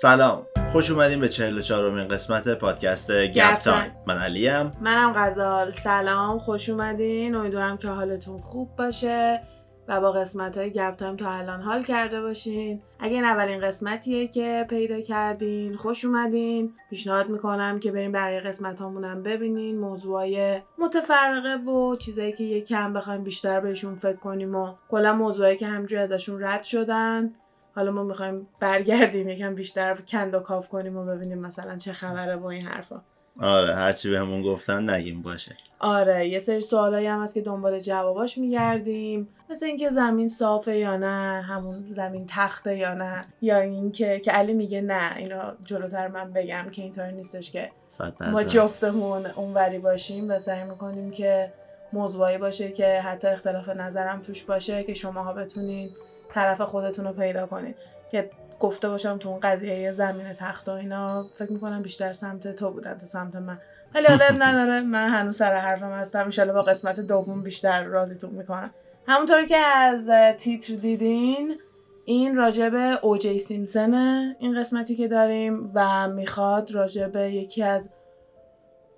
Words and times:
سلام. 0.00 0.46
خوش 0.72 0.90
اومدیم 0.90 1.20
به 1.20 1.28
44 1.28 1.86
امین 1.86 2.08
قسمت 2.08 2.48
پادکست 2.48 3.10
گپ 3.10 3.58
تایم. 3.58 3.92
من 4.06 4.18
علیم. 4.18 4.72
منم 4.80 5.12
غزال. 5.16 5.72
سلام. 5.72 6.38
خوش 6.38 6.68
اومدین. 6.68 7.34
امیدوارم 7.34 7.76
که 7.76 7.88
حالتون 7.88 8.40
خوب 8.40 8.76
باشه 8.76 9.42
و 9.88 10.00
با 10.00 10.12
قسمت 10.12 10.58
های 10.58 10.70
گپ 10.70 10.96
تایم 10.96 11.16
تا 11.16 11.30
الان 11.30 11.62
حال 11.62 11.82
کرده 11.82 12.22
باشین. 12.22 12.82
اگه 13.00 13.14
این 13.14 13.24
اولین 13.24 13.60
قسمتیه 13.60 14.28
که 14.28 14.66
پیدا 14.70 15.00
کردین 15.00 15.76
خوش 15.76 16.04
اومدین. 16.04 16.74
پیشنهاد 16.90 17.28
می‌کنم 17.28 17.80
که 17.80 17.92
بریم 17.92 18.12
بقیه 18.12 18.40
قسمت 18.40 18.80
هامونم 18.80 19.22
ببینین. 19.22 19.78
موضوعای 19.78 20.60
متفرقه 20.78 21.70
و 21.70 21.96
چیزایی 21.96 22.32
که 22.32 22.44
یکم 22.44 22.92
بخوایم 22.92 23.24
بیشتر 23.24 23.60
بهشون 23.60 23.94
فکر 23.94 24.16
کنیم 24.16 24.54
و 24.54 24.74
کلا 24.88 25.12
موضوعایی 25.12 25.56
که 25.56 25.66
همینجوری 25.66 26.02
ازشون 26.02 26.42
رد 26.42 26.62
شدن. 26.64 27.34
حالا 27.76 27.90
ما 27.90 28.02
می‌خوایم 28.02 28.48
برگردیم 28.60 29.28
یکم 29.28 29.54
بیشتر 29.54 29.94
کند 29.94 30.34
و 30.34 30.38
کاف 30.38 30.68
کنیم 30.68 30.96
و 30.96 31.04
ببینیم 31.04 31.38
مثلا 31.38 31.76
چه 31.76 31.92
خبره 31.92 32.36
با 32.36 32.50
این 32.50 32.66
حرفا. 32.66 33.00
آره 33.40 33.74
هرچی 33.74 34.10
بهمون 34.10 34.42
گفتن 34.42 34.90
نگیم 34.90 35.22
باشه. 35.22 35.56
آره 35.80 36.28
یه 36.28 36.38
سری 36.38 36.60
سوالایی 36.60 37.06
هم 37.06 37.22
هست 37.22 37.34
که 37.34 37.40
دنبال 37.40 37.80
جواباش 37.80 38.38
میگردیم. 38.38 39.28
مثل 39.50 39.66
اینکه 39.66 39.90
زمین 39.90 40.28
صافه 40.28 40.76
یا 40.76 40.96
نه 40.96 41.42
همون 41.42 41.94
زمین 41.96 42.26
تخته 42.28 42.76
یا 42.76 42.94
نه 42.94 43.24
یا 43.42 43.58
اینکه 43.58 44.20
که 44.20 44.30
علی 44.30 44.54
میگه 44.54 44.80
نه 44.80 45.16
اینا 45.16 45.52
جلوتر 45.64 46.08
من 46.08 46.32
بگم 46.32 46.66
که 46.72 46.82
اینطوری 46.82 47.12
نیستش 47.12 47.50
که 47.50 47.70
ما 48.20 48.42
جفتمون 48.42 49.26
اونوری 49.26 49.78
باشیم 49.78 50.30
و 50.30 50.38
سعی 50.38 50.64
می‌کنیم 50.64 51.10
که 51.10 51.52
موضوعی 51.92 52.38
باشه 52.38 52.72
که 52.72 53.00
حتی 53.00 53.28
اختلاف 53.28 53.68
نظرم 53.68 54.22
توش 54.22 54.44
باشه 54.44 54.84
که 54.84 54.94
شماها 54.94 55.32
بتونین 55.32 55.90
طرف 56.36 56.60
خودتون 56.60 57.04
رو 57.04 57.12
پیدا 57.12 57.46
کنین 57.46 57.74
که 58.10 58.30
گفته 58.60 58.88
باشم 58.88 59.18
تو 59.18 59.28
اون 59.28 59.40
قضیه 59.40 59.92
زمین 59.92 60.32
تخت 60.32 60.68
و 60.68 60.72
اینا 60.72 61.26
فکر 61.38 61.52
می‌کنم 61.52 61.82
بیشتر 61.82 62.12
سمت 62.12 62.56
تو 62.56 62.70
بودن 62.70 62.98
تا 62.98 63.06
سمت 63.06 63.36
من. 63.36 63.58
ولی 63.94 64.06
حالا 64.06 64.24
نداره 64.38 64.80
من 64.80 65.08
هنوز 65.08 65.36
سر 65.36 65.54
حرفم 65.54 65.92
هستم. 65.92 66.24
انشالله 66.24 66.52
با 66.52 66.62
قسمت 66.62 67.00
دوم 67.00 67.42
بیشتر 67.42 67.84
راضیتون 67.84 68.30
می‌کنم. 68.30 68.70
همونطوری 69.06 69.46
که 69.46 69.56
از 69.56 70.10
تیتر 70.38 70.74
دیدین 70.74 71.54
این 72.04 72.36
راجب 72.36 72.98
اوجی 73.02 73.38
سیمسنه 73.38 74.36
این 74.38 74.60
قسمتی 74.60 74.96
که 74.96 75.08
داریم 75.08 75.70
و 75.74 76.08
می‌خواد 76.08 76.70
راجب 76.70 77.16
یکی 77.16 77.62
از 77.62 77.90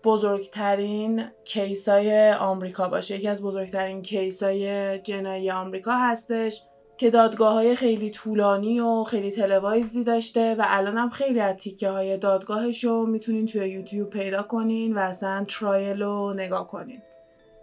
بزرگترین 0.05 1.25
کیسای 1.45 2.33
آمریکا 2.33 2.89
باشه. 2.89 3.17
یکی 3.17 3.29
از 3.29 3.43
بزرگترین 3.43 4.03
کیسای 4.03 4.99
جنایی 4.99 5.51
آمریکا 5.51 5.93
هستش. 5.93 6.63
که 6.99 7.11
دادگاه 7.11 7.53
های 7.53 7.77
خیلی 7.77 8.11
طولانی 8.11 8.81
و 8.81 9.05
خیلی 9.05 9.31
تلوایزی 9.31 10.05
داشته 10.05 10.55
و 10.55 10.65
الان 10.67 10.99
هم 10.99 11.11
خیلی 11.11 11.41
از 11.41 11.57
تیکه 11.57 11.89
های 11.89 12.17
دادگاهش 12.17 12.85
رو 12.85 13.07
می‌تونین 13.07 13.47
توی 13.47 13.69
یوتیوب 13.69 14.11
پیدا 14.11 14.43
کنین 14.43 14.95
و 14.95 14.99
اصلا 14.99 15.45
ترایل 15.49 16.03
رو 16.03 16.35
نگاه 16.35 16.69
کنین. 16.69 17.03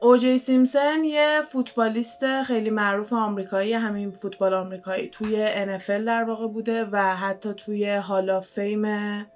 اوجی 0.02 0.38
سیمسن 0.38 1.04
یه 1.04 1.42
فوتبالیست 1.52 2.44
خیلی 2.44 2.70
معروف 2.70 3.14
آمریکایی 3.14 3.74
همین 3.74 4.12
فوتبال 4.12 4.54
آمریکایی 4.54 5.10
توی 5.10 5.48
NFL 5.66 6.06
در 6.06 6.24
واقع 6.24 6.48
بوده 6.48 6.86
و 6.92 7.16
حتی 7.16 7.54
توی 7.54 7.90
هالا 7.90 8.40
فیم 8.40 8.86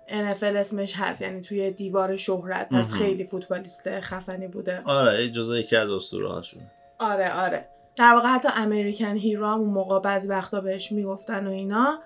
NFL 0.07 0.43
اسمش 0.43 0.93
هست 0.95 1.21
یعنی 1.21 1.41
توی 1.41 1.71
دیوار 1.71 2.17
شهرت. 2.17 2.69
پس 2.69 2.93
خیلی 2.93 3.23
فوتبالیست 3.23 3.99
خفنی 3.99 4.47
بوده. 4.47 4.81
آره 4.85 5.29
جزو 5.29 5.57
یکی 5.57 5.75
از 5.75 5.89
اسطوره 5.89 6.29
هاشون 6.29 6.61
آره 6.99 7.33
آره. 7.33 7.65
در 7.99 8.13
واقع 8.13 8.27
حتی 8.27 8.49
American 8.55 9.15
hero 9.15 9.45
هم 9.45 9.59
اون 9.59 9.69
موقع 9.69 9.99
بعضی 9.99 10.27
وقتا 10.27 10.61
بهش 10.61 10.91
می‌گفتن 10.91 11.47
و 11.47 11.51
اینا. 11.51 11.99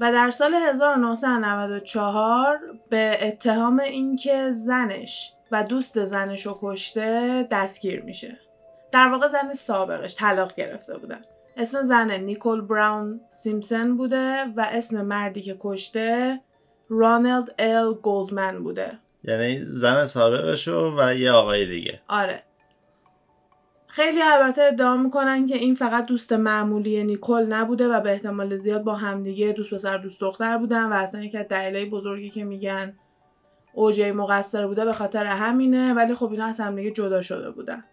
و 0.00 0.12
در 0.12 0.30
سال 0.30 0.54
1994 0.54 2.58
به 2.88 3.18
اتهام 3.22 3.80
اینکه 3.80 4.52
زنش 4.52 5.32
و 5.52 5.64
دوست 5.64 6.04
زنش 6.04 6.46
رو 6.46 6.58
کشته 6.60 7.48
دستگیر 7.50 8.02
میشه. 8.02 8.38
در 8.92 9.08
واقع 9.08 9.26
زن 9.26 9.52
سابقش 9.52 10.16
طلاق 10.16 10.54
گرفته 10.54 10.98
بودن. 10.98 11.20
اسم 11.56 11.82
زن 11.82 12.10
نیکول 12.10 12.60
براون 12.60 13.20
سیمپسون 13.30 13.96
بوده 13.96 14.44
و 14.56 14.66
اسم 14.72 15.04
مردی 15.04 15.42
که 15.42 15.56
کشته 15.60 16.40
رانلد 16.88 17.54
لایل 17.58 17.94
گولدمن 17.94 18.62
بوده. 18.62 18.98
یعنی 19.24 19.64
زن 19.64 20.06
سابقشو 20.06 20.94
و 20.98 21.14
یه 21.14 21.32
آقای 21.32 21.66
دیگه. 21.66 22.00
آره. 22.08 22.42
خیلی 23.94 24.22
البته 24.22 24.62
ادعا 24.62 24.96
می‌کنن 24.96 25.46
که 25.46 25.56
این 25.56 25.74
فقط 25.74 26.06
دوست 26.06 26.32
معمولی 26.32 27.04
نیکل 27.04 27.46
نبوده 27.48 27.88
و 27.88 28.00
به 28.00 28.12
احتمال 28.12 28.56
زیاد 28.56 28.82
با 28.82 28.94
همدیگه 28.94 29.52
دوست 29.52 29.74
پسر 29.74 29.98
دوست 29.98 30.20
دختر 30.20 30.58
بودن 30.58 30.84
و 30.84 30.92
اصلا 30.92 31.24
یکی 31.24 31.38
از 31.38 31.48
دلایل 31.48 31.90
بزرگی 31.90 32.30
که 32.30 32.44
میگن 32.44 32.94
اوجی 33.74 34.12
مقصر 34.12 34.66
بوده 34.66 34.84
به 34.84 34.92
خاطر 34.92 35.26
همینه 35.26 35.94
ولی 35.94 36.14
خب 36.14 36.30
اینا 36.30 36.46
از 36.46 36.60
همدیگه 36.60 36.90
جدا 36.90 37.22
شده 37.22 37.50
بودن. 37.50 37.84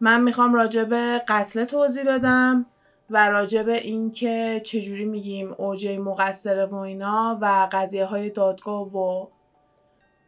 من 0.00 0.22
می‌خوام 0.22 0.54
راجع 0.54 0.84
به 0.84 1.22
قتل 1.28 1.64
توضیح 1.64 2.04
بدم 2.04 2.66
و 3.10 3.28
راجع 3.28 3.62
به 3.62 3.76
اینکه 3.76 4.60
چجوری 4.64 5.04
میگیم 5.04 5.54
اوجی 5.58 5.98
مقصر 5.98 6.66
و 6.66 6.74
اینا 6.74 7.38
و 7.40 7.68
قضیه 7.72 8.04
های 8.04 8.30
دادگاه 8.30 8.96
و 8.96 9.26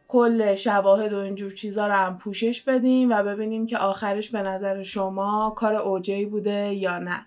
کل 0.07 0.55
شواهد 0.55 1.13
و 1.13 1.17
اینجور 1.17 1.51
چیزا 1.51 1.87
رو 1.87 1.93
هم 1.93 2.17
پوشش 2.17 2.61
بدیم 2.61 3.09
و 3.09 3.23
ببینیم 3.23 3.65
که 3.65 3.77
آخرش 3.77 4.29
به 4.29 4.41
نظر 4.41 4.83
شما 4.83 5.53
کار 5.55 5.75
اوجی 5.75 6.25
بوده 6.25 6.73
یا 6.73 6.99
نه. 6.99 7.25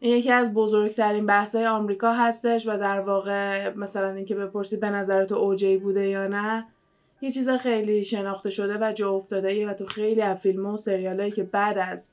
این 0.00 0.16
یکی 0.16 0.32
از 0.32 0.54
بزرگترین 0.54 1.26
بحثای 1.26 1.66
آمریکا 1.66 2.12
هستش 2.12 2.68
و 2.68 2.76
در 2.76 3.00
واقع 3.00 3.74
مثلا 3.74 4.10
اینکه 4.10 4.34
بپرسی 4.34 4.76
به 4.76 4.90
نظر 4.90 5.24
تو 5.24 5.34
اوجی 5.34 5.76
بوده 5.76 6.08
یا 6.08 6.26
نه 6.26 6.66
یه 7.20 7.30
چیز 7.30 7.48
خیلی 7.50 8.04
شناخته 8.04 8.50
شده 8.50 8.78
و 8.80 8.92
جا 8.92 9.10
افتاده 9.10 9.70
و 9.70 9.74
تو 9.74 9.86
خیلی 9.86 10.22
از 10.22 10.40
فیلم 10.40 10.66
و 10.66 10.76
سریالایی 10.76 11.30
که 11.30 11.42
بعد 11.42 11.78
از 11.78 12.08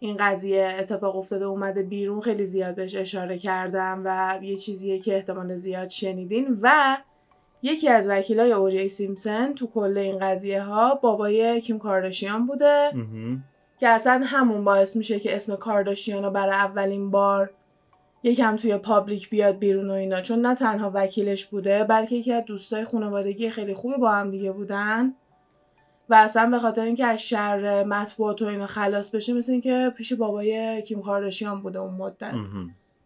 این 0.00 0.16
قضیه 0.16 0.76
اتفاق 0.78 1.16
افتاده 1.16 1.44
اومده 1.44 1.82
بیرون 1.82 2.20
خیلی 2.20 2.44
زیاد 2.44 2.74
بهش 2.74 2.94
اشاره 2.94 3.38
کردم 3.38 4.02
و 4.04 4.38
یه 4.42 4.56
چیزیه 4.56 4.98
که 4.98 5.16
احتمال 5.16 5.54
زیاد 5.54 5.88
شنیدین 5.88 6.58
و 6.62 6.96
یکی 7.62 7.88
از 7.88 8.08
وکیلای 8.08 8.52
اوجی 8.52 8.88
سیمپسون 8.88 9.54
تو 9.54 9.66
کل 9.66 9.98
این 9.98 10.18
قضیه 10.18 10.62
ها 10.62 10.94
بابای 10.94 11.60
کیم 11.60 11.78
کارداشیان 11.78 12.46
بوده 12.46 12.90
که 13.80 13.88
اصلا 13.88 14.22
همون 14.24 14.64
باعث 14.64 14.96
میشه 14.96 15.20
که 15.20 15.36
اسم 15.36 15.56
کارداشیان 15.56 16.24
رو 16.24 16.30
برای 16.30 16.54
اولین 16.54 17.10
بار 17.10 17.50
یکم 18.22 18.56
توی 18.56 18.76
پابلیک 18.76 19.30
بیاد 19.30 19.58
بیرون 19.58 19.90
و 19.90 19.92
اینا. 19.92 20.20
چون 20.20 20.46
نه 20.46 20.54
تنها 20.54 20.90
وکیلش 20.94 21.46
بوده 21.46 21.84
بلکه 21.84 22.16
یکی 22.16 22.32
از 22.32 22.44
دوستای 22.44 22.84
خانوادگی 22.84 23.50
خیلی 23.50 23.74
خوبی 23.74 23.96
با 23.96 24.10
هم 24.10 24.30
دیگه 24.30 24.52
بودن. 24.52 25.14
و 26.08 26.14
اصلا 26.14 26.50
به 26.50 26.58
خاطر 26.58 26.84
اینکه 26.84 27.06
از 27.06 27.22
شر 27.22 27.84
مطبوعات 27.84 28.42
و 28.42 28.44
اینا 28.44 28.66
خلاص 28.66 29.10
بشه 29.10 29.32
مثل 29.32 29.52
اینکه 29.52 29.92
پیش 29.96 30.12
بابای 30.12 30.82
کیم 30.82 31.02
کارداشیان 31.02 31.62
بوده 31.62 31.78
اون 31.78 31.94
مدت. 31.94 32.34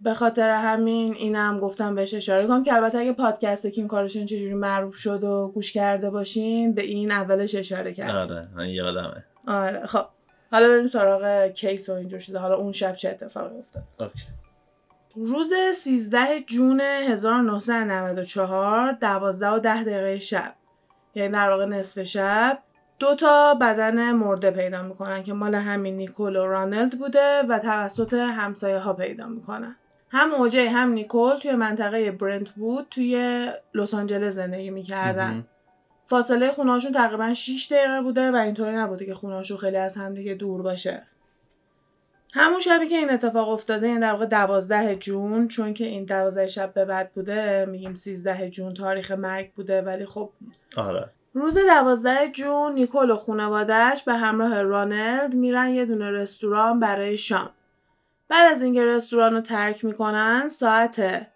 به 0.02 0.14
خاطر 0.14 0.48
همین 0.48 1.14
اینم 1.14 1.60
گفتم 1.60 1.94
بهش 1.94 2.14
اشاره 2.14 2.46
کنم 2.46 2.62
که 2.62 2.74
البته 2.74 2.98
اگه 2.98 3.12
پادکست 3.12 3.66
کیم 3.66 3.88
کارداشیان 3.88 4.26
چجوری 4.26 4.54
معروف 4.54 4.94
شد 4.94 5.24
رو 5.24 5.52
گوش 5.54 5.72
کرده 5.72 6.10
باشین 6.10 6.74
به 6.74 6.82
این 6.82 7.10
اولش 7.10 7.54
اشاره 7.54 7.94
کرد 7.94 8.30
آره 8.30 8.48
من 8.56 8.68
یادمه. 8.68 9.24
آره 9.46 9.86
خب. 9.86 10.04
حالا 10.52 10.68
بریم 10.68 10.86
سراغ 10.86 11.46
case 11.46 11.88
و 11.88 11.92
اینجور 11.92 12.20
چیزا. 12.20 12.38
حالا 12.38 12.56
اون 12.56 12.72
شب 12.72 12.94
چه 12.94 13.10
اتفاقی 13.10 13.58
افتاد؟ 13.58 13.82
okay. 14.00 14.26
روز 15.14 15.52
13 15.74 16.40
June 16.46 16.80
1994 16.80 18.92
12 18.92 19.48
و 19.48 19.58
10 19.58 19.82
دقیقه 19.82 20.18
شب. 20.18 20.54
یعنی 21.14 21.32
در 21.32 21.50
واقع 21.50 21.64
نصف 21.64 22.02
شب. 22.02 22.58
دو 22.98 23.14
تا 23.14 23.54
بدن 23.54 24.12
مرده 24.12 24.50
پیدا 24.50 24.82
می‌کنن 24.82 25.22
که 25.22 25.32
مال 25.32 25.54
همین 25.54 25.96
نیکول 25.96 26.36
و 26.36 26.46
رانلد 26.46 26.98
بوده 26.98 27.42
و 27.48 27.58
توسط 27.58 28.12
همسایه 28.12 28.78
ها 28.78 28.92
پیدا 28.92 29.26
می‌کنن. 29.26 29.76
هم 30.12 30.34
اوجه 30.34 30.70
هم 30.70 30.92
نیکول 30.92 31.36
توی 31.36 31.52
منطقه 31.52 32.10
برنت 32.10 32.50
بود 32.50 32.86
توی 32.90 33.46
لس 33.74 33.94
آنجلس 33.94 34.34
زندگی 34.34 34.70
می‌کردن. 34.70 35.46
فاصله 36.06 36.52
خونهاشون 36.52 36.92
تقریبا 36.92 37.34
6 37.34 37.72
دقیقه 37.72 38.02
بوده 38.02 38.30
و 38.30 38.36
اینطوری 38.36 38.76
نبوده 38.76 39.06
که 39.06 39.14
خونهاشون 39.14 39.56
خیلی 39.56 39.76
از 39.76 39.96
همدیگه 39.96 40.34
دور 40.34 40.62
باشه. 40.62 41.02
همون 42.34 42.60
شبی 42.60 42.88
که 42.88 42.96
این 42.96 43.10
اتفاق 43.10 43.48
افتاده 43.48 43.86
این 43.86 44.00
در 44.00 44.12
واقع 44.12 44.26
دوازده 44.26 44.96
جون 44.96 45.48
چون 45.48 45.74
که 45.74 45.84
این 45.84 46.04
دوازده 46.04 46.46
شب 46.46 46.74
به 46.74 46.84
بعد 46.84 47.12
بوده 47.12 47.66
میگیم 47.66 47.94
سیزده 47.94 48.50
جون 48.50 48.74
تاریخ 48.74 49.10
مرگ 49.10 49.52
بوده 49.52 49.82
ولی 49.82 50.06
خب 50.06 50.30
آره. 50.76 51.10
روز 51.34 51.58
دوازده 51.58 52.28
جون 52.32 52.72
نیکول 52.72 53.10
و 53.10 53.16
خانوادهش 53.16 54.02
به 54.02 54.12
همراه 54.12 54.62
رانلد 54.62 55.34
میرن 55.34 55.68
یه 55.68 55.84
دونه 55.84 56.10
رستوران 56.10 56.80
برای 56.80 57.16
شام. 57.16 57.50
بعد 58.32 58.52
از 58.52 58.62
اینکه 58.62 58.84
رستوران 58.84 59.34
رو 59.34 59.40
ترک 59.40 59.84
می‌کنن 59.84 60.48
ساعت 60.48 61.26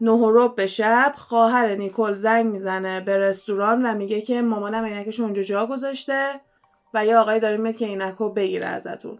نه 0.00 0.48
به 0.56 0.66
شب 0.66 1.12
خواهر 1.16 1.74
نیکل 1.74 2.14
زنگ 2.14 2.46
می‌زنه 2.46 3.00
به 3.00 3.18
رستوران 3.18 3.86
و 3.86 3.94
میگه 3.94 4.20
که 4.20 4.42
مامانم 4.42 4.84
عینکش 4.84 5.20
اونجا 5.20 5.42
جا 5.42 5.66
گذاشته 5.66 6.40
و 6.94 7.06
یه 7.06 7.16
آقای 7.16 7.40
داره 7.40 7.56
میاد 7.56 7.76
که 7.76 7.86
عینک 7.86 8.14
رو 8.14 8.32
بگیره 8.32 8.66
ازتون. 8.66 9.18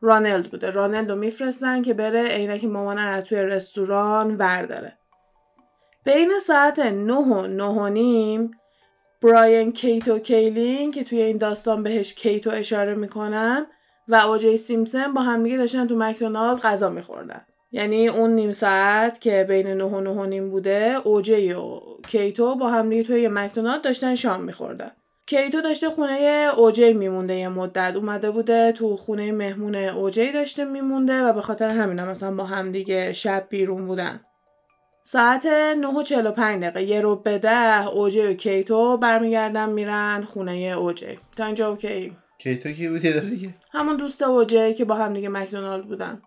رانلد 0.00 0.50
بوده. 0.50 0.70
رانلد 0.70 1.10
رو 1.10 1.16
میفرستن 1.16 1.82
که 1.82 1.94
بره 1.94 2.22
عینک 2.22 2.64
مامانم 2.64 3.14
رو 3.14 3.20
توی 3.20 3.38
رستوران 3.38 4.36
ورداره. 4.36 4.98
بین 6.04 6.38
ساعت 6.38 6.78
9 6.78 7.14
و 7.14 7.46
9 7.46 7.64
و 7.64 7.88
نیم 7.88 8.50
براین 9.22 9.72
کیتو 9.72 10.18
کیلین 10.18 10.92
که 10.92 11.04
توی 11.04 11.22
این 11.22 11.36
داستان 11.36 11.82
بهش 11.82 12.14
کیتو 12.14 12.50
اشاره 12.50 12.94
می‌کنم 12.94 13.66
و 14.08 14.14
اوجی 14.14 14.56
سیمپسون 14.56 15.14
با 15.14 15.22
همدیگه 15.22 15.56
داشتن 15.56 15.86
تو 15.86 15.96
مکدونالد 15.96 16.60
غذا 16.60 16.90
میخوردن. 16.90 17.40
یعنی 17.72 18.08
اون 18.08 18.30
نیم 18.30 18.52
ساعت 18.52 19.20
که 19.20 19.44
بین 19.48 19.66
9 19.66 19.84
و 19.84 20.00
9 20.00 20.10
و 20.10 20.26
نیم 20.26 20.50
بوده 20.50 20.96
اوجی 21.04 21.52
و 21.52 21.80
کیتو 22.08 22.54
با 22.54 22.70
همدیگه 22.70 23.02
توی 23.02 23.22
یه 23.22 23.28
مکدونالد 23.28 23.82
داشتن 23.82 24.14
شام 24.14 24.42
میخوردن. 24.42 24.90
کیتو 25.26 25.60
داشته 25.60 25.90
خونه 25.90 26.48
اوجی 26.56 26.92
میمونده 26.92 27.34
یه 27.34 27.48
مدت. 27.48 27.96
اومده 27.96 28.30
بوده 28.30 28.72
تو 28.72 28.96
خونه 28.96 29.32
مهمون 29.32 29.74
اوجی 29.74 30.32
داشته 30.32 30.64
میمونده 30.64 31.22
و 31.22 31.32
به 31.32 31.40
خاطر 31.42 31.68
همین 31.68 31.98
هم 31.98 32.08
مثلا 32.08 32.34
با 32.34 32.44
همدیگه 32.44 33.12
شب 33.12 33.46
بیرون 33.48 33.86
بودن. 33.86 34.20
ساعت 35.04 35.46
9 35.46 35.88
و 35.88 36.02
45 36.02 36.62
دقیقه 36.62 36.82
یه 36.82 37.00
رو 37.00 37.16
به 37.16 37.38
ده 37.38 37.86
اوجی 37.88 38.26
و 38.26 38.34
کیتو 38.34 38.96
برمیگردن 38.96 39.68
میرن 39.68 40.24
خونه 40.24 40.52
اوجی 40.52 41.18
تا 41.36 41.44
اینجا 41.44 41.68
okay؟ 41.68 42.16
کیتو 42.38 42.72
کی 42.72 42.88
بود 42.88 43.04
یه 43.04 43.20
دیگه؟ 43.20 43.54
همون 43.72 43.96
دوست 43.96 44.22
اوجی 44.22 44.74
که 44.74 44.84
با 44.84 44.94
هم 44.94 45.12
دیگه 45.12 45.28
مکدونالد 45.28 45.84
بودن. 45.84 46.22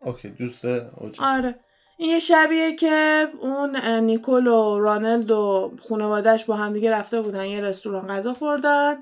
okay 0.00 0.28
دوست 0.28 0.64
اوجی 0.64 1.22
آره. 1.22 1.54
این 1.98 2.10
یه 2.10 2.18
شبیه 2.18 2.74
که 2.74 3.28
اون 3.40 3.76
نیکول 3.86 4.46
و 4.46 4.78
رانلد 4.78 5.30
و 5.30 5.72
خانوادهش 5.88 6.44
با 6.44 6.54
هم 6.56 6.72
دیگه 6.72 6.92
رفته 6.92 7.22
بودن 7.22 7.44
یه 7.46 7.60
رستوران 7.60 8.06
غذا 8.06 8.34
خوردن 8.34 8.94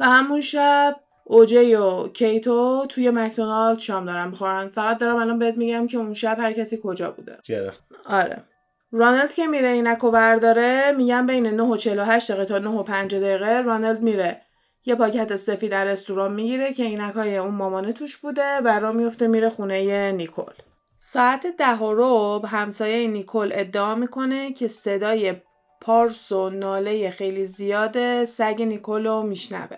و 0.00 0.04
همون 0.04 0.40
شب 0.40 0.96
اوجی 1.24 1.74
و 1.74 2.08
کیتو 2.08 2.86
توی 2.88 3.10
مکدونالد 3.10 3.78
شام 3.78 4.06
دارن 4.06 4.28
می‌خورن. 4.28 4.68
فقط 4.68 4.98
دارم 4.98 5.16
الان 5.16 5.38
بهت 5.38 5.56
میگم 5.56 5.86
که 5.86 5.98
اون 5.98 6.14
شب 6.14 6.36
هر 6.40 6.52
کسی 6.52 6.80
کجا 6.82 7.10
بوده. 7.10 7.38
گرفت. 7.44 7.84
آره. 8.06 8.44
رانلد 8.92 9.34
که 9.34 9.46
میره 9.46 9.68
عینکو 9.68 10.10
برداره 10.10 10.92
میگن 10.96 11.26
بین 11.26 11.46
9 11.46 11.62
و 11.62 11.76
48 11.76 12.30
دقیقه 12.30 12.44
تا 12.44 12.58
9 12.58 12.70
و 12.70 12.82
5 12.82 13.14
دقیقه 13.14 13.60
رانلد 13.60 14.02
میره. 14.02 14.41
یه 14.84 14.94
پاکت 14.94 15.36
سفید 15.36 15.70
در 15.70 15.84
رستوران 15.84 16.32
می‌گیره 16.32 16.72
که 16.72 16.82
عینکای 16.82 17.36
اون 17.36 17.54
مامانه 17.54 17.92
توش 17.92 18.16
بوده 18.16 18.58
و 18.64 18.68
را 18.80 18.92
میفته 18.92 19.26
میره 19.26 19.48
خونه 19.48 20.12
نیکل 20.12 20.52
ساعت 20.98 21.46
ده 21.58 21.76
و 21.76 21.94
رب 21.96 22.44
همسایه 22.44 23.08
نیکل 23.08 23.50
ادعا 23.54 23.94
می‌کنه 23.94 24.52
که 24.52 24.68
صدای 24.68 25.34
پارس 25.80 26.32
و 26.32 26.50
ناله 26.50 27.10
خیلی 27.10 27.44
زیاد 27.44 28.24
سگ 28.24 28.62
نیکل 28.62 29.06
رو 29.06 29.22
میشنوه. 29.22 29.76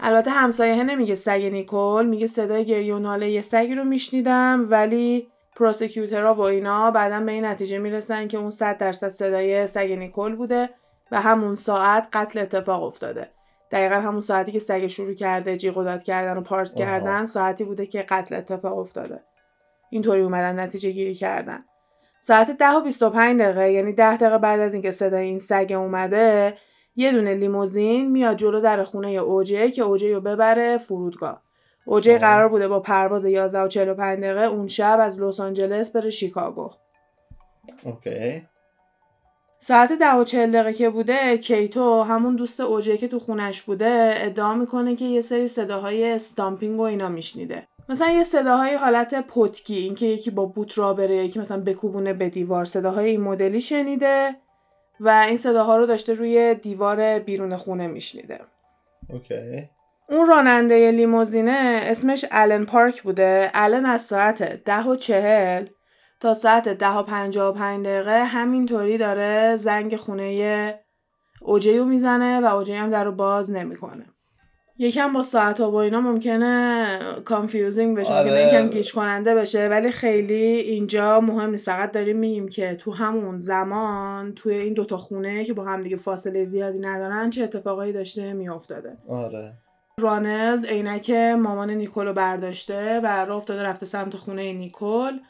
البته 0.00 0.30
همسایه 0.30 0.84
نمیگه 0.84 1.14
سگ 1.14 1.48
نیکل 1.52 2.06
میگه 2.08 2.26
صدای 2.26 2.64
گریه 2.64 2.94
و 2.94 2.98
ناله 2.98 3.30
یه 3.30 3.42
سگی 3.42 3.74
رو 3.74 3.84
میشنیدم 3.84 4.66
ولی 4.70 5.28
prosecutor 5.56 6.27
ها 6.27 6.34
و 6.34 6.40
اینا 6.40 6.90
بعدا 6.90 7.20
به 7.20 7.32
این 7.32 7.44
نتیجه 7.44 7.78
می‌رسن 7.78 8.28
که 8.28 8.38
اون 8.38 8.50
صد 8.50 8.78
درصد 8.78 9.08
صدای 9.08 9.66
سگ 9.66 9.92
نیکل 9.92 10.34
بوده 10.34 10.70
و 11.12 11.20
همون 11.20 11.54
ساعت 11.54 12.08
قتل 12.12 12.38
اتفاق 12.38 12.82
افتاده. 12.82 13.30
دقیقا 13.70 13.94
همون 13.94 14.20
ساعتی 14.20 14.52
که 14.52 14.58
سگ 14.58 14.86
شروع 14.86 15.14
کرده 15.14 15.56
جیغ 15.56 15.78
و 15.78 15.84
داد 15.84 16.02
کردن 16.02 16.36
و 16.36 16.40
پارس 16.40 16.74
کردن 16.74 17.26
ساعتی 17.26 17.64
بوده 17.64 17.86
که 17.86 18.02
قتل 18.02 18.34
اتفاق 18.34 18.78
افتاده. 18.78 19.20
اینطوری 19.90 20.20
اومدن 20.20 20.60
نتیجه 20.60 20.90
گیری 20.90 21.14
کردن. 21.14 21.64
ساعت 22.20 22.50
ده 22.50 22.70
و 22.70 22.80
25 22.80 23.40
دقیقه 23.40 23.72
یعنی 23.72 23.92
ده 23.92 24.16
دقیقه 24.16 24.38
بعد 24.38 24.60
از 24.60 24.74
اینکه 24.74 24.90
صدای 24.90 25.24
این 25.24 25.38
سگ 25.38 25.72
اومده 25.76 26.56
یه 26.96 27.12
دونه 27.12 27.34
لیموزین 27.34 28.10
میاد 28.10 28.36
جلو 28.36 28.60
در 28.60 28.82
خونه 28.82 29.08
اوجه 29.08 29.70
که 29.70 29.82
اوجه 29.82 30.14
رو 30.14 30.20
ببره 30.20 30.78
فرودگاه. 30.78 31.42
اوجه 31.84 32.18
قرار 32.18 32.48
بوده 32.48 32.68
با 32.68 32.80
پرواز 32.80 33.24
11 33.24 33.60
و 33.60 33.68
45 33.68 34.18
دقیقه 34.18 34.40
اون 34.40 34.66
شب 34.66 34.98
از 35.00 35.20
لس 35.20 35.40
آنجلس 35.40 35.96
بره 35.96 36.10
شیکاگو. 36.10 36.70
okay. 37.84 38.46
ساعت 39.62 39.92
ده 39.92 40.14
و 40.14 40.24
چهل 40.24 40.50
دقیقه 40.50 40.72
که 40.72 40.90
بوده 40.90 41.38
کیتو 41.38 42.02
همون 42.02 42.36
دوست 42.36 42.60
اوجه 42.60 42.96
که 42.96 43.08
تو 43.08 43.18
خونش 43.18 43.62
بوده 43.62 44.14
ادعا 44.16 44.54
می‌کنه 44.54 44.96
که 44.96 45.04
یه 45.04 45.20
سری 45.20 45.48
صداهای 45.48 46.12
stomping 46.12 46.80
و 46.80 46.82
اینا 46.82 47.08
میشنیده. 47.08 47.66
مثلا 47.88 48.10
یه 48.10 48.22
صداهای 48.22 48.74
حالت 48.74 49.14
پتکی 49.28 49.74
اینکه 49.74 50.06
یکی 50.06 50.30
با 50.30 50.46
بوت 50.46 50.78
را 50.78 50.94
بره 50.94 51.16
یکی 51.16 51.38
مثلا 51.38 51.60
بکوبونه 51.60 52.12
به 52.12 52.28
دیوار. 52.28 52.64
صداهای 52.64 53.10
این 53.10 53.20
مدلی 53.20 53.60
شنیده 53.60 54.36
و 55.00 55.08
این 55.28 55.36
صداها 55.36 55.76
رو 55.76 55.86
داشته 55.86 56.14
روی 56.14 56.54
دیوار 56.54 57.18
بیرون 57.18 57.56
خونه 57.56 57.86
میشنیده. 57.86 58.40
okay. 59.08 59.68
اون 60.08 60.26
راننده 60.26 60.90
لیموزینه 60.90 61.80
اسمش 61.82 62.24
الن 62.30 62.64
پارک 62.64 63.02
بوده. 63.02 63.50
الن 63.54 63.86
از 63.86 64.02
ساعت 64.02 64.64
ده 64.64 64.82
و 64.82 64.96
چهل 64.96 65.66
تا 66.20 66.34
ساعت 66.34 66.68
ده 66.68 66.96
و 66.96 67.02
پنجاه 67.02 67.48
و 67.48 67.52
پنج 67.52 67.86
دقیقه 67.86 68.24
همینطوری 68.24 68.98
داره 68.98 69.56
زنگ 69.56 69.96
خونه 69.96 70.80
اوجیو 71.42 71.84
می‌زنه 71.84 72.40
و 72.40 72.44
اوجی 72.44 72.74
هم 72.74 72.90
در 72.90 73.04
رو 73.04 73.12
باز 73.12 73.50
نمی‌کنه. 73.50 74.06
یکم 74.78 75.12
با 75.12 75.22
ساعت 75.22 75.60
و 75.60 75.74
اینا 75.74 76.00
ممکنه 76.00 76.98
confusing 77.24 77.96
بشه 77.96 78.12
آره. 78.12 78.30
که 78.30 78.46
یکم 78.46 78.68
گیج 78.68 78.92
کننده 78.92 79.34
بشه 79.34 79.68
ولی 79.68 79.90
خیلی 79.90 80.44
اینجا 80.44 81.20
مهم 81.20 81.50
نیست. 81.50 81.66
فقط 81.66 81.92
داریم 81.92 82.16
میگیم 82.16 82.48
که 82.48 82.74
تو 82.74 82.92
همون 82.92 83.40
زمان 83.40 84.34
توی 84.34 84.54
این 84.54 84.74
دوتا 84.74 84.96
خونه 84.96 85.44
که 85.44 85.52
با 85.52 85.64
هم 85.64 85.80
دیگه 85.80 85.96
فاصله 85.96 86.44
زیادی 86.44 86.78
ندارن 86.78 87.30
چه 87.30 87.44
اتفاقایی 87.44 87.92
داشته 87.92 88.32
میافتاده. 88.32 88.96
آره. 89.08 89.52
رانلد 89.98 90.66
عینک 90.66 91.10
مامان 91.10 91.70
نیکول 91.70 92.06
رو 92.06 92.12
برداشته 92.12 93.00
و 93.00 93.06
راه 93.06 93.36
افتاده 93.36 93.62
رفته 93.62 93.86
سمت 93.86 94.16
خونه 94.16 94.52
نیکول. 94.52 95.20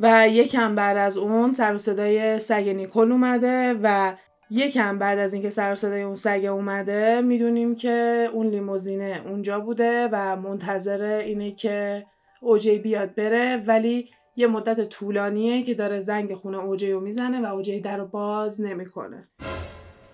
و 0.00 0.28
یکم 0.28 0.74
بعد 0.74 0.96
از 0.96 1.16
اون 1.16 1.52
سر 1.52 1.74
و 1.74 1.78
صدای 1.78 2.38
سگ 2.38 2.68
نیکول 2.68 3.12
اومده 3.12 3.80
و 3.82 4.14
یکم 4.50 4.98
بعد 4.98 5.18
از 5.18 5.32
اینکه 5.32 5.50
سر 5.50 5.72
و 5.72 5.76
صدای 5.76 6.02
اون 6.02 6.14
سگ 6.14 6.46
اومده 6.50 7.20
می‌دونیم 7.20 7.74
که 7.74 8.28
اون 8.32 8.46
لیموزینه 8.46 9.22
اونجا 9.26 9.60
بوده 9.60 10.08
و 10.12 10.36
منتظر 10.36 11.02
اینه 11.02 11.52
که 11.52 12.06
اوجی 12.40 12.78
بیاد 12.78 13.14
بره 13.14 13.56
ولی 13.66 14.08
یه 14.36 14.46
مدت 14.46 14.88
طولانیه 14.88 15.62
که 15.62 15.74
داره 15.74 16.00
زنگ 16.00 16.34
خونه 16.34 16.58
اوجی 16.58 16.92
رو 16.92 17.00
می‌زنه 17.00 17.40
و 17.40 17.54
اوجی 17.54 17.80
در 17.80 17.96
رو 17.96 18.06
باز 18.06 18.60
نمی‌کنه. 18.60 19.28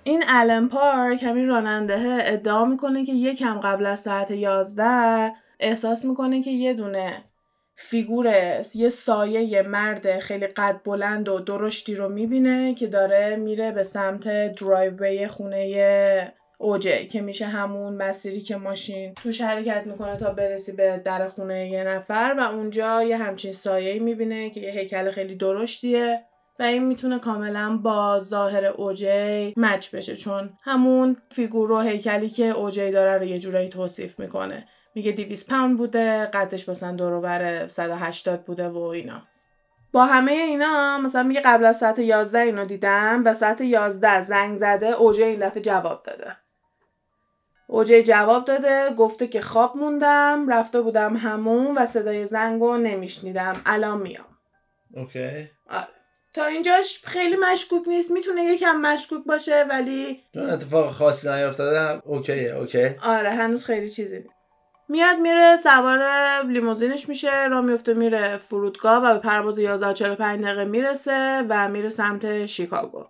این 0.05 0.25
الن 0.29 0.69
پارک 0.69 1.23
همین 1.23 1.49
راننده 1.49 2.19
ادعا 2.21 2.65
می‌کنه 2.65 3.05
که 3.05 3.13
یکم 3.13 3.61
قبل 3.61 3.87
از 3.87 4.01
ساعت 4.01 4.31
11 4.31 5.33
احساس 5.61 6.05
می‌کنه 6.05 6.43
که 6.43 6.51
یه 6.51 6.75
دونه 6.75 7.25
figure 7.83 8.27
یه 8.75 8.89
سایه 8.89 9.63
مرد 9.63 10.19
خیلی 10.19 10.47
قد 10.47 10.81
بلند 10.85 11.29
و 11.29 11.39
درشتی 11.39 11.95
رو 11.95 12.09
می‌بینه 12.09 12.75
که 12.75 12.87
داره 12.87 13.37
میره 13.37 13.73
به 13.73 13.83
سمت 13.83 14.55
driveway 14.55 15.29
خونه 15.29 16.33
اوجه 16.59 17.07
که 17.07 17.21
میشه 17.21 17.47
همون 17.47 17.95
مسیری 17.95 18.41
که 18.41 18.57
ماشین 18.57 19.15
توش 19.15 19.41
حرکت 19.41 19.87
می‌کنه 19.87 20.17
تا 20.17 20.31
برسی 20.31 20.73
به 20.73 21.01
در 21.05 21.29
خونه 21.29 21.71
یه 21.71 21.85
نفر 21.85 22.35
و 22.39 22.41
اونجا 22.41 23.03
یه 23.03 23.17
همچین 23.17 23.53
سایه 23.53 23.99
می‌بینه 23.99 24.51
که 24.51 24.61
یه 24.61 24.71
هیکل 24.71 25.11
خیلی 25.11 25.37
درشتیه 25.37 26.21
و 26.59 26.63
این 26.63 26.85
می‌تونه 26.87 27.19
کاملا 27.19 27.81
با 27.83 28.21
ظاهر 28.21 28.65
اوجی 28.65 29.55
match 29.57 29.95
بشه 29.95 30.17
چون 30.17 30.51
همون 30.63 31.17
figure 31.31 31.73
و 31.73 31.81
هیکلی 31.81 32.29
که 32.29 32.47
اوجی 32.47 32.91
داره 32.91 33.19
رو 33.19 33.25
یه 33.25 33.39
جورایی 33.39 33.69
توصیف 33.69 34.21
می‌کنه. 34.21 34.67
میگه 34.95 35.13
200 35.13 35.51
پوند 35.51 35.79
بوده 35.79 36.27
قدش 36.27 36.69
مثلا 36.69 36.93
دور 36.93 37.21
بر 37.21 37.69
180 37.69 38.45
بوده 38.45 38.69
و 38.69 38.79
اینا. 38.79 39.23
با 39.93 40.05
همه 40.05 40.33
اینا 40.33 40.99
مثلا 40.99 41.23
میگه 41.23 41.41
قبل 41.41 41.65
از 41.65 41.79
ساعت 41.79 41.99
11 41.99 42.39
اینو 42.39 42.65
دیدم 42.65 43.23
و 43.25 43.35
ساعت 43.35 43.61
11 43.61 44.23
زنگ 44.23 44.57
زده 44.57 44.87
اوجه 44.87 45.25
این 45.25 45.41
دفعه 45.49 45.63
جواب 45.63 46.03
داده. 46.03 46.37
اوجه 47.67 48.03
جواب 48.03 48.45
داده 48.45 48.95
گفته 48.95 49.27
که 49.27 49.41
خواب 49.41 49.77
موندم 49.77 50.49
رفته 50.49 50.81
بودم 50.81 51.17
همون 51.17 51.79
و 51.79 51.87
صدای 51.87 52.27
زنگو 52.27 52.77
نمیشنیدم. 52.77 53.57
الان 53.67 53.99
میام. 53.99 54.25
اوکی. 54.95 55.51
آره. 55.71 55.89
تا 56.35 56.45
اینجاش 56.45 57.05
خیلی 57.07 57.37
مشکوک 57.37 57.89
نیست. 57.89 58.11
می‌تونه 58.11 58.45
یکم 58.45 58.77
مشکوک 58.77 59.25
باشه 59.25 59.65
ولی 59.71 60.21
چون 60.35 60.51
اتفاق 60.51 60.93
خاصی 60.93 61.29
نیافتاده 61.29 62.09
اوکیه 62.09 62.55
اوکی. 62.55 62.89
آره 63.03 63.31
هنوز 63.31 63.65
خیلی 63.65 63.89
چیزی 63.89 64.19
نیست. 64.19 64.40
میاد 64.91 65.17
میره 65.17 65.57
سوار 65.57 66.01
لیموزینش 66.43 67.09
میشه 67.09 67.47
را 67.47 67.63
میفته 67.63 67.95
میره 67.95 68.37
فرودگاه 68.37 69.05
و 69.05 69.15
به 69.15 69.19
پرواز 69.19 69.59
11:45 69.59 69.63
دقیقه 70.21 70.65
می‌رسه 70.65 71.47
و 71.49 71.69
میره 71.69 71.89
سمت 71.89 72.47
شیکاگو. 72.47 73.05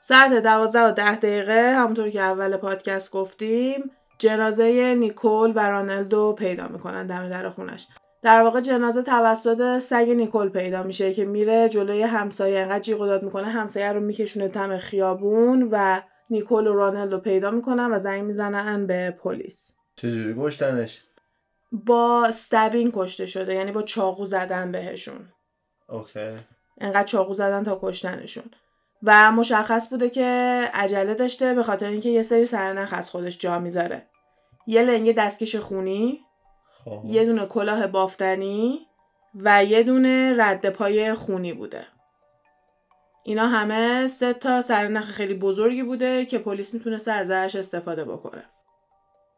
ساعت 0.00 0.32
12 0.32 0.80
و 0.80 0.92
10 0.92 1.16
دقیقه 1.16 1.74
همونطور 1.76 2.10
که 2.10 2.20
اول 2.20 2.56
پادکست 2.56 3.12
گفتیم 3.12 3.90
جنازه 4.18 4.94
نیکول 4.94 5.52
و 5.54 5.58
رانلدو 5.58 6.34
پیدا 6.38 6.68
می‌کنن 6.68 7.06
دم 7.06 7.28
در 7.28 7.48
خونش. 7.48 7.86
در 8.22 8.42
واقع 8.42 8.60
جنازه 8.60 9.02
توسط 9.02 9.78
سگ 9.78 10.10
نیکول 10.16 10.48
پیدا 10.48 10.82
میشه 10.82 11.14
که 11.14 11.24
میره 11.24 11.68
جلوی 11.68 12.02
همسایه. 12.02 12.60
انقدر 12.60 12.78
جیغ 12.78 12.98
داد 12.98 13.22
می‌کنه 13.22 13.46
همسایه 13.46 13.92
رو 13.92 14.00
میکشونه 14.00 14.48
تم 14.48 14.78
خیابون 14.78 15.68
و 15.72 16.00
نیکول 16.30 16.66
و 16.66 16.74
رانلدو 16.74 17.18
پیدا 17.18 17.50
می‌کنن 17.50 17.92
و 17.92 17.98
زنگ 17.98 18.22
می‌زنن 18.22 18.86
به 18.86 19.10
پلیس. 19.10 19.72
چجوری؟ 19.96 20.34
کشتنش 20.38 21.04
با 21.74 22.24
استبینگ 22.24 22.92
کشته 22.94 23.26
شده 23.26 23.54
یعنی 23.54 23.72
با 23.72 23.82
چاقو 23.82 24.26
زدن 24.26 24.72
بهشون. 24.72 25.32
اوکی. 25.88 26.36
انقدر 26.80 27.04
چاقو 27.04 27.34
زدن 27.34 27.64
تا 27.64 27.78
کشتنشون. 27.82 28.50
و 29.02 29.32
مشخص 29.32 29.90
بوده 29.90 30.10
که 30.10 30.24
عجله 30.74 31.14
داشته 31.14 31.54
به 31.54 31.62
خاطر 31.62 31.86
اینکه 31.86 32.08
یه 32.08 32.22
سری 32.22 32.44
سرنخ 32.44 32.92
از 32.92 33.10
خودش 33.10 33.38
جا 33.38 33.58
می‌ذاره. 33.58 34.06
یه 34.66 34.82
لنگه 34.82 35.12
دستکش 35.12 35.56
خونی 35.56 36.20
خب. 36.84 37.02
یه 37.04 37.24
دونه 37.24 37.46
کلاه 37.46 37.86
بافتنی 37.86 38.86
و 39.34 39.64
یه 39.64 39.82
دونه 39.82 40.34
رد 40.38 40.70
پای 40.70 41.14
خونی 41.14 41.52
بوده. 41.52 41.86
اینا 43.24 43.46
همه 43.46 44.06
سه 44.06 44.32
تا 44.32 44.62
سرنخ 44.62 45.04
خیلی 45.04 45.34
بزرگی 45.34 45.82
بوده 45.82 46.24
که 46.24 46.38
پلیس 46.38 46.74
می‌تونسته 46.74 47.12
ازش 47.12 47.56
استفاده 47.56 48.04
بکنه. 48.04 48.44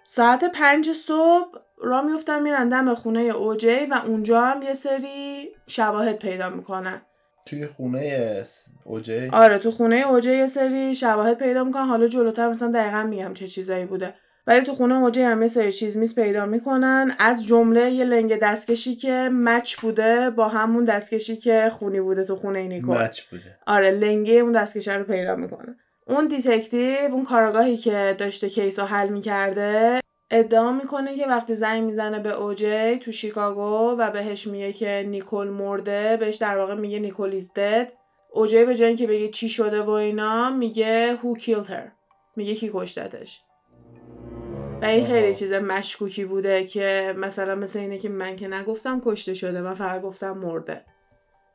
ساعت 0.05 0.45
پنج 0.45 0.93
صبح 0.93 1.59
را 1.83 2.03
میفتن 2.03 2.43
میرن 2.43 2.69
دم 2.69 2.95
خونه 2.95 3.21
اوجی 3.21 3.87
و 3.87 4.01
اونجا 4.07 4.41
هم 4.41 4.63
یه 4.63 4.75
سری 4.75 5.49
شواهد 5.67 6.19
پیدا 6.19 6.51
می‌کنن. 6.51 7.03
توی 7.47 7.67
خونه 7.67 8.45
اوجی 8.85 9.29
آره 9.33 9.59
تو 9.59 9.71
خونه 9.71 9.97
اوجی 9.97 10.37
یه 10.37 10.47
سری 10.47 10.95
شواهد 10.95 11.39
پیدا 11.39 11.65
می‌کنن. 11.65 11.87
حالا 11.87 12.09
جلوتر 12.09 12.49
مثلا 12.49 12.71
دقیقا 12.71 13.03
میگم 13.03 13.35
چه 13.35 13.49
چیزایی 13.49 13.85
بوده. 13.85 14.15
ولی 14.47 14.61
تو 14.61 14.73
خونه 14.73 14.95
اوجی 14.95 15.23
هم 15.23 15.43
یه 15.43 15.49
سری 15.49 15.73
چیز 15.73 15.97
میز 15.97 16.15
پیدا 16.15 16.47
می‌کنن. 16.47 17.15
از 17.19 17.47
جمله 17.47 17.91
یه 17.91 18.05
لنگ 18.05 18.39
دستکشی 18.39 18.95
که 18.95 19.31
مچ 19.33 19.77
بوده 19.77 20.31
با 20.31 20.49
همون 20.49 20.85
دستکشی 20.85 21.37
که 21.37 21.71
خونی 21.79 22.01
بوده 22.01 22.25
تو 22.25 22.37
خونه 22.37 22.69
نیکول 22.69 22.99
مچ 22.99 23.23
بوده. 23.23 23.59
آره 23.67 23.91
لنگه 23.91 24.35
اون 24.35 24.53
دستکشه 24.53 24.95
رو 24.95 25.05
پیدا 25.05 25.37
می‌کنه. 25.37 25.77
اون 26.07 26.29
detective 26.29 27.13
اون 27.13 27.25
کاراگاهی 27.25 27.77
که 27.77 28.17
داشته 28.19 28.49
case 28.49 28.79
رو 28.79 28.85
حل 28.85 29.09
می‌کرده 29.09 30.01
ادعا 30.31 30.73
می‌کنه 30.73 31.17
که 31.17 31.27
وقتی 31.27 31.55
زنگ 31.55 31.85
می‌زنه 31.85 32.19
به 32.19 32.31
اوجی 32.31 32.99
تو 32.99 33.13
شیکاگو 33.13 33.97
و 33.99 34.11
بهش 34.11 34.47
میگه 34.47 34.73
که 34.73 35.05
نیکول 35.09 35.49
مرده 35.49 36.17
بهش 36.17 36.37
در 36.37 36.59
واقع 36.59 36.75
میگه 36.75 36.99
Nicole 36.99 37.33
is 37.33 37.53
dead 37.53 37.93
OJ 38.33 38.65
به 38.65 38.77
جای 38.77 38.89
اینکه 38.89 39.07
بگه 39.07 39.29
چی 39.29 39.49
شده 39.49 39.83
و 39.83 39.91
اینا 39.91 40.51
میگه 40.51 41.17
who 41.17 41.41
killed 41.41 41.69
her 41.69 41.91
میگه 42.37 42.55
کی 42.55 42.71
کشتتش 42.75 43.43
و 44.83 44.85
این 44.85 45.07
خیلی. 45.07 45.35
چیز 45.35 45.53
مشکوکی 45.53 46.25
بوده 46.25 46.67
که 46.67 47.15
مثلا 47.17 47.55
مثل 47.55 47.79
اینه 47.79 47.99
که 47.99 48.09
من 48.09 48.37
که 48.37 48.49
نگفتم 48.49 49.03
کشته 49.05 49.35
شده 49.35 49.61
من 49.61 49.75
فقط 49.75 50.03
گفتم 50.03 50.39
مرده 50.39 50.85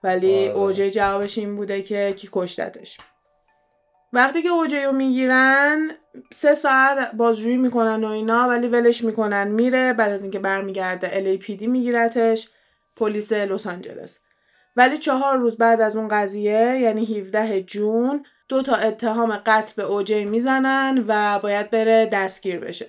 ولی 0.03 0.47
آره. 0.47 0.57
اوجی 0.57 0.91
جوابش 0.91 1.37
این 1.37 1.55
بوده 1.55 1.81
که 1.81 2.13
کی 2.17 2.29
کشتتش 2.31 2.97
وقتی 4.13 4.41
که 4.41 4.49
اوجی 4.49 4.79
رو 4.79 4.91
می‌گیرن 4.91 5.89
سه 6.33 6.55
ساعت 6.55 7.15
بازجویی 7.15 7.57
می‌کنن 7.57 8.03
و 8.03 8.07
اینا 8.07 8.47
ولی 8.47 8.67
ولش 8.67 9.03
می‌کنن. 9.03 9.47
میره 9.47 9.93
بعد 9.93 10.11
از 10.11 10.21
اینکه 10.21 10.39
برمیگرده 10.39 11.37
LAPD 11.37 11.61
میگیرتش 11.61 12.49
پلیس 12.95 13.33
لس 13.33 13.67
آنجلس. 13.67 14.19
ولی 14.75 14.97
چهار 14.97 15.37
روز 15.37 15.57
بعد 15.57 15.81
از 15.81 15.95
اون 15.95 16.07
قضیه 16.07 16.79
یعنی 16.81 17.19
17 17.19 17.61
جون 17.61 18.25
دو 18.49 18.61
تا 18.61 18.75
اتهام 18.75 19.41
قتل 19.45 19.73
به 19.75 19.83
اوجی 19.83 20.25
می‌زنن 20.25 21.03
و 21.07 21.39
باید 21.39 21.69
بره 21.69 22.09
دستگیر 22.13 22.59
بشه. 22.59 22.87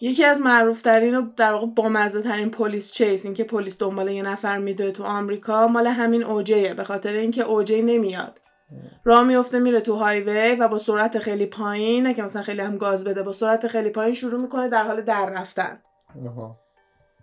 یکی 0.00 0.24
از 0.24 0.40
معروفترین 0.40 1.14
و 1.14 1.26
در 1.36 1.52
واقع 1.52 1.66
بامزه 1.66 2.22
ترین 2.22 2.50
پلیس 2.50 2.92
چیس 2.92 3.24
این 3.24 3.34
که 3.34 3.44
پلیس 3.44 3.78
دنبال 3.78 4.08
یه 4.08 4.22
نفر 4.22 4.58
میده 4.58 4.90
تو 4.90 5.04
آمریکا 5.04 5.66
مال 5.66 5.86
همین 5.86 6.24
اوجیه 6.24 6.74
به 6.74 6.84
خاطر 6.84 7.12
اینکه 7.12 7.42
اوجی 7.42 7.82
نمیاد. 7.82 8.40
راه 9.04 9.24
میفته 9.24 9.58
میره 9.58 9.80
تو 9.80 9.94
highway 9.94 10.56
و 10.60 10.68
با 10.68 10.78
سرعت 10.78 11.18
خیلی 11.18 11.46
پایین 11.46 12.02
نه 12.06 12.14
که 12.14 12.22
مثلا 12.22 12.42
خیلی 12.42 12.60
هم 12.60 12.76
گاز 12.76 13.04
بده 13.04 13.22
با 13.22 13.32
سرعت 13.32 13.66
خیلی 13.66 13.90
پایین 13.90 14.14
شروع 14.14 14.40
می‌کنه 14.40 14.68
در 14.68 14.84
حال 14.84 15.02
در 15.02 15.30
رفتن. 15.30 15.82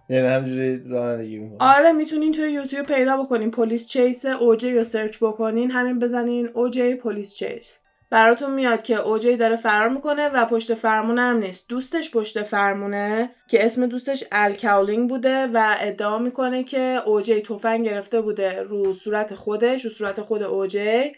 یعنی 0.10 0.28
همجوری 0.28 0.84
رانندگی 0.90 1.40
می‌کنه. 1.40 1.58
آره 1.78 1.92
می‌تونین 1.92 2.32
توی 2.32 2.52
یوتیوب 2.52 2.86
پیدا 2.86 3.18
بکنین. 3.24 3.52
police 3.52 3.88
chase 3.88 4.26
اوجی 4.26 4.74
رو 4.74 4.84
سرچ 4.84 5.18
بکنین 5.22 5.72
همین 5.72 6.00
بزنین. 6.00 6.50
اوجی 6.54 6.96
police 6.96 7.36
chase. 7.36 7.78
براتون 8.10 8.54
میاد 8.54 8.84
که 8.84 9.02
اوجی 9.02 9.38
داره 9.38 9.56
فرار 9.56 9.90
می‌کنه 9.90 10.30
و 10.30 10.46
پشت 10.46 10.74
فرمونه 10.74 11.22
هم 11.22 11.38
نیست. 11.38 11.70
دوستش 11.70 12.12
پشت 12.12 12.44
فرمونه 12.44 13.30
که 13.48 13.66
اسم 13.66 13.86
دوستش 13.86 14.24
ال 14.32 14.41
کاولینگ 14.41 15.10
بوده 15.10 15.48
و 15.54 15.76
ادعا 15.80 16.20
می‌کنه 16.20 16.64
که 16.64 17.02
اوجی 17.06 17.42
تفنگ 17.42 17.86
گرفته 17.86 18.22
بوده 18.22 18.64
رو 18.64 18.94
صورت 18.94 19.34
خودش 19.34 19.86
رو 19.86 19.92
صورت 19.92 20.22
خود 20.22 20.44
اوجی. 20.44 21.12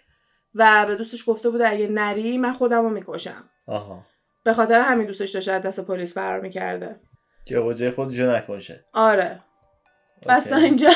و 0.56 0.86
به 0.88 0.96
دوستش 0.96 1.30
گفته 1.30 1.50
بوده 1.50 1.70
اگه 1.70 1.88
نری 1.88 2.38
من 2.38 2.54
خودم 2.54 2.82
رو 2.82 2.90
می‌کشم. 2.90 3.50
آها. 3.68 4.06
به 4.44 4.54
خاطر 4.54 4.80
همین 4.80 5.08
دوستش 5.08 5.32
داشته 5.32 5.52
از 5.52 5.62
دست 5.62 5.80
پلیس 5.80 6.14
فرار 6.14 6.40
می‌کرده. 6.40 7.00
که 7.46 7.56
اوجی 7.56 7.92
خودشو 7.92 8.32
نکشه. 8.32 8.86
آره. 8.94 9.40
پس 10.22 10.46
تا. 10.46 10.56
اینجا 10.56 10.90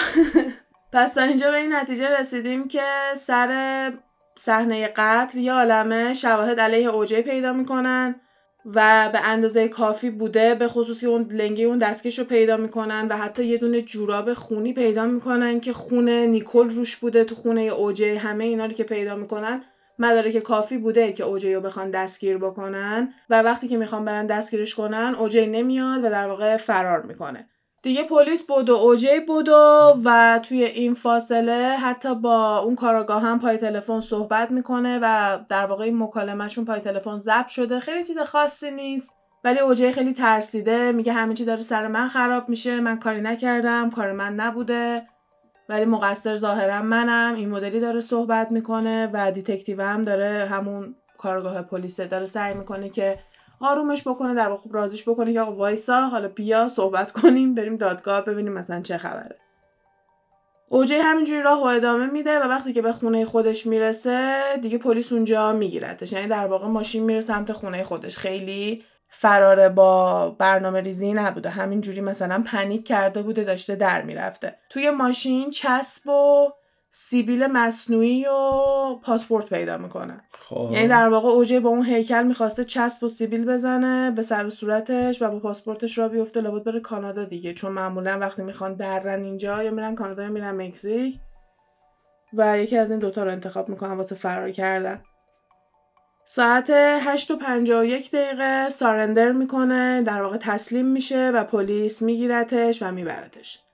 پس 0.94 1.14
تا 1.14 1.22
اینجا 1.22 1.52
به 1.52 1.58
این 1.58 1.74
نتیجه 1.74 2.20
رسیدیم 2.20 2.68
که 2.68 2.84
سر 3.16 3.94
صحنه 4.38 4.88
قتل 4.88 5.38
یه 5.38 5.54
عالمه 5.54 6.14
شواهد 6.14 6.60
علیه 6.60 6.88
اوجی 6.88 7.22
پیدا 7.22 7.54
می‌کنن. 7.54 8.22
و 8.66 9.10
به 9.14 9.20
اندازه 9.28 9.68
کافی 9.68 10.10
بوده 10.10 10.56
به 10.56 10.68
خصوص 10.68 11.02
که 11.02 11.08
اون 11.08 11.24
لنگی 11.32 11.64
اون 11.64 11.78
دستکش 11.78 12.20
رو 12.20 12.26
پیدا 12.26 12.58
می‌کنن 12.58 13.08
و 13.08 13.18
حتی 13.18 13.46
یه 13.46 13.58
دونه 13.58 13.82
جوراب 13.82 14.34
خونی 14.34 14.74
پیدا 14.74 15.06
می‌کنن 15.06 15.60
که 15.60 15.74
خون 15.74 16.10
نیکل 16.10 16.70
روش 16.70 16.96
بوده 16.96 17.24
تو 17.24 17.36
خونه 17.36 17.62
اوجی 17.62 18.10
همه 18.10 18.44
اینا 18.44 18.66
رو 18.66 18.74
که 18.74 18.84
پیدا 18.84 19.16
می‌کنن. 19.16 19.64
مدارک 20.00 20.40
کافی 20.40 20.78
بوده 20.78 21.14
که 21.14 21.24
اوجی 21.24 21.54
رو 21.54 21.62
بخوان 21.62 21.92
دستگیر 21.92 22.38
بکنن 22.38 23.14
و 23.30 23.42
وقتی 23.42 23.68
که 23.68 23.78
می‌خوان 23.78 24.06
برن 24.06 24.26
دستگیرش 24.26 24.76
کنن 24.76 25.16
اوجی 25.20 25.48
نمیاد 25.48 26.04
و 26.04 26.10
در 26.10 26.28
واقع 26.28 26.58
فرار 26.58 27.02
می‌کنه. 27.02 27.50
دیگه 27.82 28.04
پلیس 28.04 28.44
بود 28.44 28.70
و 28.70 28.74
اوجی 28.74 29.20
بود 29.20 29.50
و 30.06 30.40
توی 30.44 30.64
این 30.64 30.94
فاصله 30.94 31.78
حتی 31.82 32.16
با 32.16 32.60
اون 32.60 32.76
کاراگاه 32.76 33.22
هم 33.22 33.40
پای 33.40 33.58
تلفن 33.58 34.00
صحبت 34.00 34.52
می‌کنه 34.52 35.00
و 35.04 35.40
در 35.50 35.66
واقع 35.66 35.84
این 35.84 36.04
مکالمهشون 36.04 36.66
پای 36.66 36.80
تلفن 36.80 37.18
ضبط 37.18 37.48
شده. 37.48 37.80
خیلی 37.80 38.04
چیز 38.04 38.18
خاصی 38.18 38.72
نیست 38.72 39.16
ولی 39.44 39.60
اوجی 39.60 39.92
خیلی 39.92 40.14
ترسیده. 40.14 40.92
میگه 40.92 41.14
همه 41.14 41.34
چی 41.34 41.46
داره 41.46 41.62
سر 41.62 41.88
من 41.88 42.08
خراب 42.08 42.50
میشه. 42.50 42.80
من 42.80 43.00
کاری 43.00 43.22
نکردم. 43.22 43.90
کار 43.90 44.12
من 44.12 44.34
نبوده. 44.36 45.08
ولی 45.70 45.86
مقصر 45.86 46.36
ظاهرا 46.36 46.82
منم. 46.82 47.36
این 47.36 47.50
مدلی 47.50 47.80
داره 47.80 48.02
صحبت 48.02 48.52
می‌کنه 48.52 49.10
و 49.14 49.32
detective 49.32 49.82
هم 49.82 50.04
داره 50.04 50.48
همون 50.52 50.96
کاراگاه 51.18 51.62
پلیسه 51.62 52.08
داره 52.08 52.26
سعی 52.26 52.54
می‌کنه 52.54 52.90
که 52.90 53.20
آرومش 53.60 54.08
بکنه 54.08 54.34
در 54.34 54.50
واقع 54.50 54.70
راضیش 54.72 55.10
بکنه 55.10 55.34
که 55.34 55.42
آقا 55.42 55.52
وایسا 55.52 56.02
حالا 56.02 56.28
بیا 56.28 56.70
صحبت 56.70 57.12
کنیم 57.12 57.56
بریم 57.56 57.78
دادگاه 57.78 58.22
ببینیم 58.22 58.54
مثلا 58.54 58.82
چه 58.82 58.98
خبره. 58.98 59.36
اوجی 60.70 60.96
همینجوری 60.96 61.42
راه 61.42 61.62
و 61.62 61.66
ادامه 61.66 62.06
میده 62.06 62.40
و 62.40 62.44
وقتی 62.44 62.74
که 62.74 62.82
به 62.82 62.92
خونه 62.92 63.26
خودش 63.26 63.66
می‌رسه 63.66 64.42
دیگه 64.62 64.78
پلیس 64.78 65.14
اونجا 65.14 65.54
میگیرتش. 65.54 66.14
یعنی 66.14 66.28
در 66.28 66.48
واقع 66.48 66.68
ماشین 66.68 67.04
میره 67.04 67.22
سمت 67.22 67.52
خونه 67.52 67.84
خودش. 67.84 68.18
خیلی 68.18 68.84
فراره 69.10 69.70
با 69.70 70.30
برنامه 70.30 70.82
ریزی 70.82 71.14
نبوده. 71.14 71.50
همینجوری 71.50 72.02
مثلا 72.02 72.44
panic 72.46 72.88
کرده 72.88 73.22
بوده 73.22 73.44
داشته 73.44 73.76
در 73.76 74.02
می‌رفته. 74.02 74.56
توی 74.70 74.90
ماشین 74.90 75.50
چسب 75.50 76.10
و 76.10 76.48
سیبیل 76.92 77.48
مصنوعی 77.48 78.26
و 78.26 78.96
پاسپورت 79.04 79.50
پیدا 79.50 79.78
می‌کنن 79.78 80.22
خب. 80.32 80.70
یعنی 80.74 80.88
در 80.88 81.10
واقع 81.10 81.30
اوجی 81.30 81.60
با 81.60 81.70
اون 81.70 81.86
هیکل 81.86 82.24
می‌خواسته 82.24 82.66
چسب 82.66 83.04
و 83.04 83.08
سیبیل 83.08 83.46
بزنه 83.46 84.12
به 84.12 84.22
سر 84.22 84.46
و 84.46 84.50
صورتش 84.50 85.22
و 85.22 85.30
با 85.30 85.40
پاسپورتش 85.40 85.98
را 85.98 86.08
بیفته. 86.08 86.42
لابد 86.42 86.64
بره 86.64 86.80
کانادا 86.80 87.24
دیگه. 87.24 87.54
چون 87.54 87.72
معمولا 87.72 88.20
وقتی 88.20 88.42
می‌خوان 88.42 88.74
درن 88.74 89.24
اینجا 89.24 89.64
یا 89.64 89.72
میرن 89.72 89.96
کانادا 89.96 90.24
یا 90.24 90.30
میرن 90.30 90.62
مکزیک 90.62 91.20
و 92.34 92.60
یکی 92.60 92.78
از 92.78 92.92
این 92.92 93.00
دوتا 93.00 93.24
رو 93.24 93.32
انتخاب 93.32 93.70
می‌کنن 93.70 93.94
واسه 93.94 94.16
فرار 94.16 94.52
کردن. 94.52 95.02
ساعت 96.26 96.70
8 96.70 97.32
و 97.32 97.38
51 97.38 98.12
دقیقه 98.12 98.70
سارندر 98.70 99.32
می‌کنه 99.32 100.02
در 100.02 100.22
واقع 100.22 100.38
تسلیم 100.38 100.86
میشه 100.86 101.32
و 101.32 101.44
پلیس 101.44 102.02
میگیرتش 102.02 102.84
و 102.84 102.92
میبرتش. 102.92 103.67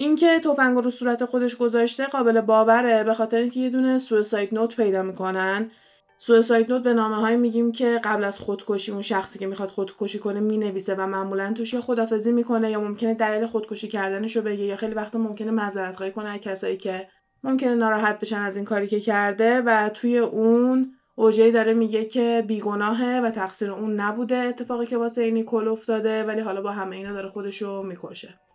اینکه 0.00 0.40
تفنگ 0.40 0.78
رو 0.84 0.90
صورت 0.90 1.24
خودش 1.24 1.56
گذاشته 1.56 2.06
قابل 2.06 2.40
باوره 2.40 3.04
به 3.04 3.14
خاطر 3.14 3.36
اینکه 3.36 3.60
یه 3.60 3.70
دونه 3.70 3.98
سویساید 3.98 4.54
نوت 4.54 4.76
پیدا 4.76 5.02
می‌کنن. 5.02 5.70
سویساید 6.18 6.72
نوت 6.72 6.82
به 6.82 6.94
نامه 6.94 7.16
های 7.16 7.36
میگیم 7.36 7.72
که 7.72 8.00
قبل 8.04 8.24
از 8.24 8.38
خودکشی 8.38 8.92
اون 8.92 9.02
شخصی 9.02 9.38
که 9.38 9.46
می‌خواد 9.46 9.68
خودکشی 9.68 10.18
کنه 10.18 10.40
می‌نویسه 10.40 10.94
و 10.94 11.06
معمولا 11.06 11.52
توش 11.52 11.74
یا 11.74 11.80
خدافزی 11.80 12.32
می‌کنه 12.32 12.70
یا 12.70 12.80
ممکنه 12.80 13.14
دلیل 13.14 13.46
خودکشی 13.46 13.88
کردنش 13.88 14.36
رو 14.36 14.42
بگه 14.42 14.64
یا 14.64 14.76
خیلی 14.76 14.94
وقتا 14.94 15.18
ممکنه 15.18 15.50
معذرت 15.50 15.96
خواهی 15.96 16.12
کنه 16.12 16.28
از 16.28 16.40
کسایی 16.40 16.76
که 16.76 17.08
ممکنه 17.44 17.74
ناراحت 17.74 18.20
بشن 18.20 18.38
از 18.38 18.56
این 18.56 18.64
کاری 18.64 18.86
که 18.86 19.00
کرده 19.00 19.60
و 19.60 19.88
توی 19.88 20.18
اون 20.18 20.92
اوجی 21.14 21.50
داره 21.50 21.74
میگه 21.74 22.04
که 22.04 22.44
بیگناهه 22.46 23.20
و 23.20 23.30
تقصیر 23.30 23.70
اون 23.70 24.00
نبوده 24.00 24.36
اتفاقی 24.36 24.86
که 24.86 24.96
واسه 24.96 25.22
اینی 25.22 25.44
کل 25.44 25.68
افتاده 25.68 26.24
ولی 26.24 26.40
حالا 26.40 26.62
با 26.62 26.70
همه 26.70 26.96
اینا 26.96 27.12
داره 27.12 27.28
خودشو 27.28 27.82
می‌کشه. 27.82 28.47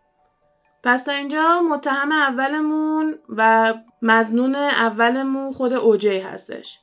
پس 0.84 1.04
تا 1.04 1.12
اینجا 1.12 1.62
متهم 1.70 2.12
اولمون 2.12 3.20
و 3.30 3.74
مظنون 4.02 4.56
اولمون 4.56 5.52
خود 5.52 5.74
اوجی 5.74 6.20
هستش. 6.20 6.80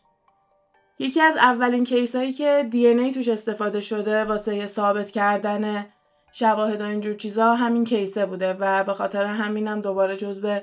یکی 0.98 1.20
از 1.20 1.36
اولین 1.36 1.84
case 1.84 2.16
هایی 2.16 2.32
که 2.32 2.66
DNA 2.70 3.12
توش 3.12 3.28
استفاده 3.28 3.80
شده 3.80 4.24
واسه 4.24 4.66
ثابت 4.66 5.10
کردن 5.10 5.86
شواهد 6.32 6.80
و 6.80 6.84
اینجور 6.84 7.14
چیزا 7.14 7.54
همین 7.54 7.84
case 7.84 8.18
ه 8.18 8.26
بوده 8.26 8.52
و 8.60 8.84
به 8.84 8.94
خاطر 8.94 9.24
همینم 9.24 9.80
دوباره 9.80 10.16
جزو 10.16 10.58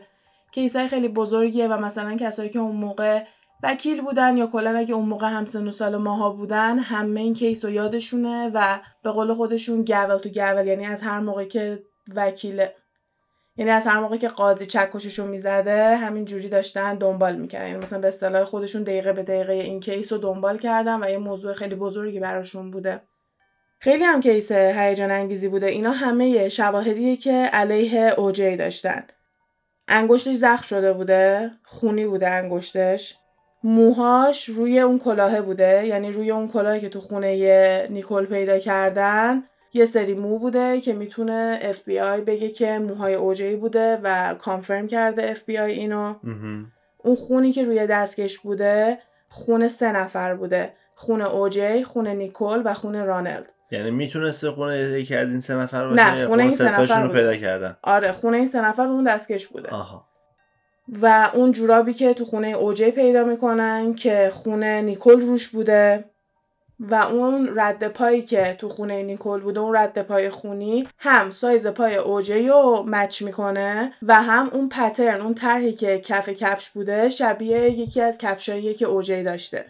case 0.52 0.76
های 0.76 0.88
خیلی 0.88 1.08
بزرگیه 1.08 1.68
و 1.68 1.78
مثلا 1.78 2.16
کسایی 2.16 2.50
که 2.50 2.60
اون 2.60 2.76
موقع 2.76 3.24
وکیل 3.64 4.02
بودن 4.02 4.38
یا 4.38 4.48
کلا 4.48 4.78
اگه 4.78 4.94
اون 4.94 5.06
موقع 5.06 5.28
هم 5.28 5.46
سن 5.46 5.68
و 5.68 5.72
سال 5.72 5.96
ماها 5.96 6.30
بودن 6.30 6.80
همه 6.80 7.22
این 7.22 7.34
case 7.34 7.66
رو 7.66 7.72
یادشونه 7.72 8.52
و 8.54 8.80
به 9.04 9.12
قول 9.12 9.34
خودشون 9.34 9.84
gavel 9.84 10.18
to 10.18 10.30
gavel 10.30 10.68
یعنی 10.68 10.86
از 10.86 11.02
هر 11.02 11.20
موقع 11.20 11.46
که 11.46 11.84
وکیل 12.16 12.66
یعنی 13.58 13.72
از 13.72 13.88
هر 13.88 14.00
موقع 14.00 14.18
که 14.18 14.28
قاضی 14.28 14.66
چکششو 14.66 15.26
می‌زده 15.26 15.96
همین 15.96 16.26
جوری 16.26 16.50
داشتن 16.50 16.96
دنبال 16.96 17.36
می‌کردن. 17.36 17.68
یعنی 17.68 17.80
مثلا 17.80 18.00
به 18.00 18.08
اصطلاح 18.08 18.44
خودشون 18.44 18.84
دقیقه 18.84 19.14
به 19.14 19.24
دقیقه 19.24 19.54
این 19.54 19.80
کیس 19.80 20.14
رو 20.14 20.18
دنبال 20.18 20.58
کردن 20.58 21.04
و 21.04 21.10
یه 21.10 21.18
موضوع 21.18 21.54
خیلی 21.54 21.76
بزرگی 21.76 22.20
براشون 22.20 22.72
بوده. 22.72 23.02
خیلی 23.80 24.04
هم 24.04 24.22
کیس 24.22 24.52
هیجان 24.52 25.12
انگیزی 25.12 25.48
بوده. 25.48 25.66
اینا 25.68 25.92
همه 25.92 26.50
شواهدیه 26.50 27.16
که 27.16 27.34
علیه 27.34 28.14
اوجی 28.18 28.56
داشتن. 28.56 29.04
انگشتش 29.88 30.36
زخم 30.36 30.66
شده 30.66 30.94
بوده 30.94 31.52
خونی 31.64 32.06
بوده 32.06 32.30
انگشتش. 32.30 33.18
موهاش 33.64 34.46
روی 34.46 34.80
اون 34.80 35.00
کلاهه 35.00 35.42
بوده. 35.42 35.88
یعنی 35.88 36.12
روی 36.12 36.32
اون 36.32 36.48
کلاهی 36.48 36.80
که 36.80 36.90
تو 36.90 37.00
خونه 37.00 37.88
نیکل 37.90 38.26
پیدا 38.26 38.60
کردن 38.60 39.44
یه 39.78 39.86
سری 39.86 40.14
مو 40.14 40.40
بوده 40.40 40.82
که 40.82 40.94
می‌تونه 40.94 41.60
اف 41.62 41.84
بی 41.84 42.00
آی 42.00 42.22
بگه 42.22 42.50
که 42.50 42.80
موهای 42.80 43.14
اوجی 43.14 43.56
بوده 43.56 44.00
و 44.04 44.34
confirm 44.34 44.88
کرده 44.88 45.32
اف 45.32 45.44
بی 45.44 45.58
آی 45.58 45.72
اینو. 45.72 46.16
اون 46.98 47.16
خونی 47.16 47.52
که 47.52 47.64
روی 47.64 47.88
دستکش 47.88 48.40
بوده 48.40 48.98
خون 49.30 49.68
سه 49.68 49.92
نفر 49.92 50.36
بوده. 50.36 50.74
خون 50.96 51.22
اوجی 51.22 51.84
خون 51.84 52.08
نیکل 52.08 52.62
و 52.66 52.74
خون 52.74 53.06
رانلد. 53.06 53.46
یعنی 53.72 53.92
می‌تونسته 53.92 54.52
خونه 54.52 54.78
یکی 54.78 55.16
از 55.16 55.32
این 55.32 55.40
سه 55.40 55.56
نفر 55.56 55.88
باشه؟ 55.88 56.16
نه 56.16 56.28
خونه 56.28 56.44
این 56.44 56.52
سه 56.52 56.82
نفر 56.82 57.04
رو 57.04 57.14
پیدا 57.14 57.36
کردن. 57.36 57.78
آره 57.82 58.12
خونه 58.12 58.38
این 58.38 58.48
سه 58.48 58.62
نفر 58.62 58.84
اون 58.84 59.04
دستکش 59.04 59.48
بوده. 59.48 59.70
آها. 59.70 60.06
و 61.02 61.30
اون 61.34 61.52
جورابی 61.52 61.94
که 61.94 62.14
تو 62.14 62.26
خونه 62.26 62.48
اوجی 62.48 62.92
پیدا 62.92 63.24
می‌کنن 63.24 63.94
که 63.94 64.32
خونه 64.34 64.82
نیکل 64.82 65.22
روش 65.22 65.48
بوده. 65.48 66.06
و 66.80 66.96
اون 66.96 67.50
رد 67.56 67.88
پایی 67.88 68.22
که 68.22 68.56
تو 68.60 68.70
خونه 68.70 69.04
نیکل 69.04 69.40
بوده 69.40 69.60
اون 69.60 69.76
رد 69.76 70.02
پای 70.02 70.30
خونی 70.30 70.88
هم 70.98 71.30
سایز 71.30 71.68
پای 71.68 71.96
اوجی 71.96 72.48
رو 72.48 72.84
مچ 72.88 73.22
می‌کنه 73.22 73.94
و 74.02 74.14
هم 74.24 74.50
اون 74.50 74.70
پترن 74.70 75.22
اون 75.22 75.34
طرحی 75.34 75.74
که 75.74 76.00
کف 76.00 76.30
کفش 76.30 76.70
بوده 76.70 77.10
شبیه 77.10 77.70
یکی 77.70 78.02
از 78.02 78.18
کفشایی 78.18 78.74
که 78.74 78.86
اوجی 78.86 79.24
داشته. 79.24 79.66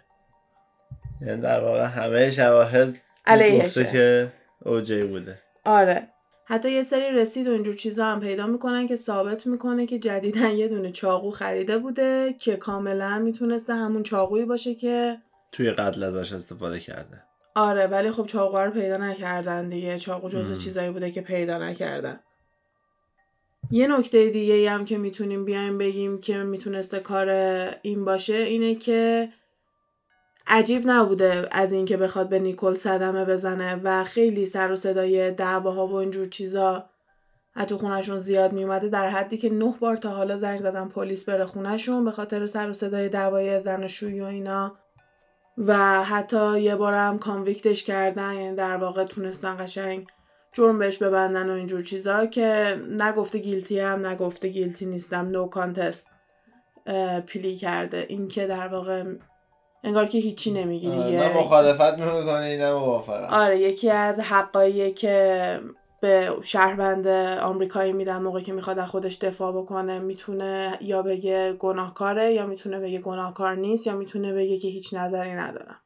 یعنی 1.21 1.41
در 1.41 1.63
واقع 1.63 1.83
همه 1.83 2.31
شواهد 2.31 2.97
گفته 3.59 3.91
که 3.91 4.27
اوجی 4.65 5.03
بوده. 5.03 5.37
آره. 5.65 6.07
حتی 6.45 6.71
یه 6.71 6.83
سری 6.83 7.11
رسید 7.11 7.47
و 7.47 7.51
اینجور 7.51 7.75
چیزا 7.75 8.05
هم 8.05 8.19
پیدا 8.19 8.47
می‌کنن 8.47 8.87
که 8.87 8.95
ثابت 8.95 9.47
می‌کنه 9.47 9.85
که 9.85 9.99
جدیدا 9.99 10.47
یه 10.47 10.67
دونه 10.67 10.91
چاقو 10.91 11.31
خریده 11.31 11.77
بوده 11.77 12.35
که 12.39 12.55
کاملا 12.55 13.19
می‌تونسته 13.19 13.73
همون 13.73 14.03
چاقویی 14.03 14.45
باشه 14.45 14.75
که 14.75 15.17
توی 15.57 15.71
قتل 15.71 16.03
ازش 16.03 16.33
استفاده 16.33 16.79
کرده. 16.79 17.23
آره 17.55 17.87
ولی 17.87 18.11
خب 18.11 18.25
چاقو 18.25 18.57
رو 18.57 18.71
پیدا 18.71 18.97
نکردن 18.97 19.69
دیگه. 19.69 19.99
چاقو 19.99 20.29
جزو 20.29 20.55
چیزایی 20.55 20.89
بوده 20.89 21.11
که 21.11 21.21
پیدا 21.21 21.57
نکردن. 21.57 22.19
یه 23.71 23.87
نکته 23.87 24.29
دیگه 24.29 24.71
هم 24.71 24.85
که 24.85 24.97
می‌تونیم 24.97 25.45
بیایم 25.45 25.77
بگیم 25.77 26.21
که 26.21 26.37
می‌تونسته 26.37 26.99
کار 26.99 27.29
این 27.81 28.05
باشه 28.05 28.33
اینه 28.33 28.75
که 28.75 29.29
عجیب 30.47 30.83
نبوده 30.85 31.47
از 31.51 31.71
اینکه 31.71 31.97
بخواد 31.97 32.29
به 32.29 32.39
نیکل 32.39 32.73
صدمه 32.73 33.25
بزنه 33.25 33.81
و 33.83 34.03
خیلی 34.03 34.45
سر 34.45 34.71
و 34.71 34.75
صدای 34.75 35.31
دعواها 35.31 35.87
و 35.87 35.93
اینجور 35.93 36.27
چیزا 36.27 36.89
حتی 37.51 37.75
خونشون 37.75 38.19
زیاد 38.19 38.53
میومده 38.53 38.87
در 38.87 39.09
حدی 39.09 39.37
که 39.37 39.49
نه 39.49 39.75
بار 39.79 39.97
تا 39.97 40.09
حالا 40.09 40.37
زنگ 40.37 40.57
زدن 40.57 40.87
پلیس 40.87 41.25
بره 41.25 41.45
خونشون 41.45 42.05
به 42.05 42.11
خاطر 42.11 42.47
سر 42.47 42.69
و 42.69 42.73
صدای 42.73 43.09
دعوای 43.09 43.59
زن 43.59 43.83
و 43.83 43.87
شوی 43.87 44.21
و 44.21 44.25
اینا. 44.25 44.75
و 45.57 46.03
حتی 46.03 46.61
یه 46.61 46.75
بارم 46.75 47.19
convict 47.19 47.69
ش 47.69 47.83
کردن 47.83 48.33
یعنی 48.33 48.55
در 48.55 48.77
واقع 48.77 49.03
تونستن 49.03 49.57
قشنگ 49.59 50.07
جرم 50.53 50.79
بهش 50.79 50.97
ببندن 50.97 51.49
و 51.49 51.53
اینجور 51.53 51.81
چیزا 51.81 52.25
که 52.25 52.79
نگفته 52.89 53.39
guilty 53.39 53.79
هم 53.79 54.05
نگفته 54.05 54.47
guilty 54.47 54.85
نیستم. 54.85 55.29
no 55.29 55.47
contest 55.47 56.07
plea 57.27 57.55
کرده. 57.55 58.05
این 58.09 58.27
که 58.27 58.47
در 58.47 58.67
واقع 58.67 59.03
انگار 59.83 60.05
که 60.05 60.17
هیچی 60.17 60.51
نمیگی 60.51 60.89
دیگه. 60.89 61.19
نه 61.19 61.37
مخالفت 61.37 61.99
می‌کنه 61.99 62.57
نه 62.57 62.73
موافقت 62.73 63.33
آره 63.33 63.59
یکی 63.59 63.89
از 63.89 64.19
حقایی 64.19 64.91
که 64.91 65.59
به 66.01 66.37
شهروند 66.41 67.07
آمریکایی 67.41 67.93
میدن 67.93 68.17
موقعی 68.17 68.43
که 68.43 68.53
می‌خواد 68.53 68.79
از 68.79 68.89
خودش 68.89 69.17
دفاع 69.17 69.51
بکنه 69.51 69.99
می‌تونه 69.99 70.77
یا 70.81 71.01
بگه 71.01 71.53
گناهکاره 71.53 72.33
یا 72.33 72.45
می‌تونه 72.45 72.79
بگه 72.79 72.99
گناهکار 72.99 73.55
نیست 73.55 73.87
یا 73.87 73.95
می‌تونه 73.95 74.33
بگه 74.33 74.57
که 74.57 74.67
هیچ 74.67 74.93
نظری 74.93 75.33
ندارم. 75.33 75.79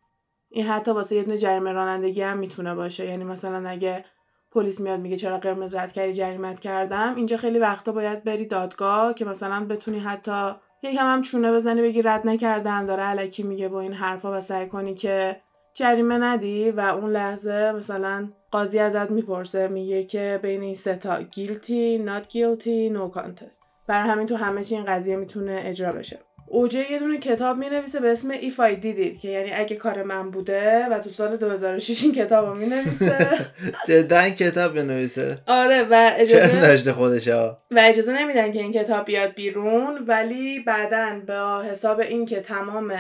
این 0.49 0.65
حتی 0.65 0.91
واسه 0.91 1.15
یه 1.15 1.23
دونه 1.23 1.37
جریمه 1.37 1.71
رانندگی 1.71 2.21
هم 2.21 2.37
می‌تونه 2.37 2.75
باشه. 2.75 3.05
یعنی 3.05 3.23
مثلا 3.23 3.69
اگه 3.69 4.05
پلیس 4.51 4.79
میاد 4.79 4.99
میگه 4.99 5.17
چرا 5.17 5.37
قرمز 5.37 5.75
رد 5.75 5.93
کردی 5.93 6.13
جریمت 6.13 6.59
کردم 6.59 7.15
اینجا 7.15 7.37
خیلی 7.37 7.59
وقتا 7.59 7.91
باید 7.91 8.23
بری 8.23 8.45
دادگاه 8.45 9.13
که 9.13 9.25
مثلا 9.25 9.65
بتونی 9.65 9.99
حتی 9.99 10.51
یکم 10.83 11.13
هم 11.13 11.21
چونه 11.21 11.51
بزنی 11.51 11.81
بگی 11.81 12.01
رد 12.01 12.27
نکردم 12.27 12.85
داره 12.85 13.03
علکی 13.03 13.43
میگه 13.43 13.67
با 13.67 13.81
این 13.81 13.93
حرفا 13.93 14.37
و 14.37 14.41
سعی 14.41 14.67
کنی 14.67 14.93
که 14.95 15.41
جریمه 15.73 16.17
ندی 16.17 16.71
و 16.71 16.79
اون 16.79 17.11
لحظه 17.11 17.71
مثلا 17.71 18.29
قاضی 18.51 18.79
ازت 18.79 19.11
می‌پرسه 19.11 19.67
میگه 19.67 20.03
که 20.03 20.39
بین 20.41 20.61
این 20.61 20.75
سه 20.75 20.95
تا 20.95 21.21
گیلتی 21.21 21.97
نات 21.97 22.27
گیلتی 22.27 22.89
نو 22.89 23.07
کانتست 23.07 23.63
بر 23.87 24.03
همین 24.03 24.27
تو 24.27 24.35
همه 24.35 24.63
چی 24.63 24.75
این 24.75 24.85
قضیه 24.85 25.15
می‌تونه 25.15 25.61
اجرا 25.65 25.91
بشه. 25.91 26.19
اوجه 26.51 26.91
یه 26.91 26.99
دونه 26.99 27.17
کتاب 27.17 27.57
می 27.57 27.69
نویسه 27.69 27.99
به 27.99 28.11
اسم 28.11 28.33
If 28.33 28.53
I 28.53 28.83
It 28.83 29.21
که 29.21 29.27
یعنی 29.27 29.51
اگه 29.51 29.75
کار 29.75 30.03
من 30.03 30.31
بوده 30.31 30.85
و 30.85 30.99
تو 30.99 31.09
سال 31.09 31.37
2006 31.37 32.03
این 32.03 32.11
کتاب 32.11 32.45
رو 32.45 32.55
می 32.55 32.65
نویسه 32.65 33.27
جدا 33.87 34.29
کتاب 34.29 34.75
بنویسه. 34.75 35.37
آره 35.47 35.83
و 35.91 36.11
اجازه 36.17 36.61
داشته 36.61 36.93
خودش 36.93 37.27
و 37.27 37.55
اجازه 37.77 38.13
نمیدن 38.13 38.51
که 38.51 38.59
این 38.59 38.73
کتاب 38.73 39.05
بیاد 39.05 39.33
بیرون 39.33 40.05
ولی 40.07 40.59
بعدا 40.59 41.21
به 41.27 41.67
حساب 41.71 41.99
این 41.99 42.25
که 42.25 42.39
تمام 42.39 42.93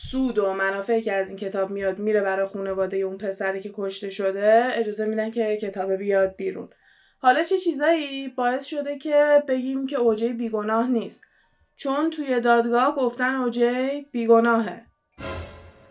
سود 0.00 0.38
و 0.38 0.52
منافعی 0.52 1.02
که 1.02 1.12
از 1.12 1.28
این 1.28 1.36
کتاب 1.36 1.70
میاد 1.70 1.98
میره 1.98 2.20
برای 2.20 2.46
خانواده 2.46 2.96
اون 2.96 3.18
پسری 3.18 3.60
که 3.60 3.70
کشته 3.74 4.10
شده 4.10 4.68
اجازه 4.74 5.06
میدن 5.06 5.30
که 5.30 5.58
کتاب 5.62 5.92
بیاد 5.92 6.36
بیرون. 6.36 6.68
حالا 7.18 7.42
چه 7.42 7.58
چیزایی 7.58 8.28
باعث 8.28 8.64
شده 8.64 8.98
که 8.98 9.42
بگیم 9.48 9.86
که 9.86 9.96
اوجی 9.96 10.28
بیگناه 10.28 10.88
نیست؟ 10.88 11.24
چون 11.76 12.10
توی 12.10 12.40
دادگاه 12.40 12.96
گفتن 12.96 13.34
اوجی 13.34 14.06
بیگناهه. 14.12 14.82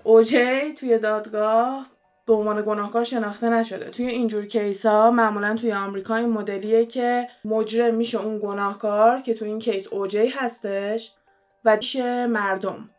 اوجی 0.04 0.74
توی 0.74 0.98
دادگاه 0.98 1.92
به 2.28 2.34
عنوان 2.34 2.62
گناهکار 2.62 3.04
شناخته 3.04 3.50
نشده. 3.50 3.90
توی 3.90 4.08
اینجور 4.08 4.46
کیس 4.46 4.86
ها 4.86 5.12
معمولا 5.12 5.56
توی 5.56 5.74
آمریکا 5.74 6.16
این 6.16 6.30
مدلیه 6.30 6.86
که 6.86 7.28
مجرم 7.46 7.96
میشه 7.96 8.22
اون 8.22 8.40
گناهکار 8.40 9.22
که 9.22 9.34
توی 9.34 9.48
این 9.48 9.60
کیس 9.60 9.88
اوجی 9.88 10.28
هستش 10.28 11.14
و 11.66 11.76
میشه 11.76 12.28
مردم. 12.28 12.90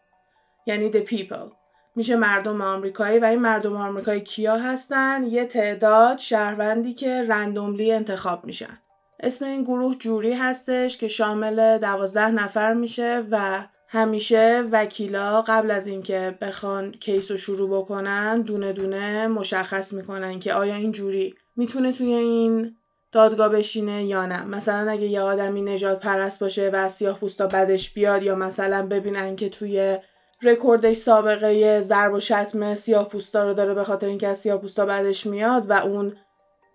یعنی 0.69 0.93
the 0.93 1.05
people. 1.11 1.53
میشه 1.97 2.17
مردم 2.17 2.63
آمریکایی 2.63 3.19
و 3.19 3.25
این 3.25 3.39
مردم 3.39 3.77
آمریکایی 3.77 4.21
کیا 4.21 4.57
هستن؟ 4.57 5.25
یه 5.27 5.45
تعداد 5.45 6.19
شهروندی 6.19 6.95
که 6.95 7.25
رندوملی 7.29 7.93
انتخاب 7.93 8.45
میشن. 8.45 8.79
اسم 9.21 9.45
این 9.45 9.63
گروه 9.63 9.95
jury 9.95 10.33
هستش 10.33 10.99
که 10.99 11.09
شامل 11.09 11.79
دوازده 11.79 12.31
نفر 12.31 12.75
میشه 12.75 13.25
و 13.31 13.65
همیشه 13.89 14.65
وکیلا 14.73 15.43
قبل 15.43 15.71
از 15.71 15.87
اینکه 15.87 16.39
بخوان 16.41 16.93
case 16.93 17.31
رو 17.31 17.37
شروع 17.37 17.83
بکنن 17.83 18.41
دونه 18.43 18.73
دونه 18.73 19.27
مشخص 19.27 19.93
می‌کنن 19.93 20.41
که 20.41 20.55
آیا 20.55 20.75
این 20.75 20.93
juror 20.93 21.35
می‌تونه 21.57 21.93
توی 21.93 22.13
این 22.13 22.77
دادگاه 23.13 23.49
بشینه 23.49 24.05
یا 24.05 24.27
نه. 24.27 24.45
مثلا 24.45 24.91
اگه 24.91 25.07
یه 25.07 25.21
آدمی 25.21 25.63
نژاد 25.63 26.01
پرست 26.01 26.41
باشه 26.41 26.71
و 26.73 26.89
سیاه 26.89 27.19
پوستا 27.19 27.47
بدش 27.47 27.95
بیاد 27.95 28.23
یا 28.23 28.35
مثلا 28.35 28.87
ببینن 28.87 29.37
که 29.37 29.49
توی 29.49 29.99
رکوردش 30.43 30.97
سابقه 30.97 31.81
ضرب 31.81 32.15
و 32.15 32.21
شتم 32.21 32.75
سیاه 32.75 33.09
پوستا 33.09 33.45
رو 33.45 33.55
داره 33.55 33.75
به 33.75 33.85
خاطر 33.85 34.07
اینکه 34.07 34.29
از 34.29 34.39
سیاه 34.39 34.61
پوستا 34.61 34.87
بدش 34.87 35.27
میاد 35.27 35.71
و 35.71 35.73
اون 35.73 36.17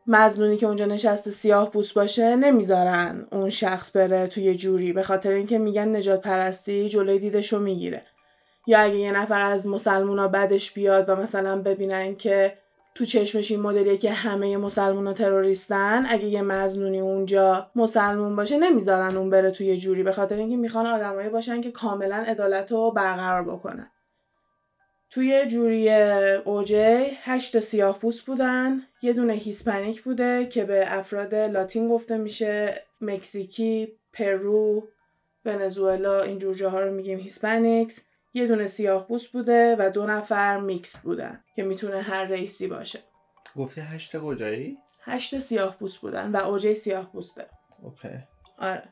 مزنونی 0.08 0.58
که 0.58 0.65
اونجا 0.65 0.86
نشسته 0.86 1.32
سیاه 1.32 1.69
پوست 1.69 1.93
باشه 1.93 2.36
نمی‌ذارن 2.36 3.28
اون 3.32 3.49
شخص 3.49 3.97
بره 3.97 4.28
توی 4.28 4.56
جوری 4.56 4.93
به 4.93 5.04
خاطر 5.04 5.32
اینکه 5.32 5.58
میگن 5.58 5.95
نجات 5.95 6.21
پرستی 6.21 6.89
جلوی 6.89 7.19
دیدشو 7.19 7.60
می‌گیره. 7.60 8.02
یا 8.67 8.80
اگه 8.80 8.95
یه 8.95 9.12
نفر 9.12 9.41
از 9.41 9.67
مسلمونا 9.67 10.28
بدش 10.28 10.71
بیاد 10.71 11.10
و 11.10 11.15
مثلا 11.15 11.62
ببینن 11.62 12.15
که 12.15 12.58
تو 12.96 13.06
چشمش 13.06 13.52
این 13.52 13.62
مدلیه 13.62 13.98
که 13.98 14.12
همه 14.12 14.58
مسلمونا 14.58 15.14
تروریستن. 15.14 16.06
اگه 16.10 16.26
یه 16.26 16.42
مزنونی 16.42 17.00
اونجا 17.00 17.72
مسلمون 17.76 18.36
باشه 18.36 18.58
نمی‌ذارن 18.58 19.18
اون 19.18 19.30
بره 19.30 19.52
توی 19.52 19.78
جوری 19.78 20.04
به 20.04 20.12
خاطر 20.12 20.36
اینکه 20.36 20.58
می‌خوان 20.58 20.86
آدمایی 20.86 21.30
باشن 21.30 21.62
که 21.62 21.72
کاملا 21.72 22.16
عدالت 22.16 22.72
رو 22.72 22.92
برقرار 22.92 23.44
بکنن. 23.44 23.92
توی 25.10 25.46
jury 25.48 25.92
اوجی 26.46 27.18
هشت 27.22 27.60
سیاه 27.60 28.00
پوست 28.00 28.22
بودن. 28.22 28.82
یه 29.02 29.14
دونه 29.14 29.34
Hispanic 29.34 30.02
بوده 30.02 30.46
که 30.46 30.64
به 30.64 30.86
افراد 30.88 31.36
لاتین 31.36 31.88
گفته 31.88 32.18
میشه. 32.18 32.84
مکزیکی، 33.02 33.94
پرو، 34.14 34.88
ونزوئلا 35.46 36.22
اینجور 36.22 36.56
جاها 36.56 36.80
رو 36.80 36.92
میگیم 36.92 37.20
Hispanics 37.20 38.02
یه 38.34 38.48
دونه 38.48 38.67
سیاه 38.67 39.08
پوست 39.08 39.32
بوده 39.32 39.76
و 39.80 39.89
دو 39.89 40.06
نفر 40.06 40.60
میکس 40.60 40.98
بودن 40.98 41.39
که 41.56 41.63
می‌تونه 41.63 42.02
هر 42.02 42.26
race 42.26 42.59
ی 42.59 42.68
باشه. 42.67 43.00
گفتی 43.56 43.82
هشت 43.82 44.17
تا 44.18 44.30
چی؟ 44.30 44.78
هشت 45.02 45.39
سیاه 45.39 45.76
پوست 45.78 45.98
بودن 45.98 46.32
و 46.32 46.38
اوجی 46.38 46.74
سیاه 46.74 47.12
پوسته 47.12 47.46
okay. 47.84 48.18
آره. 48.60 48.84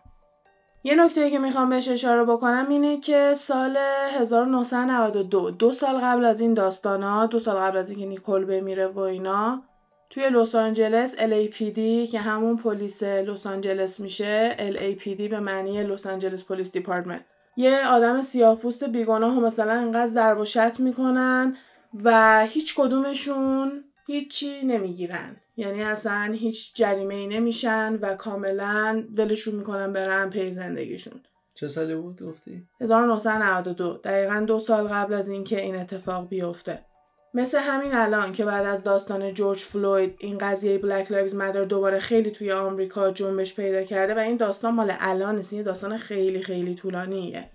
یه 0.84 0.96
نکته 0.96 1.30
که 1.30 1.40
می‌خوام 1.40 1.70
بهش 1.70 1.88
اشاره 1.88 2.24
بکنم 2.24 2.70
اینه 2.70 3.00
که 3.00 3.34
سال 3.34 3.78
1992 3.78 5.52
دو 5.52 5.74
سال 5.74 6.00
قبل 6.02 6.26
از 6.26 6.42
این 6.42 6.54
داستانا 6.54 7.26
دو 7.26 7.40
سال 7.40 7.56
قبل 7.56 7.78
از 7.78 7.90
اینکه 7.90 8.06
نیکول 8.06 8.46
بمیره 8.46 8.88
و 8.88 9.00
اینا 9.00 9.64
توی 10.10 10.30
لس 10.30 10.56
آنجلس 10.56 11.16
LAPD 11.16 12.10
که 12.12 12.20
همون 12.20 12.58
پلیس 12.58 13.04
لس 13.04 13.48
آنجلس 13.48 14.00
میشه 14.00 14.56
LAPD 14.58 15.22
به 15.22 15.40
معنی 15.40 15.84
Los 15.84 16.08
Angeles 16.08 16.44
Police 16.44 16.72
Department. 16.72 17.26
یه 17.58 17.88
آدم 17.88 18.22
سیاه 18.22 18.56
پوست 18.56 18.84
بیگناه 18.84 19.40
مثلا 19.40 19.74
انقدر 19.74 20.08
ضرب 20.08 20.40
و 20.40 20.46
شتم 20.46 20.80
می‌کنن 20.80 21.58
و 22.04 22.42
هیچ 22.50 22.76
کدومشون 22.76 23.84
هیچی 24.08 24.62
نمی‌گیرن. 24.64 25.36
یعنی 25.58 25.84
اصلا 25.84 26.34
هیچ 26.34 26.76
جریمه 26.76 27.16
ای 27.16 27.28
نمیشن 27.28 27.96
و 28.02 28.16
کاملا 28.16 29.04
ولشون 29.18 29.56
می‌کنن 29.56 29.94
برن 29.94 30.30
پی 30.30 30.52
زندگیشون. 30.52 31.22
چه 31.54 31.68
سالی 31.68 31.96
بود؟ 31.96 32.22
گفتی؟ 32.22 32.68
1992 32.82 34.00
دقیقا 34.04 34.44
دو 34.48 34.60
سال 34.60 34.88
قبل 34.88 35.14
از 35.14 35.30
اینکه 35.30 35.62
این 35.62 35.76
اتفاق 35.76 36.28
بیفته. 36.28 36.86
مثل 37.34 37.60
همین 37.60 37.96
الان 37.96 38.32
که 38.32 38.46
بعد 38.46 38.66
از 38.66 38.84
داستان 38.84 39.34
جورج 39.34 39.60
فلوید 39.60 40.16
این 40.20 40.38
قضیه 40.38 40.78
Black 40.78 41.12
Lives 41.12 41.36
Matter 41.36 41.64
دوباره 41.64 42.00
خیلی 42.00 42.32
توی 42.32 42.52
آمریکا 42.52 43.12
جنبش 43.12 43.56
پیدا 43.56 43.84
کرده 43.84 44.16
و 44.16 44.20
این 44.20 44.38
داستان 44.38 44.74
مال 44.74 44.94
الان 45.00 45.36
نیست 45.36 45.54
این 45.54 45.64
داستان 45.64 45.98
خیلی 45.98 46.44
خیلی 46.44 46.76
طولانیه. 46.76 47.50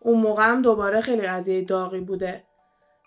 اون 0.00 0.20
موقع 0.20 0.42
هم 0.42 0.62
دوباره 0.62 1.00
خیلی 1.00 1.22
قضیه 1.22 1.64
داغی 1.64 2.00
بوده 2.00 2.44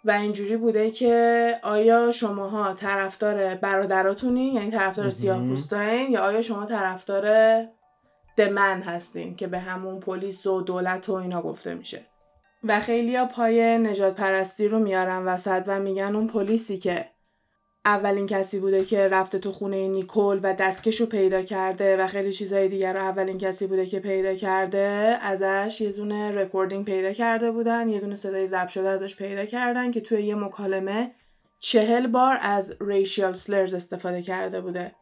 و 0.05 0.11
اینجوری 0.11 0.57
بوده 0.57 0.91
که 0.91 1.59
آیا 1.63 2.11
شماها 2.11 2.73
طرفدار 2.73 3.55
برادراتونین؟ 3.55 4.53
یعنی 4.53 4.71
طرفدار 4.71 5.09
سیاه 5.09 5.47
پوستاین 5.47 6.11
یا 6.11 6.21
آیا 6.21 6.41
شما 6.41 6.65
طرفدار 6.65 7.57
the 8.37 8.59
man 8.59 8.81
هستین 8.81 9.35
که 9.35 9.47
به 9.47 9.59
همون 9.59 9.99
پلیس 9.99 10.47
و 10.47 10.61
دولت 10.61 11.09
و 11.09 11.13
اینا 11.13 11.41
گفته 11.41 11.73
میشه؟ 11.73 12.05
و 12.63 12.79
خیلی 12.79 13.15
ها 13.15 13.25
پای 13.25 13.77
نژاد 13.77 14.15
پرستی 14.15 14.67
رو 14.67 14.79
میارن 14.79 15.25
وسط 15.25 15.63
و 15.67 15.79
میگن 15.79 16.15
اون 16.15 16.27
پلیسی 16.27 16.77
که 16.77 17.05
اولین 17.85 18.27
کسی 18.27 18.59
بوده 18.59 18.85
که 18.85 19.07
رفته 19.07 19.39
تو 19.39 19.51
خونه 19.51 19.87
نیکول 19.87 20.39
و 20.43 20.53
دستکش 20.53 21.01
رو 21.01 21.05
پیدا 21.05 21.41
کرده 21.41 21.97
و 21.97 22.07
خیلی 22.07 22.31
چیزای 22.31 22.67
دیگر 22.67 22.93
رو 22.93 22.99
اولین 22.99 23.37
کسی 23.37 23.67
بوده 23.67 23.85
که 23.85 23.99
پیدا 23.99 24.35
کرده 24.35 25.17
ازش 25.21 25.81
یه 25.81 25.91
دونه 25.91 26.31
recording 26.31 26.85
پیدا 26.85 27.13
کرده 27.13 27.51
بودن 27.51 27.89
یه 27.89 27.99
دونه 27.99 28.15
صدای 28.15 28.47
ضبط 28.47 28.69
شده 28.69 28.89
ازش 28.89 29.15
پیدا 29.15 29.45
کردن 29.45 29.91
که 29.91 30.01
توی 30.01 30.23
یه 30.23 30.35
مکالمه 30.35 31.11
چهل 31.59 32.07
بار 32.07 32.37
از 32.41 32.75
racial 32.81 33.33
slurs 33.33 33.73
استفاده 33.73 34.21
کرده 34.21 34.61
بوده. 34.61 34.95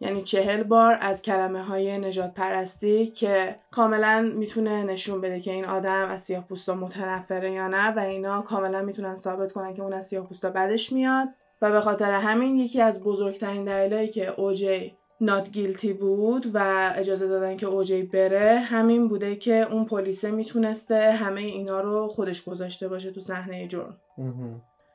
یعنی 0.00 0.22
چهل 0.22 0.62
بار 0.62 0.98
از 1.00 1.22
کلمه 1.22 1.62
های 1.62 1.98
نژاد 1.98 2.34
پرستی 2.34 3.06
که 3.06 3.56
کاملا 3.70 4.32
می‌تونه 4.34 4.82
نشون 4.82 5.20
بده 5.20 5.40
که 5.40 5.52
این 5.52 5.64
آدم 5.64 6.08
از 6.08 6.22
سیاه 6.22 6.44
پوستا 6.48 6.74
متنفره 6.74 7.52
یا 7.52 7.68
نه 7.68 7.90
و 7.90 7.98
اینا 7.98 8.42
کاملا 8.42 8.82
می‌تونن 8.82 9.16
ثابت 9.16 9.52
کنن 9.52 9.74
که 9.74 9.82
اون 9.82 9.92
از 9.92 10.06
سیاه 10.06 10.26
پوستا 10.26 10.50
بدش 10.50 10.92
میاد. 10.92 11.28
و 11.62 11.72
به 11.72 11.80
خاطر 11.80 12.10
همین 12.10 12.56
یکی 12.56 12.80
از 12.80 13.00
بزرگترین 13.00 13.64
دلایلی 13.64 14.08
که 14.08 14.40
اوجی 14.40 14.96
نات 15.20 15.50
گیلتی 15.50 15.92
بود 15.92 16.46
و 16.54 16.90
اجازه 16.96 17.28
دادن 17.28 17.56
که 17.56 17.66
اوجی 17.66 18.02
بره 18.02 18.58
همین 18.58 19.08
بوده 19.08 19.36
که 19.36 19.72
اون 19.72 19.84
پلیسه 19.84 20.30
می‌تونسته 20.30 21.12
همه 21.12 21.40
اینا 21.40 21.80
رو 21.80 22.08
خودش 22.08 22.44
گذاشته 22.44 22.88
باشه 22.88 23.10
تو 23.10 23.20
صحنه 23.20 23.68
جرم. 23.68 23.96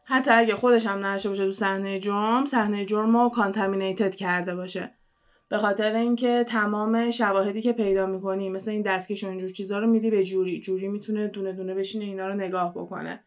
حتی 0.08 0.32
اگه 0.32 0.56
خودش 0.56 0.86
هم 0.86 1.06
نشه 1.06 1.30
باشه 1.30 1.46
تو 1.46 1.52
صحنه 1.52 2.00
جرم 2.00 2.46
صحنه 2.46 2.86
جرم 2.86 3.18
رو 3.18 3.30
کانتامینیتد 3.30 4.16
کرده 4.16 4.56
باشه. 4.56 4.92
به 5.50 5.58
خاطر 5.58 5.96
اینکه 5.96 6.46
تمام 6.48 7.12
شواهدی 7.12 7.62
که 7.62 7.74
پیدا 7.74 8.06
می‌کنی 8.06 8.50
مثل 8.50 8.72
این 8.72 8.82
دستکش 8.82 9.24
و 9.24 9.28
اینجور 9.28 9.50
چیزا 9.50 9.80
رو 9.80 9.88
میدی 9.88 10.10
به 10.10 10.24
جوری 10.24 10.62
جوری 10.62 10.88
می‌تونه 10.88 11.28
دونه 11.28 11.54
دونه 11.54 11.74
بشینه 11.74 12.06
اینا 12.06 12.28
رو 12.28 12.34
نگاه 12.34 12.74
بکنه. 12.74 13.24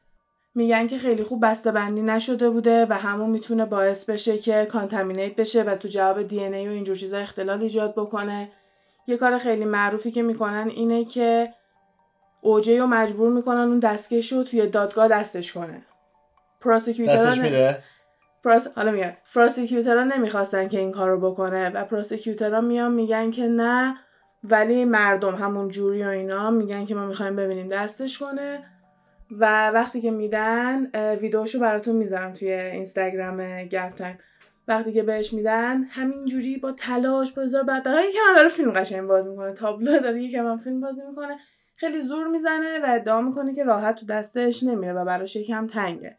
میگن 0.54 0.86
که 0.86 0.98
خیلی 0.98 1.22
خوب 1.22 1.46
بسته 1.46 1.72
بندی 1.72 2.02
نشده 2.02 2.50
بوده 2.50 2.86
و 2.86 2.92
همون 2.92 3.30
می‌تونه 3.30 3.66
باعث 3.66 4.10
بشه 4.10 4.38
که 4.38 4.68
contaminate 4.70 5.36
بشه 5.36 5.62
و 5.62 5.76
تو 5.76 5.88
جواب 5.88 6.22
DNA 6.22 6.68
و 6.68 6.70
اینجور 6.70 6.96
چیزا 6.96 7.18
اختلال 7.18 7.62
ایجاد 7.62 7.94
بکنه. 7.94 8.50
یه 9.06 9.16
کار 9.16 9.38
خیلی 9.38 9.64
معروفی 9.64 10.10
که 10.10 10.22
می‌کنن 10.22 10.68
اینه 10.68 11.04
که 11.04 11.48
اوجی 12.40 12.78
رو 12.78 12.86
مجبور 12.86 13.32
می‌کنن 13.32 13.58
اون 13.58 13.78
دستکش 13.78 14.32
رو 14.32 14.42
توی 14.42 14.66
دادگاه 14.66 15.08
دستش 15.08 15.52
کنه. 15.52 15.82
میره؟ 17.42 17.82
pros... 18.44 18.68
حالا 18.68 18.90
میگه 18.90 19.16
prosecutor 19.34 19.98
ها 19.98 20.04
نمی‌خواستن 20.04 20.68
که 20.68 20.78
این 20.78 20.92
کار 20.92 21.10
رو 21.10 21.30
بکنه 21.30 21.70
و 21.70 21.84
prosecutor 21.84 22.53
ها 22.53 22.60
میان 22.60 22.92
میگن 22.92 23.30
که 23.30 23.42
نه 23.42 23.96
ولی 24.44 24.84
مردم 24.84 25.34
همون 25.34 25.68
jury 25.68 26.04
و 26.04 26.08
اینا 26.08 26.50
میگن 26.50 26.86
که 26.86 26.94
ما 26.94 27.06
می‌خوایم 27.06 27.36
ببینیم 27.36 27.68
دستش 27.68 28.18
کنه 28.18 28.64
و 29.30 29.70
وقتی 29.70 30.00
که 30.00 30.10
میدن 30.10 30.86
ویدیوشو 31.14 31.58
براتون 31.60 31.96
می‌ذارم 31.96 32.32
توی 32.32 32.52
اینستاگرام 32.52 33.64
گپ 33.64 33.94
تایم. 33.94 34.18
وقتی 34.68 34.92
که 34.92 35.02
بهش 35.02 35.32
میدن 35.32 35.82
همینجوری 35.84 36.56
با 36.56 36.72
تلاش 36.72 37.32
با 37.32 37.42
هزار 37.42 37.62
بعد 37.62 37.82
که 37.84 37.90
من 37.90 38.36
داره 38.36 38.48
فیلم 38.48 38.70
قشنگ 38.70 39.08
بازی 39.08 39.30
می‌کنه 39.30 39.52
تابلو 39.52 39.98
داره 39.98 40.22
یکم 40.22 40.46
هم 40.46 40.58
فیلم 40.58 40.80
بازی 40.80 41.02
می‌کنه 41.08 41.38
خیلی 41.76 42.00
زور 42.00 42.28
می‌زنه 42.28 42.78
و 42.78 42.86
ادعا 42.88 43.20
می‌کنه 43.20 43.54
که 43.54 43.64
راحت 43.64 43.94
تو 43.94 44.06
دستش 44.06 44.62
نمیره 44.62 44.92
و 44.92 45.04
براش 45.04 45.36
یکم 45.36 45.66
تنگه. 45.66 46.18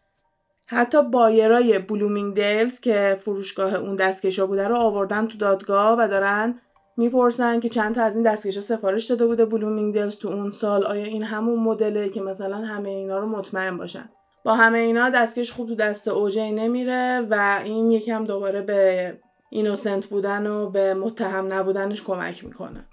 حتی 0.72 1.04
buyer 1.04 1.80
ای 1.80 2.36
Bloomingdale's 2.36 2.80
که 2.80 3.18
فروشگاه 3.20 3.74
اون 3.74 3.96
دستکشا 3.96 4.46
بوده 4.46 4.68
رو 4.68 4.76
آوردن 4.76 5.28
تو 5.28 5.38
دادگاه 5.38 6.00
و 6.00 6.08
دارن 6.08 6.60
می‌پرسن 6.98 7.60
که 7.60 7.70
چند 7.70 7.96
تا 7.96 8.04
از 8.04 8.16
این 8.16 8.24
دستکشا 8.24 8.62
سفارش 8.62 9.06
داده 9.06 9.28
بوده 9.28 9.46
Bloomingdale's 9.46 10.18
تو 10.18 10.30
اون 10.30 10.52
سال 10.52 10.86
آیا 10.86 11.04
این 11.04 11.24
همون 11.24 11.60
مدله 11.60 12.10
که 12.10 12.22
مثلا 12.22 12.58
همه 12.58 12.90
اینا 12.90 13.20
رو 13.20 13.28
مطمئن 13.28 13.78
باشن؟ 13.78 14.10
با 14.44 14.56
همه 14.56 14.78
اینا 14.78 15.10
دستکش 15.10 15.52
خوب 15.52 15.68
تو 15.68 15.76
دست 15.76 16.08
اوجی 16.08 16.52
نمیره 16.52 17.28
و 17.30 17.62
این 17.64 17.92
یکم 17.92 18.26
دوباره 18.26 18.62
به 18.62 19.14
innocent 19.50 20.06
بودن 20.06 20.48
و 20.48 20.70
به 20.70 20.94
متهم 20.94 21.54
نبودنش 21.54 22.04
کمک 22.04 22.46
می‌کنه. 22.46 22.89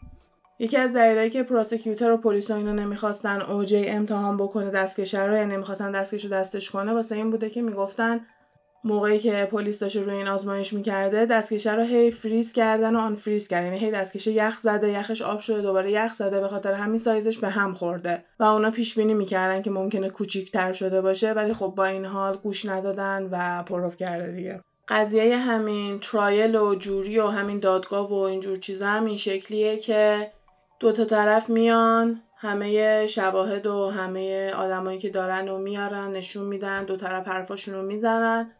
یکی 0.58 0.76
از 0.76 0.92
دلایلی 0.92 1.30
که 1.30 1.42
prosecutor 1.42 2.10
و 2.10 2.16
پلیس 2.16 2.50
اینا 2.50 2.72
نمی‌خواستن 2.72 3.40
اوجی 3.40 3.86
امتحان 3.86 4.36
بکنه 4.36 4.70
دستکشه 4.70 5.24
رو 5.24 5.36
یعنی 5.36 5.54
نمی‌خواستن 5.54 5.92
دستکش 5.92 6.24
رو 6.24 6.30
دستش 6.30 6.70
کنه 6.70 6.92
واسه 6.92 7.16
این 7.16 7.30
بوده 7.30 7.50
که 7.50 7.62
می‌گفتن 7.62 8.20
موقعی 8.84 9.18
که 9.18 9.48
پلیس 9.50 9.78
داشته 9.78 10.00
روی 10.00 10.14
این 10.14 10.28
آزمایش 10.28 10.72
می‌کرده 10.72 11.26
دستکشه 11.26 11.74
رو 11.74 11.82
هی 11.82 12.10
فریز 12.10 12.52
کردن 12.52 12.96
و 12.96 12.98
unfreeze 12.98 13.48
کردن. 13.48 13.66
یعنی 13.66 13.78
هی 13.78 13.90
دستکشه 13.90 14.32
یخ 14.32 14.60
زده 14.60 14.90
یخش 14.90 15.22
آب 15.22 15.40
شده 15.40 15.62
دوباره 15.62 15.92
یخ 15.92 16.14
زده 16.14 16.40
به 16.40 16.48
خاطر 16.48 16.72
همین 16.72 16.98
سایزش 16.98 17.38
به 17.38 17.48
هم 17.48 17.74
خورده. 17.74 18.24
و 18.38 18.44
اونا 18.44 18.70
پیش 18.70 18.98
بینی 18.98 19.14
می‌کردن 19.14 19.62
که 19.62 19.70
ممکنه 19.70 20.10
کوچیکتر 20.10 20.72
شده 20.72 21.00
باشه 21.00 21.32
ولی 21.32 21.52
خب 21.52 21.72
با 21.76 21.84
این 21.84 22.04
حال 22.04 22.36
گوش 22.36 22.66
ندادن 22.66 23.28
و 23.30 23.62
prove 23.62 23.96
کرده 23.96 24.32
دیگه. 24.32 24.60
قضیه 24.88 25.36
همین 25.36 26.00
ترایل 26.00 26.56
و 26.56 26.74
جوری 26.74 27.18
و 27.18 27.26
همین 27.26 27.58
دادگاه 27.58 28.10
و 28.10 28.14
اینجور 28.14 28.56
چیزا 28.56 28.86
هم 28.86 29.04
این 29.04 29.16
شکلیه 29.16 29.76
که 29.76 30.30
دو 30.80 30.92
تا 30.92 31.04
طرف 31.04 31.50
میان 31.50 32.22
همه 32.36 33.06
شواهد 33.06 33.66
و 33.66 33.90
همه 33.90 34.52
آدمایی 34.52 34.98
که 34.98 35.10
دارن 35.10 35.48
و 35.48 35.58
میارن 35.58 36.12
نشون 36.12 36.46
میدن 36.46 36.84
دو 36.84 36.96
طرف 36.96 37.28
حرفاشون 37.28 37.74
رو 37.74 37.82
می‌زنن 37.82 38.50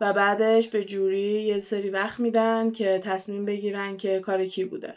و 0.00 0.12
بعدش 0.12 0.68
به 0.68 0.84
جوری 0.84 1.42
یه 1.42 1.60
سری 1.60 1.90
وقت 1.90 2.20
میدن 2.20 2.70
که 2.70 3.00
تصمیم 3.04 3.44
بگیرن 3.44 3.96
که 3.96 4.20
کار 4.20 4.46
کی 4.46 4.64
بوده. 4.64 4.94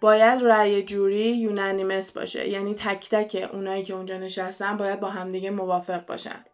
باید 0.00 0.44
رأی 0.44 0.82
جوری 0.82 1.36
یونانیمس 1.36 2.12
باشه 2.12 2.48
یعنی 2.48 2.74
تک 2.74 3.10
تک 3.10 3.50
اونایی 3.52 3.82
که 3.82 3.94
اونجا 3.94 4.18
نشستن 4.18 4.76
باید 4.76 5.00
با 5.00 5.10
همدیگه 5.10 5.50
موافق 5.50 6.06
باشن. 6.06 6.44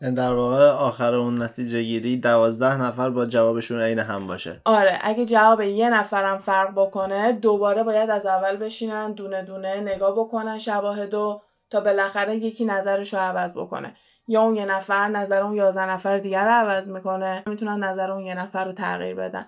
در 0.00 0.32
واقع 0.32 0.70
آخر 0.70 1.14
اون 1.14 1.42
نتیجه 1.42 1.82
گیری 1.82 2.16
دوازده 2.16 2.82
نفر 2.82 3.10
با 3.10 3.26
جوابشون 3.26 3.80
عین 3.80 3.98
هم 3.98 4.26
باشه. 4.26 4.60
آره 4.64 4.98
اگه 5.02 5.26
جواب 5.26 5.60
یه 5.60 5.90
نفرم 5.90 6.38
فرق 6.38 6.72
بکنه 6.76 7.32
دوباره 7.32 7.82
باید 7.82 8.10
از 8.10 8.26
اول 8.26 8.56
بشینن 8.56 9.12
دونه 9.12 9.42
دونه 9.42 9.80
نگاه 9.80 10.12
بکنن 10.12 10.58
شواهدو 10.58 11.42
تا 11.70 11.80
بالاخره 11.80 12.36
یکی 12.36 12.64
نظرش 12.64 13.14
رو 13.14 13.20
عوض 13.20 13.58
بکنه. 13.58 13.96
یا 14.28 14.42
اون 14.42 14.56
یه 14.56 14.64
نفر 14.64 15.08
نظر 15.08 15.40
اون 15.40 15.54
یازده 15.54 15.90
نفر 15.90 16.18
دیگر 16.18 16.44
رو 16.44 16.50
عوض 16.50 16.88
می‌کنه 16.88 17.42
می‌تونن 17.46 17.84
نظر 17.84 18.10
اون 18.10 18.22
یه 18.22 18.34
نفر 18.34 18.64
رو 18.64 18.72
تغییر 18.72 19.14
بدن. 19.14 19.46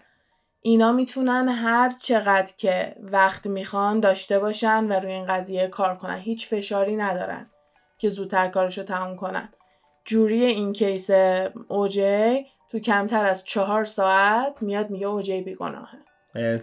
اینا 0.62 0.92
می‌تونن 0.92 1.48
هر 1.48 1.92
چقدر 2.00 2.52
که 2.58 2.96
وقت 3.02 3.46
می‌خوان 3.46 4.00
داشته 4.00 4.38
باشن 4.38 4.84
و 4.84 4.92
روی 4.92 5.12
این 5.12 5.26
قضیه 5.26 5.68
کار 5.68 5.96
کنن. 5.96 6.16
هیچ 6.16 6.48
فشاری 6.48 6.96
ندارن 6.96 7.50
که 7.98 8.08
زودتر 8.08 8.48
کارشو 8.48 8.82
تموم 8.82 9.16
کنن. 9.16 9.48
jury 10.04 10.44
این 10.44 10.72
case 10.72 11.10
اوجی 11.68 12.46
تو 12.70 12.78
کمتر 12.78 13.24
از 13.24 13.44
چهار 13.44 13.84
ساعت 13.84 14.62
میاد 14.62 14.90
میگه 14.90 15.06
اوجی 15.06 15.40
بیگناهه 15.40 15.98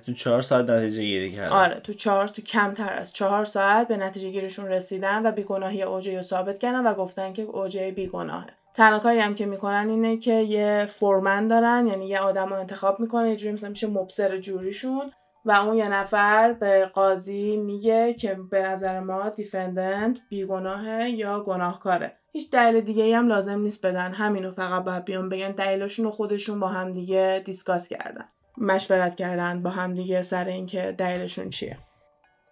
تو 0.06 0.14
چهار 0.14 0.42
ساعت 0.42 0.70
نتیجه 0.70 1.02
گیری 1.02 1.36
کردن 1.36 1.50
آره 1.50 1.80
تو 1.80 1.94
چهار 1.94 2.28
تو 2.28 2.42
کمتر 2.42 2.94
از 2.94 3.14
چهار 3.14 3.46
ساعت 3.46 3.88
به 3.88 3.98
نتیجه 3.98 4.30
گیریشون 4.30 4.68
رسیدن 4.68 5.26
و 5.26 5.32
بیگناهی 5.32 5.84
اوجی 5.84 6.16
رو 6.16 6.22
ثابت 6.22 6.60
کردن 6.60 6.88
و 6.88 6.94
گفتن 6.94 7.34
که 7.34 7.42
اوجی 7.42 7.92
بیگناهه 7.92 8.48
تنها 8.74 9.00
کاری 9.00 9.20
هم 9.20 9.36
که 9.36 9.46
می‌کنن 9.46 9.90
اینه 9.90 10.18
که 10.18 10.34
یه 10.34 10.86
foreman 10.90 11.48
دارن 11.48 11.88
یعنی 11.88 12.08
یه 12.08 12.20
آدم 12.20 12.48
رو 12.48 12.54
انتخاب 12.54 13.00
می‌کنه 13.00 13.30
یه 13.30 13.36
جوری 13.36 13.54
مثلا 13.54 13.70
میشه 13.70 13.88
مبصر 13.88 14.38
jury 14.38 14.75
شون 14.75 15.12
و 15.46 15.52
اون 15.52 15.78
یه 15.78 15.90
نفر 15.90 16.54
به 16.54 16.86
قاضی 16.86 17.58
میگه 17.58 18.14
که 18.14 18.38
به 18.52 18.62
نظر 18.62 19.00
ما 19.00 19.30
defendant 19.30 20.18
بیگناهه 20.30 21.10
یا 21.10 21.40
گناهکاره. 21.40 22.17
هیچ 22.38 22.52
دلیل 22.52 22.82
دیگه 22.82 23.18
هم 23.18 23.28
لازم 23.28 23.60
نیست 23.60 23.86
بدن. 23.86 24.14
همینو 24.14 24.52
فقط 24.52 24.84
باید 24.84 25.06
بیان 25.06 25.30
بگن 25.30 25.52
دلیلشون 25.52 26.06
رو 26.06 26.12
خودشون 26.12 26.60
با 26.60 26.68
هم 26.68 26.92
دیگه 26.92 27.42
discuss 27.46 27.88
کردن. 27.88 28.26
مشورت 28.58 29.16
کردن 29.16 29.64
با 29.64 29.70
هم 29.70 29.94
دیگه 29.94 30.24
سر 30.24 30.46
اینکه 30.46 30.96
دلیلشون 30.98 31.50
چیه. 31.50 31.78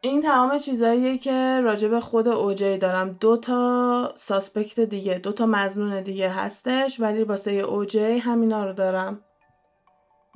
این 0.01 0.21
تمام 0.21 0.57
چیزاییه 0.57 1.17
که 1.17 1.61
راجب 1.63 1.99
خود 1.99 2.27
اوجی 2.27 2.77
دارم. 2.77 3.17
دو 3.19 3.37
تا 3.37 4.13
ساسپکت 4.15 4.79
دیگه 4.79 5.17
دو 5.17 5.31
تا 5.31 5.45
مزنون 5.45 6.01
دیگه 6.01 6.29
هستش 6.29 6.99
ولی 6.99 7.23
واسه 7.23 7.51
اوجی 7.51 8.17
همینا 8.17 8.65
رو 8.65 8.73
دارم. 8.73 9.21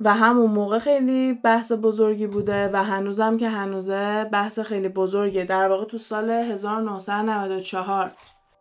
و 0.00 0.14
همون 0.14 0.50
موقع 0.50 0.78
خیلی 0.78 1.32
بحث 1.32 1.72
بزرگی 1.72 2.26
بوده 2.26 2.70
و 2.72 2.84
هنوزم 2.84 3.36
که 3.36 3.48
هنوزه 3.48 4.28
بحث 4.32 4.58
خیلی 4.58 4.88
بزرگه. 4.88 5.44
در 5.44 5.68
واقع 5.68 5.84
تو 5.84 5.98
سال 5.98 6.30
1994 6.30 8.10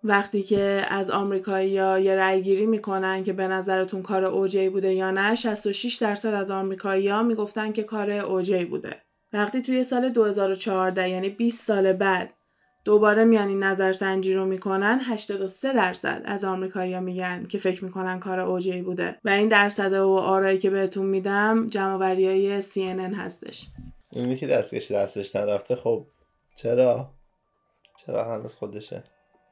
وقتی 0.03 0.43
که 0.43 0.85
از 0.89 1.09
آمریکایی 1.09 1.69
یا 1.69 1.99
یه 1.99 2.15
رأیگیری 2.15 2.65
می‌کنن 2.65 3.23
که 3.23 3.33
به 3.33 3.47
نظرتون 3.47 4.01
کار 4.01 4.25
اوجی 4.25 4.69
بوده 4.69 4.93
یا 4.93 5.11
نه 5.11 5.35
66 5.35 5.95
درصد 5.95 6.33
از 6.33 6.51
آمریکایی 6.51 7.07
ها 7.07 7.23
می‌گفتن 7.23 7.71
که 7.71 7.83
کار 7.83 8.11
اوجی 8.11 8.65
بوده. 8.65 8.95
وقتی 9.33 9.61
توی 9.61 9.83
سال 9.83 10.09
2014 10.09 11.09
یعنی 11.09 11.29
20 11.29 11.67
سال 11.67 11.93
بعد 11.93 12.33
دوباره 12.85 13.23
میان 13.23 13.47
این 13.47 13.63
نظرسنجی 13.63 14.33
رو 14.33 14.45
می‌کنن 14.45 14.99
83 15.03 15.73
درصد 15.73 16.21
از 16.25 16.43
آمریکایی‌ها 16.43 16.99
میگن 16.99 17.45
که 17.49 17.57
فکر 17.57 17.83
می‌کنن 17.83 18.19
کار 18.19 18.39
اوجی 18.39 18.81
بوده. 18.81 19.19
و 19.25 19.29
این 19.29 19.47
درصد 19.47 19.93
و 19.93 20.13
آرایی 20.13 20.57
که 20.57 20.69
بهتون 20.69 21.05
میدم 21.05 21.67
جمعوری 21.67 22.27
های 22.27 22.61
CNN 22.61 23.15
هستش. 23.17 23.67
اونی 24.13 24.35
که 24.35 24.47
دستکش 24.47 24.91
دستش 24.91 25.35
نرفته. 25.35 25.75
خب 25.75 26.05
چرا؟ 26.55 27.09
چرا 28.05 28.33
هنوز 28.33 28.55
خودشه؟ 28.55 29.03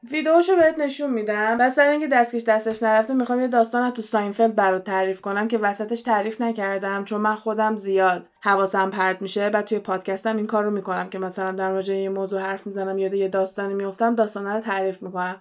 ویدیوشو 0.02 0.56
بهت 0.56 0.78
نشون 0.78 1.10
میدم. 1.10 1.56
و 1.60 1.70
سر 1.70 1.88
اینکه 1.88 2.08
دستکش 2.08 2.44
دستش 2.44 2.82
نرفته 2.82 3.14
می‌خوام 3.14 3.40
یه 3.40 3.48
داستان 3.48 3.82
از 3.82 3.92
تو 3.92 4.02
ساینفلد 4.02 4.54
برات 4.54 4.84
تعریف 4.84 5.20
کنم 5.20 5.48
که 5.48 5.58
وسطش 5.58 6.02
تعریف 6.02 6.40
نکردم 6.40 7.04
چون 7.04 7.20
من 7.20 7.34
خودم 7.34 7.76
زیاد 7.76 8.26
حواسم 8.40 8.90
پرت 8.90 9.22
میشه. 9.22 9.50
بعد 9.50 9.64
توی 9.64 9.78
پادکستم 9.78 10.36
این 10.36 10.46
کار 10.46 10.64
رو 10.64 10.70
می‌کنم 10.70 11.08
که 11.08 11.18
مثلا 11.18 11.52
در 11.52 11.72
مورد 11.72 11.88
یه 11.88 12.08
موضوع 12.08 12.40
حرف 12.40 12.66
می‌زنم 12.66 12.98
یاد 12.98 13.14
یه 13.14 13.28
داستانی 13.28 13.74
میفتم 13.74 14.14
داستان 14.14 14.46
رو 14.46 14.60
تعریف 14.60 15.02
می‌کنم. 15.02 15.40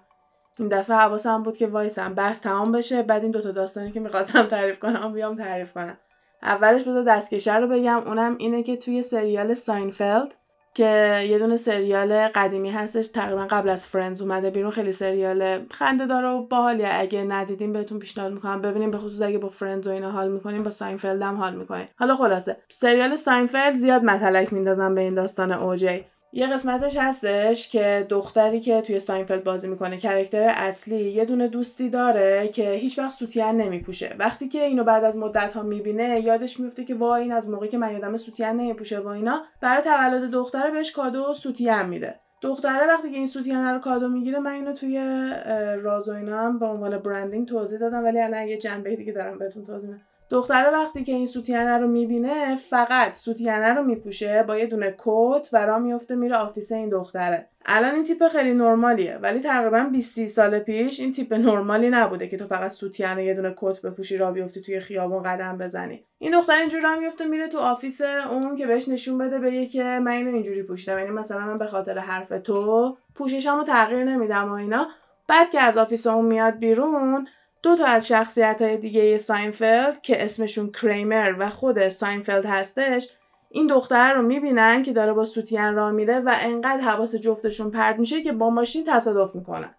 این 0.60 0.68
دفعه 0.68 0.98
حواسم 0.98 1.44
بود 1.44 1.58
که 1.58 1.68
وایسم 1.68 2.14
بحث 2.14 2.42
تمام 2.42 2.72
بشه 2.72 3.04
بعد 3.04 3.22
این 3.22 3.32
دوتا 3.32 3.52
داستانی 3.52 3.92
که 3.92 4.00
می‌خواستم 4.00 4.44
تعریف 4.56 4.80
کنم 4.80 5.14
بیام 5.14 5.36
تعریف 5.36 5.74
کنم. 5.74 5.98
اولش 6.44 6.82
بذار 6.82 7.04
دستکشه 7.04 7.56
رو 7.56 7.68
بگم 7.68 8.08
اونم 8.08 8.36
اینه 8.38 8.64
که 8.64 8.78
توی 8.78 9.02
سریال 9.02 9.54
Seinfeld 9.54 10.36
که 10.78 11.26
یه 11.30 11.40
دونه 11.40 11.58
سریال 11.58 12.28
قدیمی 12.28 12.70
هستش 12.70 13.08
تقریبا 13.08 13.48
قبل 13.50 13.70
از 13.70 13.86
Friends 13.86 14.22
اومده 14.22 14.50
بیرون. 14.50 14.72
خیلی 14.72 14.92
سریال 14.92 15.66
خنده 15.72 16.06
داره 16.06 16.28
و 16.28 16.48
باحالیه 16.48 16.90
اگه 16.92 17.24
ندیدیم 17.24 17.74
بهتون 17.74 18.00
پیشنهاد 18.00 18.34
می‌کنم 18.34 18.62
ببینیم 18.62 18.92
به 18.92 18.98
خصوص 18.98 19.22
اگه 19.22 19.38
با 19.38 19.50
Friends 19.50 19.88
و 19.88 19.92
اینا 19.92 20.12
حال 20.12 20.32
می‌کنیم 20.32 20.64
با 20.64 20.70
Seinfeld 20.70 21.22
هم 21.22 21.36
حال 21.36 21.56
می‌کنیم 21.56 21.88
حالا 21.96 22.16
خلاصه 22.16 22.58
سریال 22.70 23.16
Seinfeld 23.16 23.76
زیاد 23.76 24.04
متلک 24.04 24.54
میندازم 24.54 24.96
به 24.96 25.02
این 25.02 25.16
داستان 25.16 25.52
اوجی 25.52 26.06
یه 26.38 26.48
قسمتش 26.48 26.98
هستش 26.98 27.70
که 27.70 28.06
دختری 28.10 28.60
که 28.60 28.82
توی 28.82 29.00
Seinfeld 29.00 29.44
بازی 29.44 29.68
می‌کنه 29.68 29.98
character 29.98 30.54
اصلی 30.56 31.12
یه 31.12 31.26
دونه 31.26 31.48
دوستی 31.48 31.90
داره 31.90 32.48
که 32.48 32.72
هیچ 32.72 33.00
وقت 33.00 33.12
سوتین 33.12 33.46
نمیپوشه. 33.46 34.16
وقتی 34.20 34.48
که 34.48 34.64
اینو 34.64 34.84
بعد 34.84 35.04
از 35.04 35.18
مدت 35.18 35.54
ها 35.54 35.64
می‌بینه 35.64 36.20
یادش 36.20 36.60
میفته 36.60 36.86
که 36.86 36.96
وای 36.96 37.22
این 37.22 37.32
از 37.32 37.50
موقعی 37.50 37.70
که 37.70 37.78
من 37.78 37.94
یادم 37.94 38.18
سوتین 38.18 38.48
نمیپوشه 38.48 39.00
و 39.00 39.08
اینا 39.08 39.44
برای 39.62 39.84
تولد 39.84 40.32
دختره 40.32 40.72
بهش 40.72 40.92
کادو 40.92 41.34
سوتین 41.34 41.82
میده. 41.82 42.16
دختره 42.42 42.88
وقتی 42.88 43.12
که 43.12 43.18
این 43.18 43.28
سوتین 43.28 43.66
رو 43.66 43.80
کادو 43.80 44.08
می‌گیره 44.08 44.40
من 44.40 44.52
اینو 44.52 44.74
توی 44.74 44.98
راز 45.82 46.10
و 46.10 46.14
اینا 46.14 46.42
هم 46.42 46.60
به 46.60 46.66
عنوان 46.66 46.98
branding 46.98 47.48
توضیح 47.48 47.80
دادم 47.80 48.04
ولی 48.04 48.20
الان 48.20 48.48
یه 48.48 48.58
جنبه 48.58 48.96
دیگه 48.96 49.14
دارم 49.14 49.38
بهتون 49.38 49.66
توضیح 49.66 49.90
میدم. 49.90 50.04
دختره 50.30 50.70
وقتی 50.70 51.04
که 51.04 51.12
این 51.12 51.26
سوتینه 51.26 51.78
رو 51.78 51.88
می‌بینه 51.88 52.56
فقط 52.56 53.16
سوتینه 53.16 53.74
رو 53.74 53.84
میپوشه 53.84 54.44
با 54.44 54.58
یه 54.58 54.66
دونه 54.66 54.96
کت 54.98 55.50
و 55.54 55.66
را 55.66 55.80
میفته 55.80 56.16
میره 56.16 56.36
office 56.36 56.72
این 56.72 56.90
دختره. 56.90 57.48
الان 57.66 57.96
این 57.96 58.04
تیپ 58.04 58.28
خیلی 58.28 58.54
نرمالیه 58.54 59.18
ولی 59.18 59.40
تقریبا 59.40 59.90
20 59.92 60.28
سال 60.28 60.60
پیش 60.60 61.00
این 61.00 61.12
تیپ 61.12 61.34
نرمالی 61.34 61.90
نبوده 61.90 62.28
که 62.28 62.38
تو 62.38 62.48
فقط 62.48 62.72
سوتینه 62.72 63.26
یه 63.26 63.34
دونه 63.34 63.54
کت 63.58 63.82
بپوشی 63.82 64.18
را 64.18 64.32
بیفتی 64.32 64.62
توی 64.62 64.80
خیابون 64.80 65.24
قدم 65.24 65.58
بزنی. 65.58 66.04
این 66.20 66.40
دختر 66.40 66.54
اینجوری 66.54 66.84
را 66.84 66.96
میفته 67.00 67.26
میره 67.26 67.48
تو 67.48 67.60
office 67.60 68.02
اون 68.32 68.56
که 68.56 68.68
بهش 68.68 68.88
نشون 68.88 69.18
بده 69.18 69.40
بگه 69.40 69.66
که 69.66 69.84
من 69.84 70.12
اینو 70.12 70.34
اینجوری 70.34 70.64
پوشیدم. 70.64 71.00
یعنی 71.00 71.12
مثلا 71.12 71.40
من 71.40 71.58
به 71.58 71.66
خاطر 71.66 71.98
حرف 71.98 72.30
تو 72.44 72.98
پوششمو 73.16 73.64
تغییر 73.64 74.04
نمیدم 74.04 74.50
و 74.50 74.54
اینا. 74.54 74.88
بعد 75.28 75.50
که 75.50 75.62
از 75.62 75.78
office 75.78 76.08
اون 76.08 76.26
میاد 76.26 76.60
بیرون 76.60 77.28
دو 77.68 77.76
تا 77.76 77.86
از 77.86 78.08
شخصیت 78.08 78.62
های 78.62 78.78
دیگه 78.78 79.18
Seinfeld 79.18 80.02
که 80.02 80.26
اسمشون 80.26 80.72
Kramer 80.72 81.36
و 81.40 81.50
خود 81.50 81.90
Seinfeld 81.90 82.46
هستش 82.46 83.10
این 83.50 83.68
دختر 83.68 84.14
رو 84.14 84.22
می‌بینن 84.22 84.84
که 84.84 84.94
داره 84.94 85.14
با 85.14 85.26
سوتین 85.26 85.76
را 85.76 85.92
میره 85.92 86.20
و 86.20 86.36
انقدر 86.40 86.82
حواس 86.82 87.16
جفتشون 87.16 87.72
پرت 87.72 88.00
میشه 88.00 88.24
که 88.24 88.32
با 88.32 88.50
ماشین 88.50 88.84
تصادف 88.88 89.36
می‌کنن. 89.36 89.76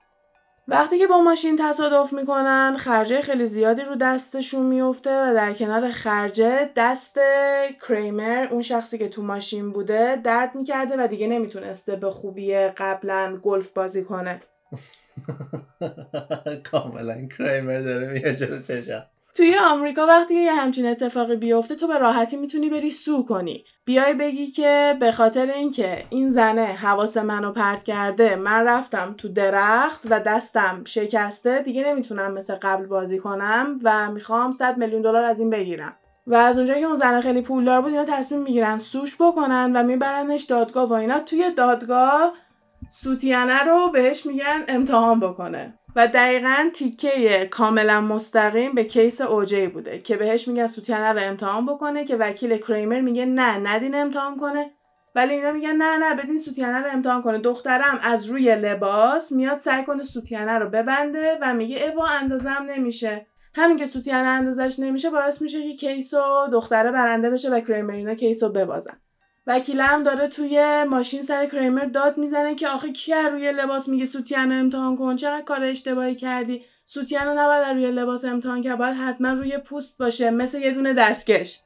وقتی 0.68 0.98
که 0.98 1.06
با 1.06 1.20
ماشین 1.20 1.56
تصادف 1.56 2.12
می‌کنن 2.12 2.76
خرجه 2.78 3.20
خیلی 3.20 3.46
زیادی 3.46 3.82
رو 3.82 3.94
دستشون 3.94 4.66
میفته 4.66 5.10
و 5.10 5.34
در 5.34 5.52
کنار 5.52 5.90
خرجه 5.90 6.70
دست 6.76 7.18
کریمر 7.88 8.48
اون 8.50 8.62
شخصی 8.62 8.98
که 8.98 9.08
تو 9.08 9.22
ماشین 9.22 9.72
بوده 9.72 10.20
درد 10.24 10.54
می‌کرده 10.54 11.04
و 11.04 11.06
دیگه 11.06 11.26
نمی‌تونسته 11.26 11.96
به 11.96 12.10
خوبی 12.10 12.54
قبلا 12.54 13.38
گلف 13.42 13.68
بازی 13.68 14.04
کنه. 14.04 14.40
کاملا 16.70 17.26
کرایمر 17.38 17.80
داره 17.80 18.12
میاد 18.12 18.34
جلو 18.34 18.62
چشم. 18.62 19.06
توی 19.34 19.56
آمریکا 19.70 20.06
وقتی 20.06 20.34
یه 20.34 20.52
همچین 20.52 20.86
اتفاقی 20.86 21.36
بیفته 21.36 21.74
تو 21.74 21.86
به 21.86 21.98
راحتی 21.98 22.36
می‌تونی 22.36 22.68
بری 22.68 22.90
سو 22.90 23.24
کنی. 23.24 23.64
بیای 23.84 24.14
بگی 24.14 24.46
که 24.46 24.96
به 25.00 25.12
خاطر 25.12 25.46
اینکه 25.46 26.04
این 26.10 26.28
زنه 26.28 26.64
حواس 26.64 27.16
منو 27.16 27.52
پرت 27.52 27.84
کرده 27.84 28.36
من 28.36 28.64
رفتم 28.64 29.14
تو 29.18 29.28
درخت 29.28 30.02
و 30.10 30.20
دستم 30.20 30.82
شکسته 30.86 31.62
دیگه 31.62 31.84
نمی‌تونم 31.84 32.32
مثل 32.32 32.54
قبل 32.54 32.86
بازی 32.86 33.18
کنم 33.18 33.80
و 33.82 34.10
می‌خوام 34.10 34.52
100 34.52 34.76
میلیون 34.76 35.02
دلار 35.02 35.24
از 35.24 35.40
این 35.40 35.50
بگیرم. 35.50 35.92
و 36.26 36.34
از 36.34 36.56
اونجایی 36.56 36.80
که 36.80 36.86
اون 36.86 36.96
زنه 36.96 37.20
خیلی 37.20 37.42
پولدار 37.42 37.80
بود 37.80 37.90
اینا 37.92 38.04
تصمیم 38.04 38.42
می‌گیرن 38.42 38.78
سوش 38.78 39.16
بکنن 39.20 39.76
و 39.76 39.82
میبرنش 39.82 40.42
دادگاه 40.42 40.88
و 40.88 40.92
اینا. 40.92 41.18
توی 41.18 41.50
دادگاه 41.56 42.32
سوتیانه 42.88 43.62
رو 43.64 43.90
بهش 43.92 44.26
میگن 44.26 44.64
امتحان 44.68 45.20
بکنه. 45.20 45.78
و 45.96 46.06
دقیقا 46.06 46.70
تیکه 46.74 47.46
کاملا 47.50 48.00
مستقیم 48.00 48.74
به 48.74 48.84
کیس 48.84 49.20
اوجی 49.20 49.66
بوده 49.66 49.98
که 49.98 50.16
بهش 50.16 50.48
میگن 50.48 50.66
سوتیانه 50.66 51.12
رو 51.12 51.20
امتحان 51.22 51.66
بکنه 51.66 52.04
که 52.04 52.16
وکیل 52.16 52.58
کریمر 52.58 53.00
میگه 53.00 53.24
نه 53.24 53.58
ندین 53.58 53.94
امتحان 53.94 54.36
کنه. 54.36 54.70
ولی 55.14 55.34
اینا 55.34 55.52
میگن 55.52 55.76
نه 55.76 55.98
نه 55.98 56.14
بدین 56.14 56.38
سوتیانه 56.38 56.78
رو 56.78 56.92
امتحان 56.92 57.22
کنه. 57.22 57.38
دخترم 57.38 58.00
از 58.02 58.26
روی 58.26 58.56
لباس 58.56 59.32
میاد 59.32 59.56
سعی 59.56 59.84
کنه 59.84 60.02
سوتیانه 60.02 60.58
رو 60.58 60.68
ببنده 60.68 61.38
و 61.42 61.54
میگه 61.54 61.78
ابا 61.92 62.06
اندازم 62.06 62.66
نمیشه. 62.68 63.26
همین 63.54 63.76
که 63.76 63.86
سوتیانه 63.86 64.28
اندازش 64.28 64.78
نمیشه 64.78 65.10
باعث 65.10 65.42
میشه 65.42 65.62
که 65.62 65.76
کیس 65.76 66.14
دختره 66.52 66.92
برنده 66.92 67.30
بشه 67.30 67.50
و 67.50 67.60
کریمر 67.60 67.94
اینا 67.94 68.14
کیس 68.14 68.42
رو 68.42 68.48
ببازن. 68.48 69.00
وکیلم 69.48 70.02
داره 70.02 70.28
توی 70.28 70.84
ماشین 70.84 71.22
سر 71.22 71.46
کریمر 71.46 71.84
داد 71.84 72.18
می‌زنه 72.18 72.54
که 72.54 72.68
آخه 72.68 72.92
کی 72.92 73.12
روی 73.32 73.52
لباس 73.52 73.88
میگه 73.88 74.06
سوتین 74.06 74.52
رو 74.52 74.58
امتحان 74.58 74.96
کن؟ 74.96 75.16
چقدر 75.16 75.42
کار 75.42 75.64
اشتباهی 75.64 76.14
کردی؟ 76.14 76.64
سوتین 76.84 77.18
رو 77.18 77.34
نباید 77.38 77.66
روی 77.66 77.90
لباس 77.90 78.24
امتحان 78.24 78.62
کرد 78.62 78.78
باید 78.78 78.96
حتما 78.96 79.32
روی 79.32 79.58
پوست 79.58 79.98
باشه 79.98 80.30
مثل 80.30 80.60
یه 80.60 80.70
دونه 80.70 80.94
دستکش. 80.94 81.60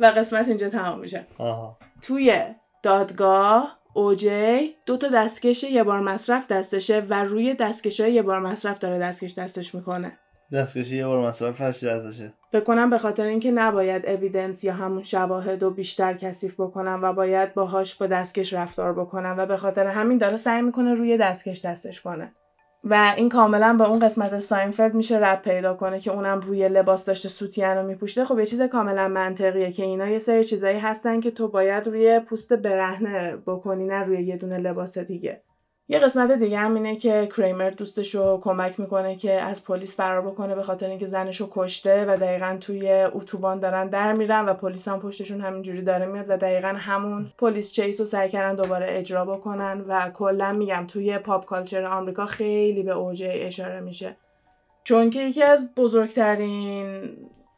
و 0.00 0.06
قسمت 0.06 0.48
اینجا 0.48 0.68
تمام 0.68 1.00
میشه. 1.00 1.26
توی 2.02 2.42
دادگاه 2.82 3.78
اوجی 3.94 4.74
دو 4.86 4.96
تا 4.96 5.08
دستکش 5.08 5.62
یه 5.62 5.84
بار 5.84 6.00
مصرف 6.00 6.46
دستشه 6.46 7.06
و 7.10 7.24
روی 7.24 7.54
دستکش 7.54 8.00
یه 8.00 8.22
بار 8.22 8.40
مصرف 8.40 8.78
داره 8.78 8.98
دستکش 8.98 9.34
دستش 9.34 9.74
می‌کنه. 9.74 10.12
دستکشی 10.52 10.96
یه 10.96 11.06
بار 11.06 11.28
مصرف 11.28 11.60
هرچی 11.60 11.86
دستشه 11.86 12.32
بکنم 12.52 12.90
به 12.90 12.98
خاطر 12.98 13.26
اینکه 13.26 13.50
نباید 13.50 14.06
اویدنس 14.06 14.64
یا 14.64 14.72
همون 14.72 15.02
شواهد 15.02 15.62
و 15.62 15.70
بیشتر 15.70 16.14
کثیف 16.14 16.60
بکنم 16.60 17.00
و 17.02 17.12
باید 17.12 17.54
باهاش 17.54 17.94
با 17.94 18.06
دستکش 18.06 18.54
رفتار 18.54 18.92
بکنم 18.92 19.34
و 19.38 19.46
به 19.46 19.56
خاطر 19.56 19.86
همین 19.86 20.18
داره 20.18 20.36
سعی 20.36 20.62
می‌کنه 20.62 20.94
روی 20.94 21.18
دستکش 21.18 21.64
دستش 21.64 22.00
کنه. 22.00 22.32
و 22.84 23.14
این 23.16 23.28
کاملا 23.28 23.76
به 23.78 23.88
اون 23.88 23.98
قسمت 23.98 24.38
ساینفلد 24.38 24.94
میشه 24.94 25.18
رب 25.18 25.42
پیدا 25.42 25.74
کنه 25.74 26.00
که 26.00 26.12
اونم 26.12 26.40
روی 26.40 26.68
لباس 26.68 27.04
داشته 27.04 27.28
سوتین 27.28 27.68
رو 27.68 27.86
میپوشته. 27.86 28.24
خب 28.24 28.38
یه 28.38 28.46
چیز 28.46 28.62
کاملا 28.62 29.08
منطقیه 29.08 29.72
که 29.72 29.82
اینا 29.82 30.08
یه 30.08 30.18
سری 30.18 30.44
چیزایی 30.44 30.78
هستن 30.78 31.20
که 31.20 31.30
تو 31.30 31.48
باید 31.48 31.86
روی 31.86 32.20
پوست 32.20 32.52
برهنه 32.52 33.36
بکنی 33.36 33.86
نه 33.86 34.02
روی 34.02 34.22
یه 34.22 34.36
دونه 34.36 34.58
لباس 34.58 34.98
دیگه. 34.98 35.42
یه 35.88 35.98
قسمت 35.98 36.32
دیگه 36.32 36.58
هم 36.58 36.74
اینه 36.74 36.96
که 36.96 37.28
کریمر 37.36 37.70
دوستش 37.70 38.14
رو 38.14 38.40
کمک 38.42 38.80
می‌کنه 38.80 39.16
که 39.16 39.32
از 39.32 39.64
پلیس 39.64 39.96
فرار 39.96 40.20
بکنه 40.20 40.54
به 40.54 40.62
خاطر 40.62 40.88
اینکه 40.88 41.06
زنش 41.06 41.40
رو 41.40 41.48
کشته 41.50 42.04
و 42.08 42.16
دقیقا 42.16 42.56
توی 42.60 42.92
اتوبان 42.92 43.60
دارن 43.60 43.88
در 43.88 44.12
میرن 44.12 44.46
و 44.46 44.54
پلیس 44.54 44.88
هم 44.88 45.00
پشتشون 45.00 45.40
همینجوری 45.40 45.82
داره 45.82 46.06
میاد 46.06 46.26
و 46.28 46.36
دقیقا 46.36 46.68
همون 46.68 47.32
پلیس 47.38 47.72
چیس 47.72 48.00
رو 48.00 48.06
سعی 48.06 48.28
کردن 48.28 48.54
دوباره 48.62 48.86
اجرا 48.88 49.24
بکنن 49.24 49.84
و 49.88 50.10
کلا 50.10 50.52
میگم 50.52 50.84
توی 50.88 51.18
پاپ 51.18 51.44
کالچر 51.44 51.84
آمریکا 51.84 52.26
خیلی 52.26 52.82
به 52.82 52.92
اوجه 52.92 53.30
اشاره 53.32 53.80
میشه. 53.80 54.16
چون 54.84 55.10
که 55.10 55.20
یکی 55.20 55.42
از 55.42 55.74
بزرگترین 55.74 57.02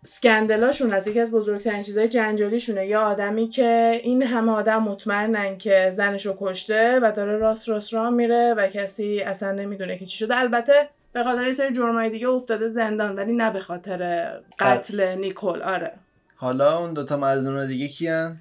سکندلاشون 0.09 0.90
هست 0.90 1.09
یکی 1.09 1.21
از 1.21 1.31
بزرگترین 1.31 1.83
چیزای 1.83 2.09
جنجالیشونه. 2.09 2.87
یا 2.87 3.03
آدمی 3.03 3.49
که 3.49 4.01
این 4.05 4.23
همه 4.23 4.53
آدم 4.53 4.83
مطمئنن 4.83 5.59
که 5.59 5.90
زنشو 5.92 6.37
کشته 6.40 7.01
و 7.03 7.12
داره 7.16 7.37
راست 7.37 7.68
راست 7.68 7.94
راه 7.94 8.11
میره 8.11 8.55
و 8.55 8.68
کسی 8.68 9.21
اصلا 9.21 9.53
نمی‌دونه 9.53 9.99
که 9.99 10.07
چی 10.07 10.18
شده. 10.18 10.38
البته 10.38 10.88
به 11.12 11.25
خاطر 11.25 11.53
سری 11.53 11.73
جرمای 11.73 12.11
دیگه 12.11 12.29
افتاده 12.29 12.68
زندان 12.68 13.16
ولی 13.16 13.33
نه 13.33 13.51
به 13.51 13.61
خاطر 13.61 14.31
قتل 14.59 15.14
نیکول. 15.14 15.62
آره. 15.62 15.92
حالا 16.37 16.79
اون 16.79 16.92
دوتا 16.92 17.16
مزنون 17.16 17.66
دیگه 17.66 17.88
کیان؟ 17.88 18.37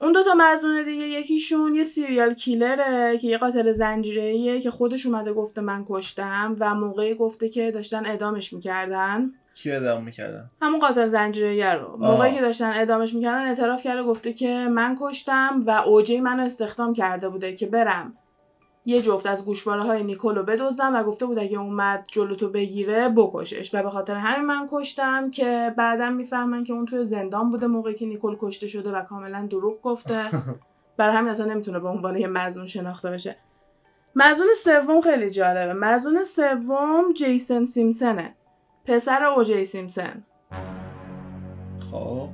اون 0.00 0.12
دوتا 0.12 0.34
مزنون 0.36 0.84
دیگه 0.84 1.04
یکیشون 1.04 1.74
یه 1.74 1.82
سیریال 1.82 2.34
کیلره 2.34 3.18
که 3.18 3.28
یه 3.28 3.38
قاتل 3.38 3.72
زنجیره 3.72 4.60
که 4.60 4.70
خودش 4.70 5.06
اومده 5.06 5.32
گفته 5.32 5.60
من 5.60 5.84
کشتم 5.88 6.56
و 6.60 6.74
موقعی 6.74 7.14
گفته 7.14 7.48
که 7.48 7.70
داشتن 7.70 8.06
ادامش 8.06 8.52
می‌کردن. 8.52 9.32
کی 9.62 9.72
ادام 9.72 10.04
می‌کردن؟ 10.04 10.50
همون 10.62 10.80
قاتل 10.80 11.06
زنجیره 11.06 11.74
رو. 11.74 11.96
موقعی 11.96 12.34
که 12.34 12.40
داشتن 12.40 12.72
ادامش 12.74 13.14
می‌کردن 13.14 13.48
اعتراف 13.48 13.82
کرده 13.82 14.02
گفته 14.02 14.32
که 14.32 14.68
من 14.68 14.96
کشتم 15.00 15.62
و 15.66 15.70
اوجی 15.70 16.20
منو 16.20 16.44
استخدام 16.44 16.92
کرده 16.92 17.28
بوده 17.28 17.56
که 17.56 17.66
برم. 17.66 18.16
یه 18.86 19.00
جفت 19.00 19.26
از 19.26 19.44
گوشواره 19.44 19.82
های 19.82 20.02
نیکولو 20.02 20.42
بدزدم 20.42 20.94
و 20.94 21.02
گفته 21.02 21.26
بود 21.26 21.38
اگه 21.38 21.58
اومد 21.58 22.04
جلوتو 22.12 22.48
بگیره 22.48 23.08
بکشش. 23.08 23.74
و 23.74 23.82
به 23.82 23.90
خاطر 23.90 24.14
همین 24.14 24.46
من 24.46 24.68
کشتم 24.72 25.30
که 25.30 25.74
بعدم 25.76 26.12
می‌فهمن 26.12 26.64
که 26.64 26.72
اون 26.72 26.86
توی 26.86 27.04
زندان 27.04 27.50
بوده 27.50 27.66
موقعی 27.66 27.94
که 27.94 28.06
نیکول 28.06 28.36
کشته 28.40 28.66
شده 28.66 28.90
و 28.90 29.02
کاملا 29.02 29.46
دروغ 29.50 29.82
گفته. 29.82 30.24
برای 30.96 31.16
همین 31.16 31.30
اصلا 31.30 31.46
نمی‌تونه 31.46 31.78
به 31.78 31.88
عنوان 31.88 32.16
یه 32.16 32.26
مزنون 32.26 32.66
شناخته 32.66 33.10
بشه. 33.10 33.36
مزنون 34.16 34.48
سوم 34.64 35.00
خیلی 35.00 35.30
جالبه. 35.30 35.74
مزنون 35.74 36.24
سوم 36.24 37.12
جیسن 37.16 37.64
سیمسنه. 37.64 38.34
پسر 38.88 39.24
اوجی 39.24 39.64
سیمسن 39.64 40.24
خب. 41.90 42.28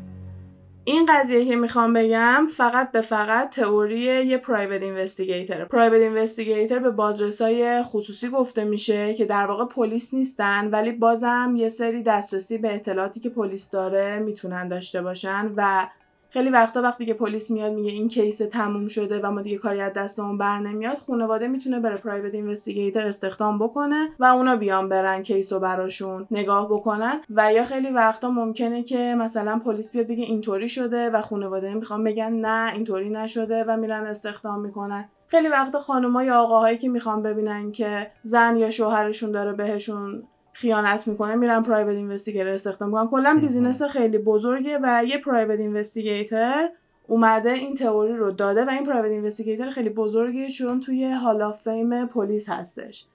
این 0.84 1.06
قضیه 1.08 1.44
که 1.44 1.56
می‌خوام 1.56 1.92
بگم 1.92 2.46
فقط 2.56 2.92
به 2.92 3.00
فقط 3.00 3.50
تئوری 3.50 3.98
یه 4.00 4.36
پرایوت 4.36 4.82
اینوستیگیتر 4.82 5.64
پرایوت 5.64 6.02
اینوستیگیتر 6.02 6.78
به 6.78 6.90
بازرسای 6.90 7.82
خصوصی 7.82 8.28
گفته 8.28 8.64
میشه 8.64 9.14
که 9.14 9.24
در 9.24 9.46
واقع 9.46 9.64
پلیس 9.64 10.14
نیستن 10.14 10.70
ولی 10.70 10.92
بازم 10.92 11.54
یه 11.56 11.68
سری 11.68 12.02
دسترسی 12.02 12.58
به 12.58 12.74
اطلاعاتی 12.74 13.20
که 13.20 13.28
پلیس 13.28 13.70
داره 13.70 14.18
می‌تونن 14.18 14.68
داشته 14.68 15.02
باشن 15.02 15.52
و 15.56 15.86
خیلی 16.34 16.50
وقتا 16.50 16.82
وقتی 16.82 17.06
که 17.06 17.14
پلیس 17.14 17.50
میاد 17.50 17.72
میگه 17.72 17.90
این 17.90 18.08
case 18.08 18.38
تموم 18.38 18.88
شده 18.88 19.20
و 19.20 19.30
ما 19.30 19.42
دیگه 19.42 19.58
کاری 19.58 19.80
از 19.80 19.92
دستمون 19.92 20.38
بر 20.38 20.58
نمیاد 20.58 20.96
خانواده 20.96 21.48
می‌تونه 21.48 21.80
بره 21.80 21.96
private 21.96 22.34
investigator 22.34 23.06
استخدام 23.06 23.58
بکنه 23.58 24.08
و 24.18 24.24
اونا 24.24 24.56
بیان 24.56 24.88
برن 24.88 25.22
case 25.22 25.52
رو 25.52 25.60
براشون 25.60 26.26
نگاه 26.30 26.68
بکنن. 26.68 27.20
و 27.30 27.52
یا 27.52 27.64
خیلی 27.64 27.90
وقتا 27.90 28.30
ممکنه 28.30 28.82
که 28.82 29.14
مثلا 29.18 29.58
پلیس 29.58 29.92
بیاد 29.92 30.06
بگه 30.06 30.24
اینطوری 30.24 30.68
شده 30.68 31.10
و 31.10 31.20
خانواده 31.20 31.74
می‌خوان 31.74 32.04
بگن 32.04 32.32
نه 32.32 32.72
اینطوری 32.72 33.10
نشده 33.10 33.64
و 33.64 33.76
میرن 33.76 34.06
استخدام 34.06 34.60
می‌کنن. 34.60 35.08
خیلی 35.28 35.48
وقتا 35.48 35.78
خانم‌ها 35.78 36.24
یا 36.24 36.38
آقاهایی 36.38 36.78
که 36.78 36.88
می‌خوان 36.88 37.22
ببینن 37.22 37.72
که 37.72 38.10
زن 38.22 38.56
یا 38.56 38.70
شوهرشون 38.70 39.30
داره 39.30 39.52
بهشون 39.52 40.22
خیانت 40.54 41.08
می‌کنه 41.08 41.34
میرن 41.34 41.62
private 41.62 41.96
investigator 41.96 42.48
استخدام 42.48 42.88
می‌کنن. 42.88 43.08
کلا 43.08 43.38
business 43.40 43.82
خیلی 43.82 44.18
بزرگه 44.18 44.78
و 44.82 45.04
یه 45.08 45.18
private 45.18 45.60
investigator 45.60 46.68
اومده 47.06 47.50
این 47.50 47.74
تئوری 47.74 48.16
رو 48.16 48.30
داده 48.30 48.64
و 48.64 48.70
این 48.70 48.84
پرایوت 48.84 49.10
اینوستیگیتور 49.10 49.70
خیلی 49.70 49.90
بزرگه 49.90 50.48
چون 50.48 50.80
توی 50.80 51.12
هال 51.12 51.52
فیم 51.52 52.06
پلیس 52.06 52.48
هستش. 52.48 53.06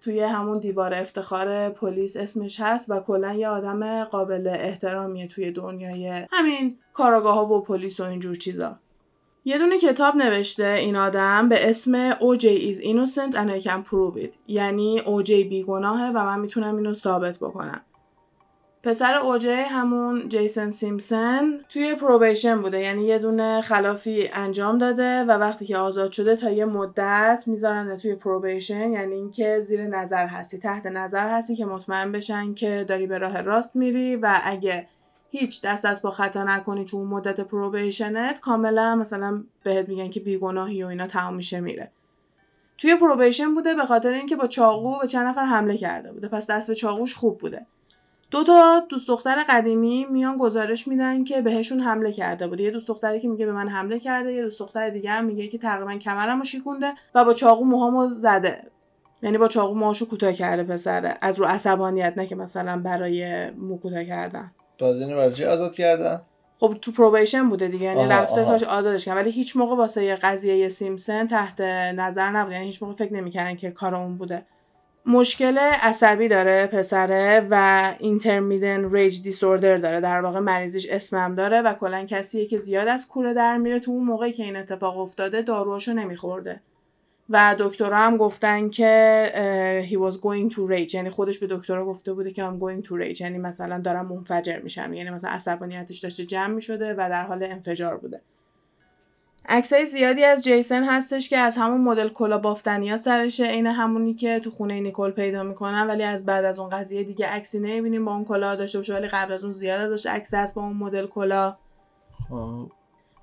توی 0.00 0.20
همون 0.20 0.58
دیوار 0.58 0.94
افتخار 0.94 1.70
پلیس 1.70 2.16
اسمش 2.16 2.60
هست 2.60 2.90
و 2.90 3.00
کلا 3.00 3.32
یه 3.32 3.48
آدم 3.48 4.04
قابل 4.04 4.46
احترامیه 4.46 5.28
توی 5.28 5.50
دنیای 5.50 6.26
همین 6.30 6.78
کاراگاه 6.92 7.34
ها 7.34 7.46
و 7.46 7.62
پلیس 7.62 8.00
و 8.00 8.04
اینجور 8.04 8.34
چیزا. 8.34 8.78
یه 9.44 9.58
دونه 9.58 9.78
کتاب 9.78 10.16
نوشته 10.16 10.66
این 10.66 10.96
آدم 10.96 11.48
به 11.48 11.68
اسم 11.68 12.12
OJ 12.12 12.44
is 12.44 12.80
innocent 12.80 13.34
and 13.34 13.50
I 13.50 13.66
can 13.66 13.82
prove 13.90 14.24
it. 14.24 14.30
یعنی 14.46 15.02
OJ 15.06 15.30
بیگناهه 15.30 16.10
و 16.14 16.24
من 16.24 16.40
می‌تونم 16.40 16.76
اینو 16.76 16.94
ثابت 16.94 17.36
بکنم. 17.36 17.80
پسر 18.82 19.14
اوجی 19.14 19.50
همون 19.50 20.28
جیسن 20.28 20.70
سیمپسون 20.70 21.60
توی 21.68 21.94
probation 21.94 22.62
بوده. 22.62 22.80
یعنی 22.80 23.04
یه 23.04 23.18
دونه 23.18 23.60
خلافی 23.60 24.28
انجام 24.32 24.78
داده 24.78 25.24
و 25.24 25.30
وقتی 25.30 25.66
که 25.66 25.76
آزاد 25.76 26.12
شده 26.12 26.36
تا 26.36 26.50
یه 26.50 26.64
مدت 26.64 27.44
می‌ذارن 27.46 27.96
توی 27.96 28.14
probation 28.14 28.92
یعنی 28.92 29.14
اینکه 29.14 29.60
زیر 29.60 29.82
نظر 29.86 30.26
هستی 30.26 30.58
تحت 30.58 30.86
نظر 30.86 31.28
هستی 31.28 31.56
که 31.56 31.64
مطمئن 31.64 32.12
بشن 32.12 32.54
که 32.54 32.84
داری 32.88 33.06
به 33.06 33.18
راه 33.18 33.40
راست 33.40 33.76
میری 33.76 34.16
و 34.16 34.40
اگه 34.44 34.86
هیچ 35.30 35.62
دست 35.62 35.84
از 35.84 36.02
پا 36.02 36.10
خطا 36.10 36.44
نکنی 36.44 36.84
تو 36.84 36.96
اون 36.96 37.08
مدت 37.08 37.40
probation 37.40 38.30
ت 38.30 38.40
کاملا 38.40 38.96
مثلا 38.96 39.44
بهت 39.62 39.88
میگن 39.88 40.10
که 40.10 40.20
بیگناهی 40.20 40.84
و 40.84 40.86
اینا 40.86 41.06
تمام 41.06 41.34
میشه 41.34 41.60
میره. 41.60 41.90
توی 42.78 42.96
probation 42.96 43.54
بوده 43.54 43.74
به 43.74 43.86
خاطر 43.86 44.12
اینکه 44.12 44.36
با 44.36 44.46
چاقو 44.46 44.98
به 44.98 45.06
چند 45.06 45.26
نفر 45.26 45.44
حمله 45.44 45.76
کرده 45.76 46.12
بوده. 46.12 46.28
پس 46.28 46.50
دست 46.50 46.68
به 46.68 46.74
چاقوش 46.74 47.14
خوب 47.14 47.38
بوده. 47.38 47.66
دو 48.30 48.44
تا 48.44 48.86
دوست 48.88 49.08
دختر 49.08 49.44
قدیمی 49.48 50.06
میان 50.10 50.36
گزارش 50.36 50.88
میدن 50.88 51.24
که 51.24 51.42
بهشون 51.42 51.80
حمله 51.80 52.12
کرده 52.12 52.48
بوده. 52.48 52.64
یه 52.64 52.70
دوست 52.70 52.88
دختری 52.88 53.20
که 53.20 53.28
میگه 53.28 53.46
به 53.46 53.52
من 53.52 53.68
حمله 53.68 53.98
کرده 53.98 54.32
یه 54.32 54.42
دوست 54.42 54.60
دختر 54.60 54.90
دیگه 54.90 55.10
هم 55.10 55.24
میگه 55.24 55.48
که 55.48 55.58
تقریبا 55.58 55.98
کمرمو 55.98 56.44
شیکونده 56.44 56.92
و 57.14 57.24
با 57.24 57.34
چاقو 57.34 57.64
موهامو 57.64 58.08
زده. 58.10 58.62
یعنی 59.22 59.38
با 59.38 59.48
چاقو 59.48 59.74
موهاشو 59.74 60.08
کوتاه 60.08 60.32
کرده 60.32 60.62
پسره. 60.62 61.18
از 61.20 61.38
رو 61.38 61.44
عصبانیت 61.44 62.14
نه 62.16 62.26
که 62.26 62.34
مثلا 62.34 62.82
برای 62.82 63.50
مو 63.50 63.78
کوتاه 63.78 64.04
کردن. 64.04 64.50
دادین 64.78 65.08
برای 65.16 65.44
آزاد 65.44 65.74
کردن؟ 65.74 66.20
خب 66.60 66.76
تو 66.82 66.92
پروبیشن 66.92 67.48
بوده 67.48 67.68
دیگه 67.68 67.84
یعنی 67.84 68.06
رفته 68.06 68.44
تاش 68.44 68.62
آزادش 68.62 69.04
کردن 69.04 69.20
ولی 69.20 69.30
هیچ 69.30 69.56
موقع 69.56 69.76
واسه 69.76 70.04
یه 70.04 70.14
قضیه 70.14 70.68
سیمسن 70.68 71.26
تحت 71.26 71.60
نظر 71.94 72.30
نبوده 72.30 72.54
یعنی 72.54 72.66
هیچ 72.66 72.82
موقع 72.82 72.94
فکر 72.94 73.12
نمی‌کردن 73.12 73.54
که 73.54 73.70
کار 73.70 73.94
اون 73.94 74.16
بوده. 74.16 74.42
مشکل 75.06 75.58
عصبی 75.58 76.28
داره 76.28 76.66
پسره 76.66 77.46
و 77.50 77.94
اینترمیدن 77.98 78.92
ریج 78.92 79.22
دیسوردر 79.22 79.78
داره. 79.78 80.00
در 80.00 80.20
واقع 80.20 80.40
مریضیش 80.40 80.86
اسمم 80.90 81.34
داره 81.34 81.62
و 81.62 81.74
کلا 81.74 82.04
کسیه 82.04 82.46
که 82.46 82.58
زیاد 82.58 82.88
از 82.88 83.08
کوره 83.08 83.34
در 83.34 83.56
میره. 83.56 83.80
تو 83.80 83.90
اون 83.90 84.04
موقعی 84.04 84.32
که 84.32 84.42
این 84.42 84.56
اتفاق 84.56 84.98
افتاده 84.98 85.42
داروهاشو 85.42 85.92
نمیخورده. 85.92 86.60
و 87.30 87.56
دکترها 87.58 87.98
هم 87.98 88.16
گفتن 88.16 88.68
که 88.68 89.86
he 89.90 89.94
was 89.94 90.14
going 90.14 90.54
to 90.54 90.58
rage. 90.58 90.94
یعنی 90.94 91.10
خودش 91.10 91.38
به 91.38 91.46
دکترها 91.50 91.84
گفته 91.84 92.12
بوده 92.12 92.30
که 92.30 92.50
I'm 92.50 92.60
going 92.60 92.86
to 92.86 92.90
rage. 92.90 93.20
یعنی 93.20 93.38
مثلا 93.38 93.80
دارم 93.80 94.06
منفجر 94.06 94.58
میشم. 94.58 94.92
یعنی 94.92 95.10
مثلا 95.10 95.30
عصبانیتش 95.30 95.98
داشته 95.98 96.26
جمع 96.26 96.54
می‌شده 96.54 96.92
و 96.92 96.96
در 96.96 97.26
حال 97.26 97.42
انفجار 97.42 97.96
بوده. 97.96 98.20
عکسای 99.48 99.86
زیادی 99.86 100.24
از 100.24 100.44
جیسن 100.44 100.84
هستش 100.84 101.28
که 101.28 101.38
از 101.38 101.56
همون 101.56 101.80
مدل 101.80 102.08
کلا 102.08 102.38
بافتنیا 102.38 102.96
سرشه. 102.96 103.44
عین 103.44 103.66
همونی 103.66 104.14
که 104.14 104.40
تو 104.40 104.50
خونه 104.50 104.80
نیکل 104.80 105.10
پیدا 105.10 105.42
می‌کنن. 105.42 105.86
ولی 105.86 106.02
از 106.02 106.26
بعد 106.26 106.44
از 106.44 106.58
اون 106.58 106.68
قضیه 106.68 107.04
دیگه 107.04 107.26
عکسی 107.26 107.58
نمی‌بینیم 107.58 108.04
با 108.04 108.14
اون 108.14 108.24
کلا 108.24 108.56
داشته 108.56 108.78
باشه. 108.78 108.94
ولی 108.94 109.08
قبل 109.08 109.32
از 109.32 109.44
اون 109.44 109.52
زیاد 109.52 109.92
ازش 109.92 110.06
عکس 110.06 110.34
هست 110.34 110.54
با 110.54 110.62
اون 110.62 110.76
مدل 110.76 111.06
کلا. 111.06 111.56
خب. 112.28 112.70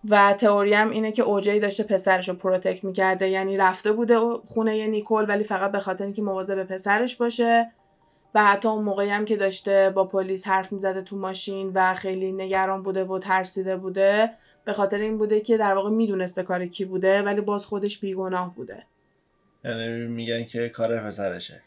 و 0.09 0.33
تئوری 0.33 0.73
هم 0.73 0.89
اینه 0.89 1.11
که 1.11 1.23
اوجی 1.23 1.59
داشته 1.59 1.83
پسرش 1.83 2.29
رو 2.29 2.35
protect 2.35 2.83
می‌کرده. 2.83 3.29
یعنی 3.29 3.57
رفته 3.57 3.91
بوده 3.91 4.19
خونه 4.45 4.87
نیکل 4.87 5.25
ولی 5.27 5.43
فقط 5.43 5.71
به 5.71 5.79
خاطر 5.79 6.03
اینکه 6.03 6.21
مواظب 6.21 6.63
پسرش 6.63 7.15
باشه. 7.15 7.71
و 8.35 8.45
حتی 8.45 8.67
اون 8.67 8.83
موقعی 8.83 9.09
هم 9.09 9.25
که 9.25 9.35
داشته 9.35 9.91
با 9.95 10.05
پلیس 10.05 10.47
حرف 10.47 10.71
می‌زده 10.71 11.01
تو 11.01 11.17
ماشین 11.17 11.71
و 11.75 11.93
خیلی 11.93 12.31
نگران 12.31 12.83
بوده 12.83 13.03
و 13.03 13.19
ترسیده 13.19 13.77
بوده 13.77 14.29
به 14.65 14.73
خاطر 14.73 14.97
این 14.97 15.17
بوده 15.17 15.39
که 15.41 15.57
در 15.57 15.73
واقع 15.73 15.89
می‌دونسته 15.89 16.43
کار 16.43 16.65
کی 16.65 16.85
بوده 16.85 17.21
ولی 17.21 17.41
باز 17.41 17.65
خودش 17.65 17.99
بیگناه 17.99 18.55
بوده. 18.55 18.83
یعنی 19.65 20.07
میگن 20.07 20.43
که 20.43 20.69
کار 20.69 20.99
پسرشه. 20.99 21.61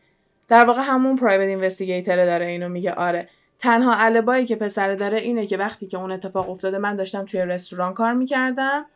در 0.48 0.64
واقع 0.64 0.82
همون 0.82 1.16
private 1.16 1.48
investigator 1.48 2.24
داره 2.24 2.46
اینو 2.46 2.68
میگه. 2.68 2.92
آره. 2.92 3.28
تنها 3.58 3.94
alibi 3.94 4.31
یی 4.31 4.46
که 4.46 4.56
پسر 4.56 4.94
داره 4.94 5.18
اینه 5.18 5.46
که 5.46 5.56
وقتی 5.56 5.86
که 5.86 5.98
اون 5.98 6.12
اتفاق 6.12 6.50
افتاده 6.50 6.78
من 6.78 6.96
داشتم 6.96 7.24
توی 7.24 7.40
رستوران 7.40 7.94
کار 7.94 8.12
می‌کردم 8.12 8.86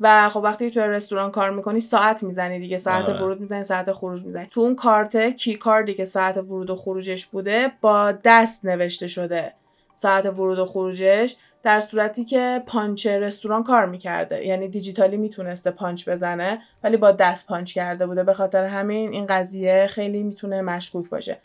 و 0.00 0.30
خب 0.30 0.40
وقتی 0.40 0.70
تو 0.70 0.80
رستوران 0.80 1.30
کار 1.30 1.50
می‌کنی 1.50 1.80
ساعت 1.80 2.22
می‌زنی 2.22 2.58
دیگه 2.58 2.78
ساعت 2.78 3.08
آره. 3.08 3.22
ورود 3.22 3.40
می‌زنی 3.40 3.62
ساعت 3.62 3.92
خروج 3.92 4.24
می‌زنی. 4.24 4.46
تو 4.50 4.60
اون 4.60 4.74
کارت 4.74 5.36
کی 5.36 5.54
کارتی 5.54 5.94
که 5.94 6.04
ساعت 6.04 6.36
ورود 6.36 6.70
و 6.70 6.76
خروجش 6.76 7.26
بوده 7.26 7.72
با 7.80 8.12
دست 8.24 8.64
نوشته 8.64 9.08
شده 9.08 9.52
ساعت 9.94 10.26
ورود 10.26 10.58
و 10.58 10.66
خروجش 10.66 11.36
در 11.62 11.80
صورتی 11.80 12.24
که 12.24 12.62
پانچ 12.66 13.06
رستوران 13.06 13.64
کار 13.64 13.86
می‌کرده. 13.86 14.46
یعنی 14.46 14.68
دیجیتالی 14.68 15.16
می‌تونسته 15.16 15.70
پانچ 15.70 16.08
بزنه 16.08 16.62
ولی 16.84 16.96
با 16.96 17.10
دست 17.10 17.46
پانچ 17.46 17.72
کرده 17.72 18.06
بوده. 18.06 18.24
به 18.24 18.34
خاطر 18.34 18.64
همین 18.64 19.12
این 19.12 19.26
قضیه 19.26 19.86
خیلی 19.90 20.22
می‌تونه 20.22 20.62
مشکوک 20.62 21.08
باشه. 21.08 21.38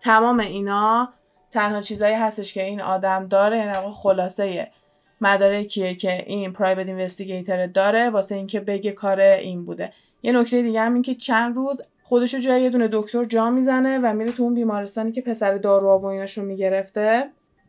تمام 0.00 0.40
اینا 0.40 1.12
تنها 1.50 1.80
چیزایی 1.80 2.14
هستش 2.14 2.54
که 2.54 2.64
این 2.64 2.80
آدم 2.80 3.28
داره 3.28 3.58
یعنی 3.58 3.92
خلاصه 3.94 4.70
مدارکیه 5.20 5.94
که 5.94 6.24
این 6.26 6.52
پرایوت 6.52 6.86
اینوستیگیتر 6.86 7.66
داره 7.66 8.10
واسه 8.10 8.34
اینکه 8.34 8.60
بگه 8.60 8.92
کار 8.92 9.20
این 9.20 9.64
بوده. 9.64 9.92
یه 10.22 10.32
نکته 10.32 10.62
دیگه 10.62 10.80
هم 10.80 10.94
این 10.94 11.02
که 11.02 11.14
چند 11.14 11.56
روز 11.56 11.80
خودشو 12.02 12.38
جای 12.38 12.62
یه 12.62 12.70
دونه 12.70 12.88
دکتر 12.92 13.24
جا 13.24 13.50
می‌زنه 13.50 13.98
و 13.98 14.12
میره 14.12 14.32
تو 14.32 14.42
اون 14.42 14.54
بیمارستانی 14.54 15.12
که 15.12 15.20
پسر 15.20 15.58
دارو 15.58 15.98
و 15.98 16.06
ایناشو 16.06 16.42
می‌گرفته 16.42 17.24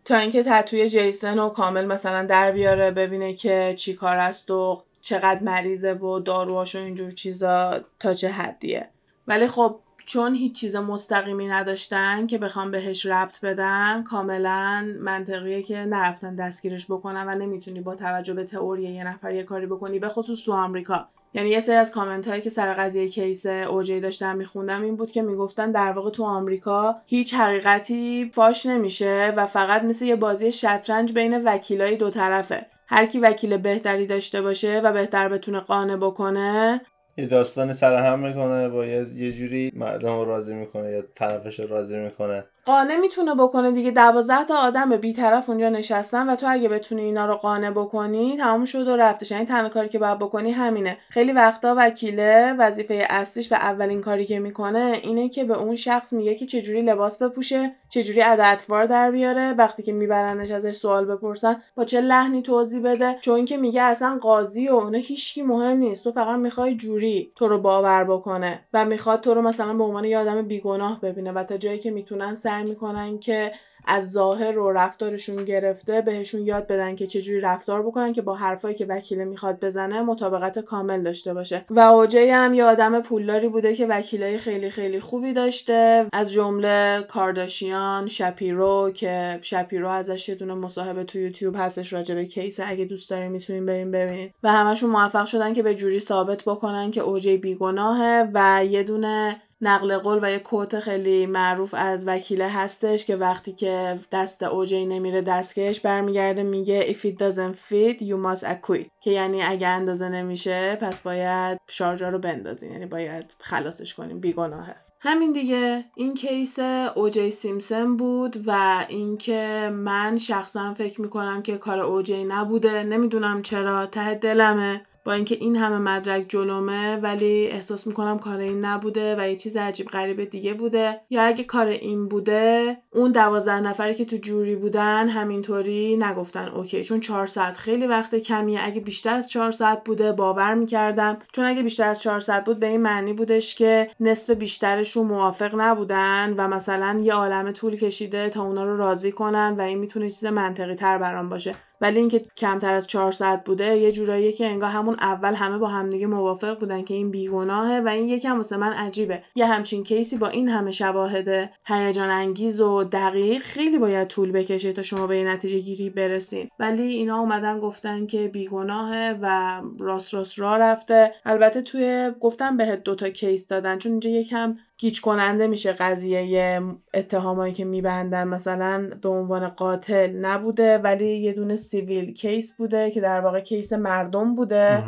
تا 0.05 0.17
اینکه 0.17 0.43
تتوی 0.43 0.89
جیسن 0.89 1.39
و 1.39 1.49
کامل 1.49 1.85
مثلا 1.85 2.25
در 2.25 2.51
بیاره 2.51 2.91
ببینه 2.91 3.33
که 3.33 3.73
چی 3.77 3.93
کار 3.93 4.17
است 4.17 4.51
و 4.51 4.83
چقدر 5.01 5.43
مریضه 5.43 5.93
و 5.93 6.19
داروهاش 6.19 6.75
اینجور 6.75 7.11
چیزا 7.11 7.79
تا 7.99 8.13
چه 8.13 8.29
حدیه. 8.29 8.89
ولی 9.27 9.47
خب 9.47 9.79
چون 10.09 10.35
هیچ 10.35 10.59
چیز 10.59 10.75
مستقیمی 10.75 11.47
نداشتن 11.47 12.27
که 12.27 12.37
بخوام 12.37 12.71
بهش 12.71 13.05
ربط 13.05 13.41
بدن 13.41 14.03
کاملا 14.03 14.95
منطقیه 14.99 15.63
که 15.63 15.77
نرفتن 15.77 16.35
دستگیرش 16.35 16.85
بکنن 16.85 17.27
و 17.27 17.35
نمی‌تونی 17.35 17.81
با 17.81 17.95
توجه 17.95 18.33
به 18.33 18.43
تئوری 18.43 18.83
یه 18.83 19.03
نفر 19.03 19.33
یه 19.33 19.43
کاری 19.43 19.65
بکنی 19.65 19.99
به 19.99 20.09
خصوص 20.09 20.43
تو 20.43 20.53
آمریکا. 20.53 21.07
یعنی 21.33 21.49
یه 21.49 21.59
سری 21.59 21.75
از 21.75 21.91
کامنت 21.91 22.27
هایی 22.27 22.41
که 22.41 22.49
سر 22.49 22.73
قضیه 22.73 23.09
کیس 23.09 23.45
اوجی 23.45 23.99
داشتم 23.99 24.37
میخوندم 24.37 24.81
این 24.81 24.95
بود 24.95 25.11
که 25.11 25.21
می‌گفتن 25.21 25.71
در 25.71 25.91
واقع 25.91 26.09
تو 26.09 26.23
آمریکا 26.23 26.95
هیچ 27.05 27.33
حقیقتی 27.33 28.31
فاش 28.33 28.65
نمیشه 28.65 29.33
و 29.37 29.47
فقط 29.47 29.83
مثل 29.83 30.05
یه 30.05 30.15
بازی 30.15 30.51
شطرنج 30.51 31.13
بین 31.13 31.43
وکیلای 31.43 31.95
دو 31.95 32.09
طرفه. 32.09 32.65
هر 32.87 33.05
کی 33.05 33.19
وکیل 33.19 33.57
بهتری 33.57 34.07
داشته 34.07 34.41
باشه 34.41 34.81
و 34.83 34.93
بهتر 34.93 35.29
بتونه 35.29 35.59
قانع 35.59 35.95
بکنه 35.95 36.81
یه 37.19 37.27
داستانی 37.27 37.73
سرهم 37.73 38.19
می‌کنه 38.19 38.69
با 38.69 38.85
یه 38.85 39.31
جوری 39.31 39.71
مردم 39.75 40.19
رو 40.19 40.25
راضی 40.25 40.55
می‌کنه 40.55 40.91
یا 40.91 41.03
طرفش 41.15 41.59
رو 41.59 41.69
راضی 41.69 41.99
می‌کنه. 41.99 42.43
قانع 42.65 42.97
می‌تونه 42.97 43.35
بکنه 43.35 43.71
دیگه. 43.71 43.91
دوازده 43.91 44.45
تا 44.45 44.57
آدم 44.57 44.97
بی 44.97 45.13
طرف 45.13 45.49
اونجا 45.49 45.69
نشستن 45.69 46.29
و 46.29 46.35
تو 46.35 46.45
اگه 46.49 46.69
بتونی 46.69 47.01
اینا 47.01 47.25
رو 47.25 47.35
قانع 47.35 47.71
بکنی 47.71 48.37
تمام 48.37 48.65
شد 48.65 48.87
و 48.87 48.97
رفتش. 48.97 49.31
یعنی 49.31 49.45
تنها 49.45 49.69
کاری 49.69 49.89
که 49.89 49.99
باید 49.99 50.19
بکنی 50.19 50.51
همینه. 50.51 50.97
خیلی 51.09 51.31
وقتا 51.31 51.75
وکیله 51.77 52.55
وظیفه 52.59 53.05
اصلیش 53.09 53.51
و 53.51 53.55
اولین 53.55 54.01
کاری 54.01 54.25
که 54.25 54.39
می‌کنه 54.39 54.99
اینه 55.03 55.29
که 55.29 55.43
به 55.43 55.57
اون 55.57 55.75
شخص 55.75 56.13
میگه 56.13 56.35
که 56.35 56.45
چجوری 56.45 56.81
لباس 56.81 57.21
بپوشه. 57.21 57.75
چجوری 57.89 58.19
عددوار 58.19 58.85
در 58.85 59.11
بیاره؟ 59.11 59.53
وقتی 59.53 59.83
که 59.83 59.91
میبرنش 59.91 60.51
ازش 60.51 60.71
سوال 60.75 61.05
بپرسن 61.05 61.61
با 61.75 61.85
چه 61.85 62.01
لحنی 62.01 62.41
توضیح 62.41 62.81
بده؟ 62.83 63.17
چون 63.21 63.45
که 63.45 63.57
میگه 63.57 63.81
اصلا 63.81 64.19
قاضی 64.21 64.69
و 64.69 64.73
اونه 64.73 64.97
هیچکی 64.97 65.41
مهم 65.41 65.77
نیست. 65.77 66.03
تو 66.03 66.11
فقط 66.11 66.39
می‌خوای 66.39 66.75
جوری 66.75 67.31
تو 67.35 67.47
رو 67.47 67.59
باور 67.59 68.03
بکنه 68.03 68.59
و 68.73 68.85
می‌خواد 68.85 69.21
تو 69.21 69.33
رو 69.33 69.41
مثلا 69.41 69.73
به 69.73 69.83
عنوان 69.83 70.05
یه 70.05 70.17
آدم 70.17 70.41
بیگناه 70.41 71.01
ببینه 71.01 71.31
و 71.31 71.43
تا 71.43 71.57
جایی 71.57 71.79
که 71.79 71.91
می‌تونن 71.91 72.35
سعی 72.35 72.63
می‌کنن 72.63 73.19
که 73.19 73.51
از 73.89 74.11
ظاهر 74.11 74.59
و 74.59 74.71
رفتارشون 74.71 75.45
گرفته 75.45 76.01
بهشون 76.01 76.41
یاد 76.41 76.67
بدن 76.67 76.95
که 76.95 77.07
چجوری 77.07 77.41
رفتار 77.41 77.81
بکنن 77.81 78.13
که 78.13 78.21
با 78.21 78.35
حرفایی 78.35 78.75
که 78.75 78.85
وکیله 78.85 79.25
می‌خواد 79.25 79.59
بزنه 79.59 80.01
مطابقت 80.01 80.59
کامل 80.59 81.03
داشته 81.03 81.33
باشه. 81.33 81.65
و 81.69 81.79
اوجی 81.79 82.29
هم 82.29 82.53
یه 82.53 82.63
آدم 82.65 83.01
پولداری 83.01 83.47
بوده 83.47 83.75
که 83.75 83.87
وکیلای 83.87 84.37
خیلی 84.37 84.69
خیلی 84.69 84.99
خوبی 84.99 85.33
داشته. 85.33 86.05
از 86.13 86.31
جمله 86.31 87.05
کارداشیان 87.07 88.07
شپیرو 88.07 88.91
که 88.95 89.39
شپیرو 89.41 89.89
ازش 89.89 90.29
یه 90.29 90.35
دونه 90.35 90.53
مصاحبه 90.53 91.03
تو 91.03 91.19
یوتیوب 91.19 91.55
هستش 91.57 91.93
راجع 91.93 92.15
به 92.15 92.25
کیس. 92.25 92.59
اگه 92.63 92.85
دوست 92.85 93.09
دارین 93.09 93.31
می‌تونین 93.31 93.65
بریم 93.65 93.91
ببینید 93.91 94.33
و 94.43 94.51
همشون 94.51 94.89
موفق 94.89 95.25
شدن 95.25 95.53
که 95.53 95.63
به 95.63 95.75
جوری 95.75 95.99
ثابت 95.99 96.43
بکنن 96.43 96.91
که 96.91 97.01
اوجی 97.01 97.37
بیگناهه 97.37 98.29
و 98.33 98.65
یه 98.65 98.83
دونه 98.83 99.41
نقل 99.61 99.97
قول 99.97 100.19
و 100.21 100.31
یه 100.31 100.39
کوت 100.39 100.79
خیلی 100.79 101.25
معروف 101.25 101.75
از 101.77 102.07
وکیله 102.07 102.49
هستش 102.49 103.05
که 103.05 103.15
وقتی 103.15 103.53
که 103.53 103.99
دست 104.11 104.43
اوجی 104.43 104.85
نمیره 104.85 105.21
دستکش 105.21 105.79
برمیگرده 105.79 106.43
میگه 106.43 106.93
if 106.93 107.05
it 107.05 107.15
doesn't 107.15 107.55
fit 107.55 108.01
you 108.01 108.15
must 108.25 108.43
acquit. 108.43 108.85
که 109.01 109.11
یعنی 109.11 109.41
اگه 109.41 109.67
اندازه 109.67 110.09
نمیشه 110.09 110.77
پس 110.81 111.01
باید 111.01 111.59
شارجا 111.69 112.09
رو 112.09 112.19
بندازین. 112.19 112.71
یعنی 112.71 112.85
باید 112.85 113.35
خلاصش 113.39 113.93
کنیم 113.93 114.19
بیگناهه. 114.19 114.75
همین 115.01 115.33
دیگه. 115.33 115.85
این 115.95 116.13
کیس 116.13 116.59
اوجی 116.95 117.31
سیمسن 117.31 117.97
بود 117.97 118.43
و 118.47 118.85
اینکه 118.89 119.69
من 119.73 120.17
شخصا 120.17 120.73
فکر 120.73 121.01
می‌کنم 121.01 121.41
که 121.41 121.57
کار 121.57 121.79
اوجی 121.79 122.23
نبوده. 122.23 122.83
نمی‌دونم 122.83 123.41
چرا. 123.41 123.85
ته 123.85 124.13
دلمه. 124.13 124.85
اینکه 125.11 125.35
این 125.35 125.55
همه 125.55 125.77
مدرک 125.77 126.25
جلومه 126.29 126.95
ولی 126.95 127.47
احساس 127.47 127.87
می‌کنم 127.87 128.19
کار 128.19 128.37
این 128.39 128.65
نبوده 128.65 129.15
و 129.19 129.29
یه 129.29 129.35
چیز 129.35 129.57
عجیب 129.57 129.87
غریب 129.87 130.29
دیگه 130.29 130.53
بوده. 130.53 131.01
یا 131.09 131.23
اگه 131.23 131.43
کار 131.43 131.67
این 131.67 132.07
بوده 132.07 132.77
اون 132.93 133.11
دوازده 133.11 133.59
نفری 133.59 133.95
که 133.95 134.05
تو 134.05 134.17
جوری 134.17 134.55
بودن 134.55 135.07
همینطوری 135.09 135.97
نگفتن 135.97 136.47
اوکی 136.47 136.83
چون 136.83 136.99
چهار 136.99 137.27
ساعت 137.27 137.57
خیلی 137.57 137.87
وقت 137.87 138.15
کمیه. 138.15 138.59
اگه 138.63 138.79
بیشتر 138.79 139.15
از 139.15 139.29
چهار 139.29 139.51
ساعت 139.51 139.83
بوده 139.83 140.11
باور 140.11 140.53
می‌کردم. 140.53 141.17
چون 141.31 141.45
اگه 141.45 141.63
بیشتر 141.63 141.87
از 141.87 142.01
چهار 142.01 142.19
ساعت 142.19 142.45
بود 142.45 142.59
به 142.59 142.67
این 142.67 142.81
معنی 142.81 143.13
بودش 143.13 143.55
که 143.55 143.91
نصف 143.99 144.29
بیشترشون 144.29 145.07
موافق 145.07 145.51
نبودن 145.55 146.33
و 146.37 146.47
مثلا 146.47 146.99
یه 147.03 147.13
عالم 147.13 147.51
طول 147.51 147.75
کشیده 147.75 148.29
تا 148.29 148.43
اونا 148.43 148.63
رو 148.63 148.77
راضی 148.77 149.11
کنن 149.11 149.55
و 149.57 149.61
این 149.61 149.77
می‌تونه 149.77 150.09
چیز 150.09 150.25
منطقی 150.25 150.75
تر 150.75 150.97
برام 150.97 151.29
باشه. 151.29 151.55
ولی 151.81 151.99
اینکه 151.99 152.19
کمتر 152.37 152.73
از 152.73 152.87
چهار 152.87 153.11
ساعت 153.11 153.43
بوده 153.43 153.77
یه 153.77 153.91
جورایی 153.91 154.33
که 154.33 154.45
انگار 154.45 154.69
همون 154.69 154.95
اول 154.99 155.33
همه 155.33 155.57
با 155.57 155.67
همدیگه 155.67 156.07
موافق 156.07 156.59
بودن 156.59 156.83
که 156.83 156.93
این 156.93 157.11
بیگناهه 157.11 157.81
و 157.85 157.87
این 157.87 158.09
یکم 158.09 158.37
واسه 158.37 158.57
من 158.57 158.73
عجیبه. 158.73 159.23
یه 159.35 159.45
همچین 159.45 159.83
کیسی 159.83 160.17
با 160.17 160.27
این 160.27 160.49
همه 160.49 160.71
شواهد 160.71 161.49
هیجان 161.65 162.09
انگیز 162.09 162.61
و 162.61 162.83
دقیق 162.83 163.41
خیلی 163.41 163.77
باید 163.77 164.07
طول 164.07 164.31
بکشه 164.31 164.73
تا 164.73 164.81
شما 164.81 165.07
به 165.07 165.23
نتیجه 165.23 165.59
گیری 165.59 165.89
برسین. 165.89 166.49
ولی 166.59 166.83
اینا 166.83 167.19
اومدن 167.19 167.59
گفتن 167.59 168.05
که 168.05 168.27
بیگناهه 168.27 169.17
و 169.21 169.61
راست 169.79 170.13
راست 170.13 170.39
را 170.39 170.57
رفته. 170.57 171.13
البته 171.25 171.61
توی 171.61 172.11
گفتم 172.19 172.57
بهت 172.57 172.83
دوتا 172.83 173.09
کیس 173.09 173.47
دادن 173.47 173.77
چون 173.77 173.91
اینجا 173.91 174.09
یکم 174.09 174.57
گیج 174.79 175.01
کننده 175.01 175.47
میشه 175.47 175.71
قضیه 175.73 176.61
اتهامایی 176.93 177.53
که 177.53 177.65
میبندن. 177.65 178.27
مثلا 178.27 178.89
به 179.01 179.09
عنوان 179.09 179.49
قاتل 179.49 180.11
نبوده 180.11 180.77
ولی 180.77 181.17
یه 181.17 181.33
دونه 181.33 181.55
civil 181.55 182.13
case 182.13 182.57
بوده 182.57 182.91
که 182.91 183.01
در 183.01 183.21
واقع 183.21 183.39
case 183.39 183.73
مردم 183.73 184.35
بوده. 184.35 184.83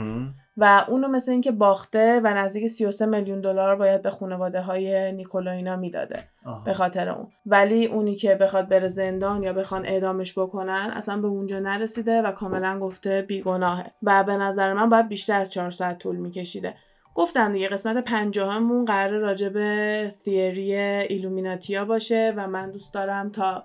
و 0.57 0.85
اونو 0.87 1.07
مثل 1.07 1.31
اینکه 1.31 1.51
باخته 1.51 2.21
و 2.23 2.33
نزدیک 2.33 2.67
33 2.67 3.05
میلیون 3.05 3.41
دلار 3.41 3.75
باید 3.75 4.01
به 4.01 4.09
خانواده 4.09 4.61
های 4.61 5.11
نیکول 5.11 5.59
اینا 5.59 5.75
می‌داده 5.75 6.19
به 6.65 6.73
خاطر 6.73 7.09
اون. 7.09 7.27
ولی 7.45 7.85
اونی 7.85 8.15
که 8.15 8.35
بخواد 8.35 8.69
بره 8.69 8.87
زندان 8.87 9.43
یا 9.43 9.53
بخوان 9.53 9.85
اعدامش 9.85 10.39
بکنن 10.39 10.91
اصلا 10.95 11.17
به 11.17 11.27
اونجا 11.27 11.59
نرسیده 11.59 12.21
و 12.21 12.31
کاملا 12.31 12.79
گفته 12.79 13.21
بیگناهه. 13.21 13.91
و 14.03 14.23
به 14.23 14.37
نظر 14.37 14.73
من 14.73 14.89
باید 14.89 15.07
بیشتر 15.07 15.41
از 15.41 15.51
4 15.51 15.71
ساعت 15.71 15.97
طول 15.97 16.15
میکشیده. 16.15 16.73
گفتم 17.16 17.53
دیگه 17.53 17.68
قسمت 17.68 18.03
پنجاهمون 18.03 18.86
قرار 18.86 19.20
راجع 19.20 19.49
به 19.49 20.14
theory 20.23 20.75
ایلومیناتیا 20.76 21.86
باشه 21.86 22.34
و 22.38 22.47
من 22.47 22.72
دوست 22.72 22.93
دارم 22.93 23.30
تا 23.30 23.64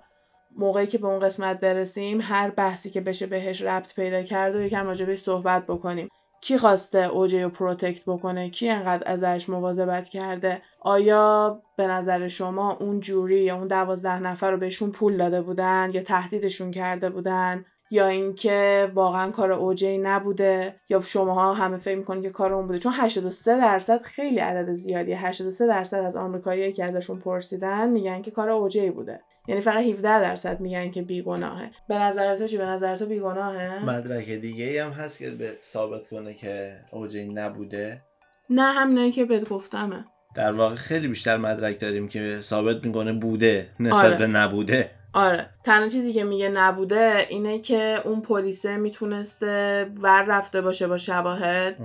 موقعی 0.57 0.87
که 0.87 0.97
به 0.97 1.07
اون 1.07 1.19
قسمت 1.19 1.59
برسیم 1.59 2.19
هر 2.21 2.49
بحثی 2.49 2.89
که 2.89 3.01
بشه 3.01 3.25
بهش 3.27 3.61
ربط 3.61 3.95
پیدا 3.95 4.23
کرد 4.23 4.55
و 4.55 4.61
یکم 4.61 4.85
راجع 4.85 5.15
صحبت 5.15 5.65
بکنیم. 5.67 6.09
کی 6.41 6.57
خواسته 6.57 6.97
اوجی 6.97 7.41
رو 7.41 7.49
protect 7.49 8.03
بکنه؟ 8.05 8.49
کی 8.49 8.69
انقدر 8.69 9.11
ازش 9.11 9.49
مواظبت 9.49 10.09
کرده؟ 10.09 10.61
آیا 10.79 11.61
به 11.77 11.87
نظر 11.87 12.27
شما 12.27 12.73
اون 12.73 12.99
jury 12.99 13.43
یا 13.43 13.55
اون 13.55 13.67
دوازده 13.67 14.19
نفر 14.19 14.51
رو 14.51 14.57
بهشون 14.57 14.91
پول 14.91 15.17
داده 15.17 15.41
بودن 15.41 15.91
یا 15.93 16.03
تهدیدشون 16.03 16.71
کرده 16.71 17.09
بودن؟ 17.09 17.65
یا 17.91 18.07
اینکه 18.07 18.91
واقعا 18.93 19.31
کار 19.31 19.51
اوجی 19.51 19.97
نبوده 19.97 20.75
یا 20.89 21.01
شماها 21.01 21.53
همه 21.53 21.77
فکر 21.77 21.97
می‌کنید 21.97 22.23
که 22.23 22.29
کار 22.29 22.53
اون 22.53 22.67
بوده. 22.67 22.79
چون 22.79 22.93
83 22.95 23.57
درصد 23.57 24.01
خیلی 24.01 24.39
عدد 24.39 24.73
زیادیه. 24.73 25.27
83 25.27 25.67
درصد 25.67 25.97
از 25.97 26.15
آمریکاییایی 26.15 26.73
که 26.73 26.85
ازشون 26.85 27.19
پرسیدن 27.19 27.89
میگن 27.89 28.21
که 28.21 28.31
کار 28.31 28.49
اوجی 28.49 28.89
بوده. 28.89 29.19
یعنی 29.47 29.61
فقط 29.61 29.83
17 29.83 30.21
درصد 30.21 30.59
میگن 30.59 30.91
که 30.91 31.01
بیگناهه. 31.01 31.71
به 31.89 31.97
نظر 31.97 32.37
تو 32.37 32.47
چی؟ 32.47 32.57
به 32.57 32.65
نظر 32.65 32.95
تو 32.95 33.05
بیگناهه؟ 33.05 33.85
مدرک 33.85 34.29
دیگه 34.29 34.85
هم 34.85 34.91
هست 34.91 35.19
که 35.19 35.29
به 35.29 35.57
ثابت 35.61 36.07
کنه 36.07 36.33
که 36.33 36.75
اوجی 36.91 37.25
نبوده. 37.25 38.01
نه 38.49 38.61
همینایی 38.61 39.11
که 39.11 39.25
بهت 39.25 39.49
گفتمه. 39.49 40.05
در 40.35 40.51
واقع 40.51 40.75
خیلی 40.75 41.07
بیشتر 41.07 41.37
مدرک 41.37 41.79
داریم 41.79 42.07
که 42.07 42.37
ثابت 42.41 42.85
می‌کنه 42.85 43.13
بوده 43.13 43.69
نسبت 43.79 44.05
آره. 44.05 44.17
به 44.17 44.27
نبوده. 44.27 44.91
آره. 45.13 45.49
تنها 45.63 45.87
چیزی 45.87 46.13
که 46.13 46.23
میگه 46.23 46.49
نبوده 46.49 47.27
اینه 47.29 47.59
که 47.59 48.01
اون 48.05 48.21
پلیسه 48.21 48.77
می‌تونسته 48.77 49.85
ور 50.01 50.23
رفته 50.23 50.61
باشه 50.61 50.87
با 50.87 50.97
شواهد 50.97 51.77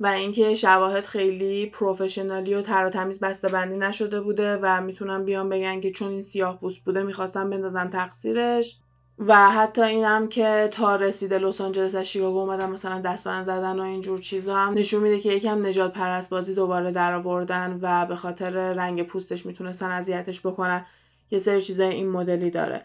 و 0.00 0.06
اینکه 0.06 0.54
شواهد 0.54 1.04
خیلی 1.04 1.66
پروفشنالی 1.66 2.54
و 2.54 2.62
تر 2.62 2.86
و 2.86 2.90
تمیز 2.90 3.20
بسته 3.20 3.48
بندی 3.48 3.76
نشده 3.76 4.20
بوده 4.20 4.58
و 4.62 4.80
می‌تونن 4.80 5.24
بیان 5.24 5.48
بگن 5.48 5.80
که 5.80 5.90
چون 5.90 6.10
این 6.10 6.22
سیاه 6.22 6.60
پوست 6.60 6.84
بوده 6.84 7.02
می‌خواستن 7.02 7.50
بندازن 7.50 7.90
تقصیرش. 7.90 8.78
و 9.18 9.50
حتی 9.50 9.82
اینم 9.82 10.28
که 10.28 10.68
تا 10.72 10.96
رسیده 10.96 11.38
لس 11.38 11.60
آنجلس 11.60 11.94
از 11.94 12.04
شیکاگو 12.04 12.38
اومدن 12.38 12.70
مثلا 12.70 13.00
دستبند 13.00 13.44
زدن 13.44 13.78
و 13.78 13.82
اینجور 13.82 14.18
چیزا 14.18 14.56
هم 14.56 14.74
نشون 14.74 15.02
میده 15.02 15.20
که 15.20 15.32
یکم 15.32 15.66
نجات 15.66 15.92
پرست 15.92 16.30
بازی 16.30 16.54
دوباره 16.54 16.90
در 16.90 17.14
آوردن 17.14 17.78
و 17.82 18.06
به 18.06 18.16
خاطر 18.16 18.72
رنگ 18.72 19.02
پوستش 19.02 19.46
می‌تونستن 19.46 19.90
اذیتش 19.90 20.46
بکنن. 20.46 20.86
یه 21.30 21.38
سری 21.38 21.60
چیزای 21.60 21.94
این 21.94 22.10
مدلی 22.10 22.50
داره. 22.50 22.82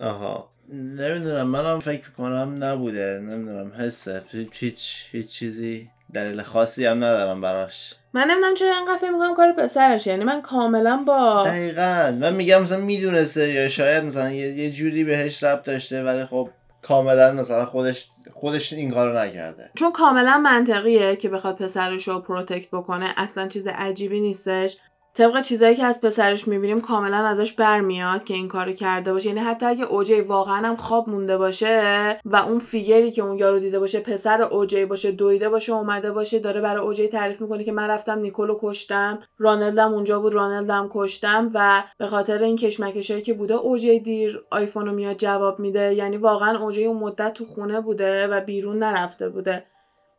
آها. 0.00 0.48
نمی‌دونم 0.72 1.46
منم 1.46 1.80
فکر 1.80 2.10
کنم 2.10 2.56
نبوده. 2.60 3.20
نمی‌دونم 3.22 3.72
حسه 3.78 4.22
هیچ 4.52 5.06
هیچ 5.10 5.28
چیزی 5.28 5.88
دلیل 6.14 6.42
خاصی 6.42 6.86
هم 6.86 6.96
ندارم 6.96 7.40
براش. 7.40 7.94
من 8.14 8.30
نمی‌دونم 8.30 8.54
چرا 8.54 8.76
اینقدر 8.76 8.96
فکر 8.96 9.10
می‌کنم 9.10 9.34
کار 9.34 9.52
پسرش 9.52 10.06
یعنی 10.06 10.24
من 10.24 10.42
کاملا 10.42 11.04
با 11.06 11.44
دقیقا. 11.46 12.16
من 12.20 12.34
میگم 12.34 12.62
مثلا 12.62 12.78
می‌دونسته 12.78 13.52
یا 13.52 13.68
شاید 13.68 14.04
مثلا 14.04 14.30
یه, 14.30 14.48
یه 14.48 14.72
جوری 14.72 15.04
بهش 15.04 15.44
ربط 15.44 15.62
داشته 15.62 16.04
ولی 16.04 16.24
خب 16.24 16.48
کاملا 16.82 17.32
مثلا 17.32 17.66
خودش 17.66 18.08
خودش 18.34 18.72
این 18.72 18.90
کارو 18.90 19.18
نکرده. 19.18 19.70
چون 19.74 19.92
کاملا 19.92 20.38
منطقیه 20.38 21.16
که 21.16 21.28
بخواد 21.28 21.56
پسرش 21.56 22.08
رو 22.08 22.18
protect 22.18 22.68
بکنه. 22.70 23.14
اصلا 23.16 23.48
چیز 23.48 23.66
عجیبی 23.66 24.20
نیستش. 24.20 24.76
طبق 25.14 25.42
چیزایی 25.42 25.76
که 25.76 25.84
از 25.84 26.00
پسرش 26.00 26.48
می‌بینیم 26.48 26.80
کاملا 26.80 27.16
ازش 27.16 27.52
برمیاد 27.52 28.24
که 28.24 28.34
این 28.34 28.48
کارو 28.48 28.72
کرده 28.72 29.12
باشه. 29.12 29.28
یعنی 29.28 29.40
حتی 29.40 29.66
اگه 29.66 29.84
اوجی 29.84 30.20
واقعا 30.20 30.68
هم 30.68 30.76
خواب 30.76 31.08
مونده 31.08 31.38
باشه 31.38 32.18
و 32.24 32.36
اون 32.36 32.58
figure 32.58 33.03
ی 33.03 33.10
که 33.10 33.22
اون 33.22 33.38
یارو 33.38 33.58
دیده 33.58 33.78
باشه 33.78 34.00
پسر 34.00 34.42
اوجی 34.42 34.84
باشه 34.84 35.12
دویده 35.12 35.48
باشه 35.48 35.72
اومده 35.72 36.12
باشه 36.12 36.38
داره 36.38 36.60
برای 36.60 36.82
اوجی 36.82 37.08
تعریف 37.08 37.40
می‌کنه 37.40 37.64
که 37.64 37.72
من 37.72 37.88
رفتم 37.88 38.18
نیکول 38.18 38.52
و 38.52 38.58
کشتم 38.62 39.18
رانلد 39.38 39.81
م 39.81 39.92
اونجا 39.92 40.20
بود 40.20 40.34
رانلد 40.34 40.77
م 40.77 40.88
کشتم 40.92 41.50
و 41.54 41.82
به 41.98 42.06
خاطر 42.06 42.42
این 42.42 42.56
کشمکشایی 42.56 43.22
که 43.22 43.34
بوده 43.34 43.54
اوجی 43.54 44.00
دیر 44.00 44.44
آیفون 44.50 44.86
رو 44.86 44.92
میاد 44.92 45.16
جواب 45.16 45.58
میده. 45.58 45.94
یعنی 45.94 46.16
واقعا 46.16 46.58
اوجی 46.58 46.84
اون 46.84 46.96
مدت 46.96 47.34
تو 47.34 47.44
خونه 47.44 47.80
بوده 47.80 48.26
و 48.26 48.40
بیرون 48.40 48.78
نرفته 48.78 49.28
بوده. 49.28 49.71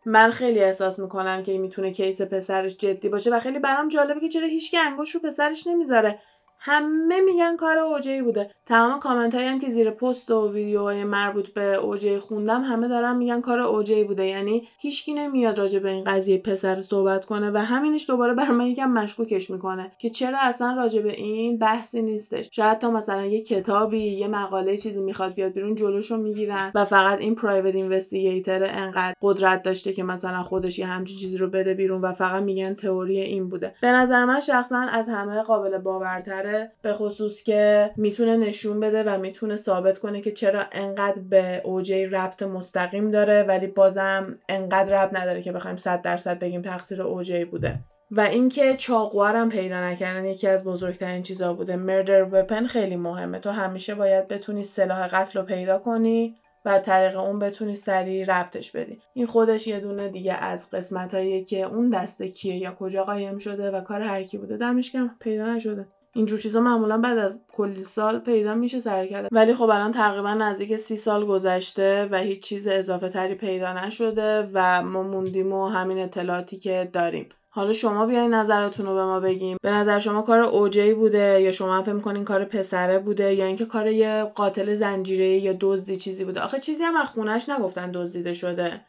من 0.05 0.31
خیلی 0.31 0.59
احساس 0.63 0.99
می‌کنم 0.99 1.43
که 1.43 1.57
می‌تونه 1.57 1.91
case 1.91 2.21
پسرش 2.21 2.77
جدی 2.77 3.09
باشه 3.09 3.29
و 3.29 3.39
خیلی 3.39 3.59
برام 3.59 3.87
جالبه 3.87 4.19
که 4.19 4.29
چرا 4.29 4.47
هیچ 4.47 4.75
انگشت 4.85 5.15
رو 5.15 5.21
پسرش 5.21 5.67
نمی‌ذاره. 5.67 6.19
همه 6.65 7.21
میگن 7.21 7.55
کار 7.55 7.77
اوجی 7.77 8.21
بوده. 8.21 8.51
تمام 8.65 8.99
کامنت 8.99 9.35
هم 9.35 9.59
که 9.59 9.69
زیر 9.69 9.91
پست 9.91 10.31
و 10.31 10.51
ویدیوهای 10.53 11.03
مربوط 11.03 11.49
به 11.49 11.75
اوجی 11.75 12.19
خوندم 12.19 12.61
همه 12.61 12.87
دارن 12.87 13.15
میگن 13.15 13.41
کار 13.41 13.59
اوجی 13.59 14.03
بوده. 14.03 14.25
یعنی 14.25 14.67
هیچکی 14.79 15.13
نمیاد 15.13 15.59
راجع 15.59 15.79
به 15.79 15.89
این 15.89 16.03
قضیه 16.03 16.37
پسر 16.37 16.81
صحبت 16.81 17.25
کنه 17.25 17.51
و 17.51 17.57
همینش 17.57 18.09
دوباره 18.09 18.33
بر 18.33 18.51
من 18.51 18.65
یکم 18.65 18.91
مشکوکش 18.91 19.49
می‌کنه 19.49 19.91
که 19.99 20.09
چرا 20.09 20.37
اصلا 20.41 20.73
راجع 20.73 21.01
به 21.01 21.11
این 21.11 21.57
بحثی 21.57 22.01
نیستش. 22.01 22.49
شاید 22.51 22.79
تا 22.79 22.91
مثلا 22.91 23.25
یه 23.25 23.41
کتابی 23.41 23.99
یه 23.99 24.27
مقاله 24.27 24.77
چیزی 24.77 25.01
می‌خواد 25.01 25.33
بیاد 25.33 25.51
بیرون 25.51 25.75
جلوشو 25.75 26.17
می‌گیرن 26.17 26.71
و 26.75 26.85
فقط 26.85 27.19
این 27.19 27.35
private 27.35 27.75
investigator 27.75 28.63
انقدر 28.63 29.13
قدرت 29.21 29.63
داشته 29.63 29.93
که 29.93 30.03
مثلا 30.03 30.43
خودش 30.43 30.79
یه 30.79 30.85
همچین 30.85 31.17
چیزی 31.17 31.37
رو 31.37 31.47
بده 31.47 31.73
بیرون 31.73 32.01
و 32.01 32.13
فقط 32.13 32.43
میگن 32.43 32.73
تئوری 32.73 33.19
این 33.21 33.49
بوده. 33.49 33.75
به 33.81 33.91
نظر 33.91 34.25
من 34.25 34.39
شخصا 34.39 34.79
از 34.79 35.09
همه 35.09 35.41
قابل 35.41 35.77
باورتره 35.77 36.52
به 36.81 36.93
خصوص 36.93 37.43
که 37.43 37.91
می‌تونه 37.97 38.37
نشون 38.37 38.79
بده 38.79 39.03
و 39.03 39.17
می‌تونه 39.17 39.55
ثابت 39.55 39.99
کنه 39.99 40.21
که 40.21 40.31
چرا 40.31 40.63
انقدر 40.71 41.21
به 41.29 41.61
اوجی 41.63 42.05
ربط 42.05 42.43
مستقیم 42.43 43.11
داره 43.11 43.43
ولی 43.43 43.67
بازم 43.67 44.39
انقدر 44.49 45.03
ربط 45.03 45.19
نداره 45.21 45.41
که 45.41 45.51
بخوایم 45.51 45.77
صد 45.77 46.01
درصد 46.01 46.39
بگیم 46.39 46.61
تقصیر 46.61 47.01
اوجی 47.01 47.45
بوده. 47.45 47.79
و 48.11 48.21
اینکه 48.21 48.75
چاقوارم 48.75 49.49
پیدا 49.49 49.81
نکردن 49.81 50.25
یکی 50.25 50.47
از 50.47 50.63
بزرگترین 50.63 51.23
چیزا 51.23 51.53
بوده. 51.53 51.75
مردر 51.75 52.27
وپن 52.31 52.67
خیلی 52.67 52.95
مهمه. 52.95 53.39
تو 53.39 53.49
همیشه 53.49 53.95
باید 53.95 54.27
بتونی 54.27 54.63
سلاح 54.63 55.07
قتل 55.07 55.39
رو 55.39 55.45
پیدا 55.45 55.79
کنی 55.79 56.35
و 56.65 56.79
طریق 56.79 57.19
اون 57.19 57.39
بتونی 57.39 57.75
سریع 57.75 58.25
ربطش 58.25 58.71
بدی. 58.71 58.99
این 59.13 59.25
خودش 59.25 59.67
یه 59.67 59.79
دونه 59.79 60.09
دیگه 60.09 60.33
از 60.33 60.69
قسمت 60.69 61.45
که 61.47 61.61
اون 61.61 61.89
دسته 61.89 62.29
کیه 62.29 62.57
یا 62.57 62.75
کجا 62.79 63.03
قایم 63.03 63.37
شده 63.37 63.71
و 63.71 63.81
کار 63.81 64.01
هر 64.01 64.23
کی 64.23 64.37
بوده 64.37 64.57
دمش 64.57 64.95
پیدا 65.19 65.53
نشده. 65.55 65.87
اینجور 66.15 66.39
چیزا 66.39 66.59
معمولا 66.59 66.97
بعد 66.97 67.17
از 67.17 67.41
کلی 67.53 67.83
سال 67.83 68.19
پیدا 68.19 68.55
میشه 68.55 68.79
سر 68.79 69.05
کرده 69.07 69.29
ولی 69.31 69.53
خب 69.53 69.69
الان 69.69 69.91
تقریبا 69.91 70.33
نزدیک 70.33 70.75
سی 70.75 70.97
سال 70.97 71.25
گذشته 71.25 72.09
و 72.11 72.17
هیچ 72.17 72.43
چیز 72.43 72.67
اضافه 72.67 73.09
تری 73.09 73.35
پیدا 73.35 73.73
نشده 73.73 74.49
و 74.53 74.83
ما 74.83 75.03
موندیم 75.03 75.53
و 75.53 75.67
همین 75.67 75.99
اطلاعاتی 75.99 76.57
که 76.57 76.89
داریم. 76.93 77.29
حالا 77.49 77.73
شما 77.73 78.05
بیاین 78.05 78.33
نظرتون 78.33 78.85
رو 78.85 78.93
به 78.95 79.05
ما 79.05 79.19
بگیم. 79.19 79.57
به 79.61 79.71
نظر 79.71 79.99
شما 79.99 80.21
کار 80.21 80.39
اوجی 80.39 80.93
بوده 80.93 81.41
یا 81.41 81.51
شما 81.51 81.83
فکر 81.83 81.93
می‌کنین 81.93 82.23
کار 82.23 82.45
پسره 82.45 82.99
بوده 82.99 83.33
یا 83.33 83.45
اینکه 83.45 83.65
کار 83.65 83.87
یه 83.87 84.23
قاتل 84.35 84.73
زنجیره 84.73 85.29
یا 85.29 85.57
دزدی 85.59 85.97
چیزی 85.97 86.25
بوده؟ 86.25 86.41
آخه 86.41 86.59
چیزی 86.59 86.83
هم 86.83 86.95
از 86.95 87.07
خونش 87.07 87.49
نگفتن 87.49 87.91
دزدیده 87.91 88.33
شده. 88.33 88.81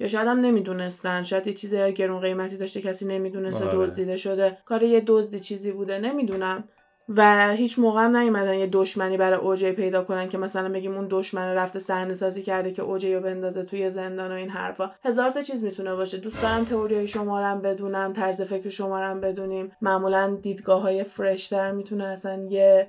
یا 0.00 0.08
شاید 0.08 0.28
هم 0.28 0.40
نمی‌دونستن. 0.40 1.22
شاید 1.22 1.46
یه 1.46 1.52
چیز 1.52 1.74
گرون 1.74 2.20
قیمتی 2.20 2.56
داشته 2.56 2.80
کسی 2.80 3.06
نمی‌دونسته 3.06 3.64
آره. 3.64 3.78
دزدیده 3.78 4.16
شده. 4.16 4.58
کار 4.64 4.82
یه 4.82 5.02
دزدی 5.06 5.40
چیزی 5.40 5.72
بوده 5.72 5.98
نمی‌دونم. 5.98 6.64
و 7.08 7.50
هیچ 7.52 7.78
موقع 7.78 8.04
هم 8.04 8.16
نیومدن 8.16 8.54
یه 8.54 8.66
دشمنی 8.66 9.16
برای 9.16 9.38
اوجی 9.38 9.72
پیدا 9.72 10.04
کنن 10.04 10.28
که 10.28 10.38
مثلا 10.38 10.68
بگیم 10.68 10.94
اون 10.94 11.06
دشمن 11.10 11.54
رفته 11.54 11.78
صحنه 11.78 12.14
سازی 12.14 12.42
کرده 12.42 12.72
که 12.72 12.82
اوجی 12.82 13.14
رو 13.14 13.20
بندازه 13.20 13.62
توی 13.62 13.90
زندان 13.90 14.30
و 14.30 14.34
این 14.34 14.48
حرفا. 14.48 14.90
هزار 15.04 15.30
تا 15.30 15.42
چیز 15.42 15.62
می‌تونه 15.62 15.94
باشه. 15.94 16.18
دوست 16.18 16.42
دارم 16.42 16.64
تئوری 16.64 17.08
شما 17.08 17.52
رو 17.52 17.60
بدونم 17.60 18.12
طرز 18.12 18.42
فکر 18.42 18.70
شما 18.70 19.02
رو 19.02 19.20
بدونیم. 19.20 19.72
معمولا 19.82 20.38
دیدگاه 20.42 20.82
های 20.82 21.04
fresh 21.04 21.53
تر 21.53 21.72
می‌تونه 21.72 22.04
اصلا 22.04 22.46
یه 22.50 22.88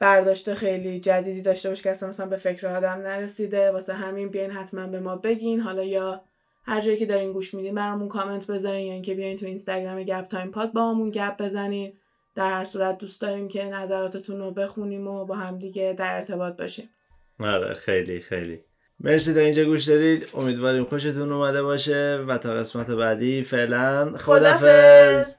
برداشت 0.00 0.54
خیلی 0.54 1.00
جدیدی 1.00 1.42
داشته 1.42 1.68
باشه 1.68 1.82
که 1.82 1.90
اصلا 1.90 2.08
مثلا 2.08 2.26
به 2.26 2.36
فکر 2.36 2.66
آدم 2.66 2.88
نرسیده. 2.88 3.70
واسه 3.70 3.92
همین 3.92 4.28
بیاین 4.28 4.50
حتما 4.50 4.86
به 4.86 5.00
ما 5.00 5.16
بگین. 5.16 5.60
حالا 5.60 5.82
یا 5.82 6.22
هر 6.64 6.80
جایی 6.80 6.96
که 6.96 7.06
دارین 7.06 7.32
گوش 7.32 7.54
میدین 7.54 7.74
برامون 7.74 8.08
کامنت 8.08 8.46
بذارین. 8.46 8.86
یا 8.86 8.92
اینکه 8.92 9.14
بیاین 9.14 9.36
تو 9.36 9.46
اینستاگرام 9.46 10.02
گپ 10.02 10.28
تایم 10.28 10.50
پاد 10.50 10.72
باهامون 10.72 11.10
گپ 11.10 11.42
بزنین. 11.42 11.92
در 12.34 12.50
هر 12.50 12.64
صورت 12.64 12.98
دوست 12.98 13.22
داریم 13.22 13.48
که 13.48 13.64
نظراتتون 13.64 14.38
رو 14.38 14.50
بخونیم 14.50 15.08
و 15.08 15.24
با 15.24 15.34
هم 15.34 15.58
دیگه 15.58 15.94
در 15.98 16.16
ارتباط 16.16 16.56
باشیم. 16.56 16.90
آره 17.40 17.74
خیلی 17.74 18.20
خیلی. 18.20 18.60
مرسی 19.00 19.34
تا 19.34 19.40
اینجا 19.40 19.64
گوش 19.64 19.88
دادید. 19.88 20.28
امیدواریم 20.34 20.84
خوشتون 20.84 21.32
اومده 21.32 21.62
باشه 21.62 22.24
و 22.28 22.38
تا 22.38 22.54
قسمت 22.54 22.90
بعدی 22.90 23.42
فعلا 23.42 24.12
خدافظ 24.18 25.38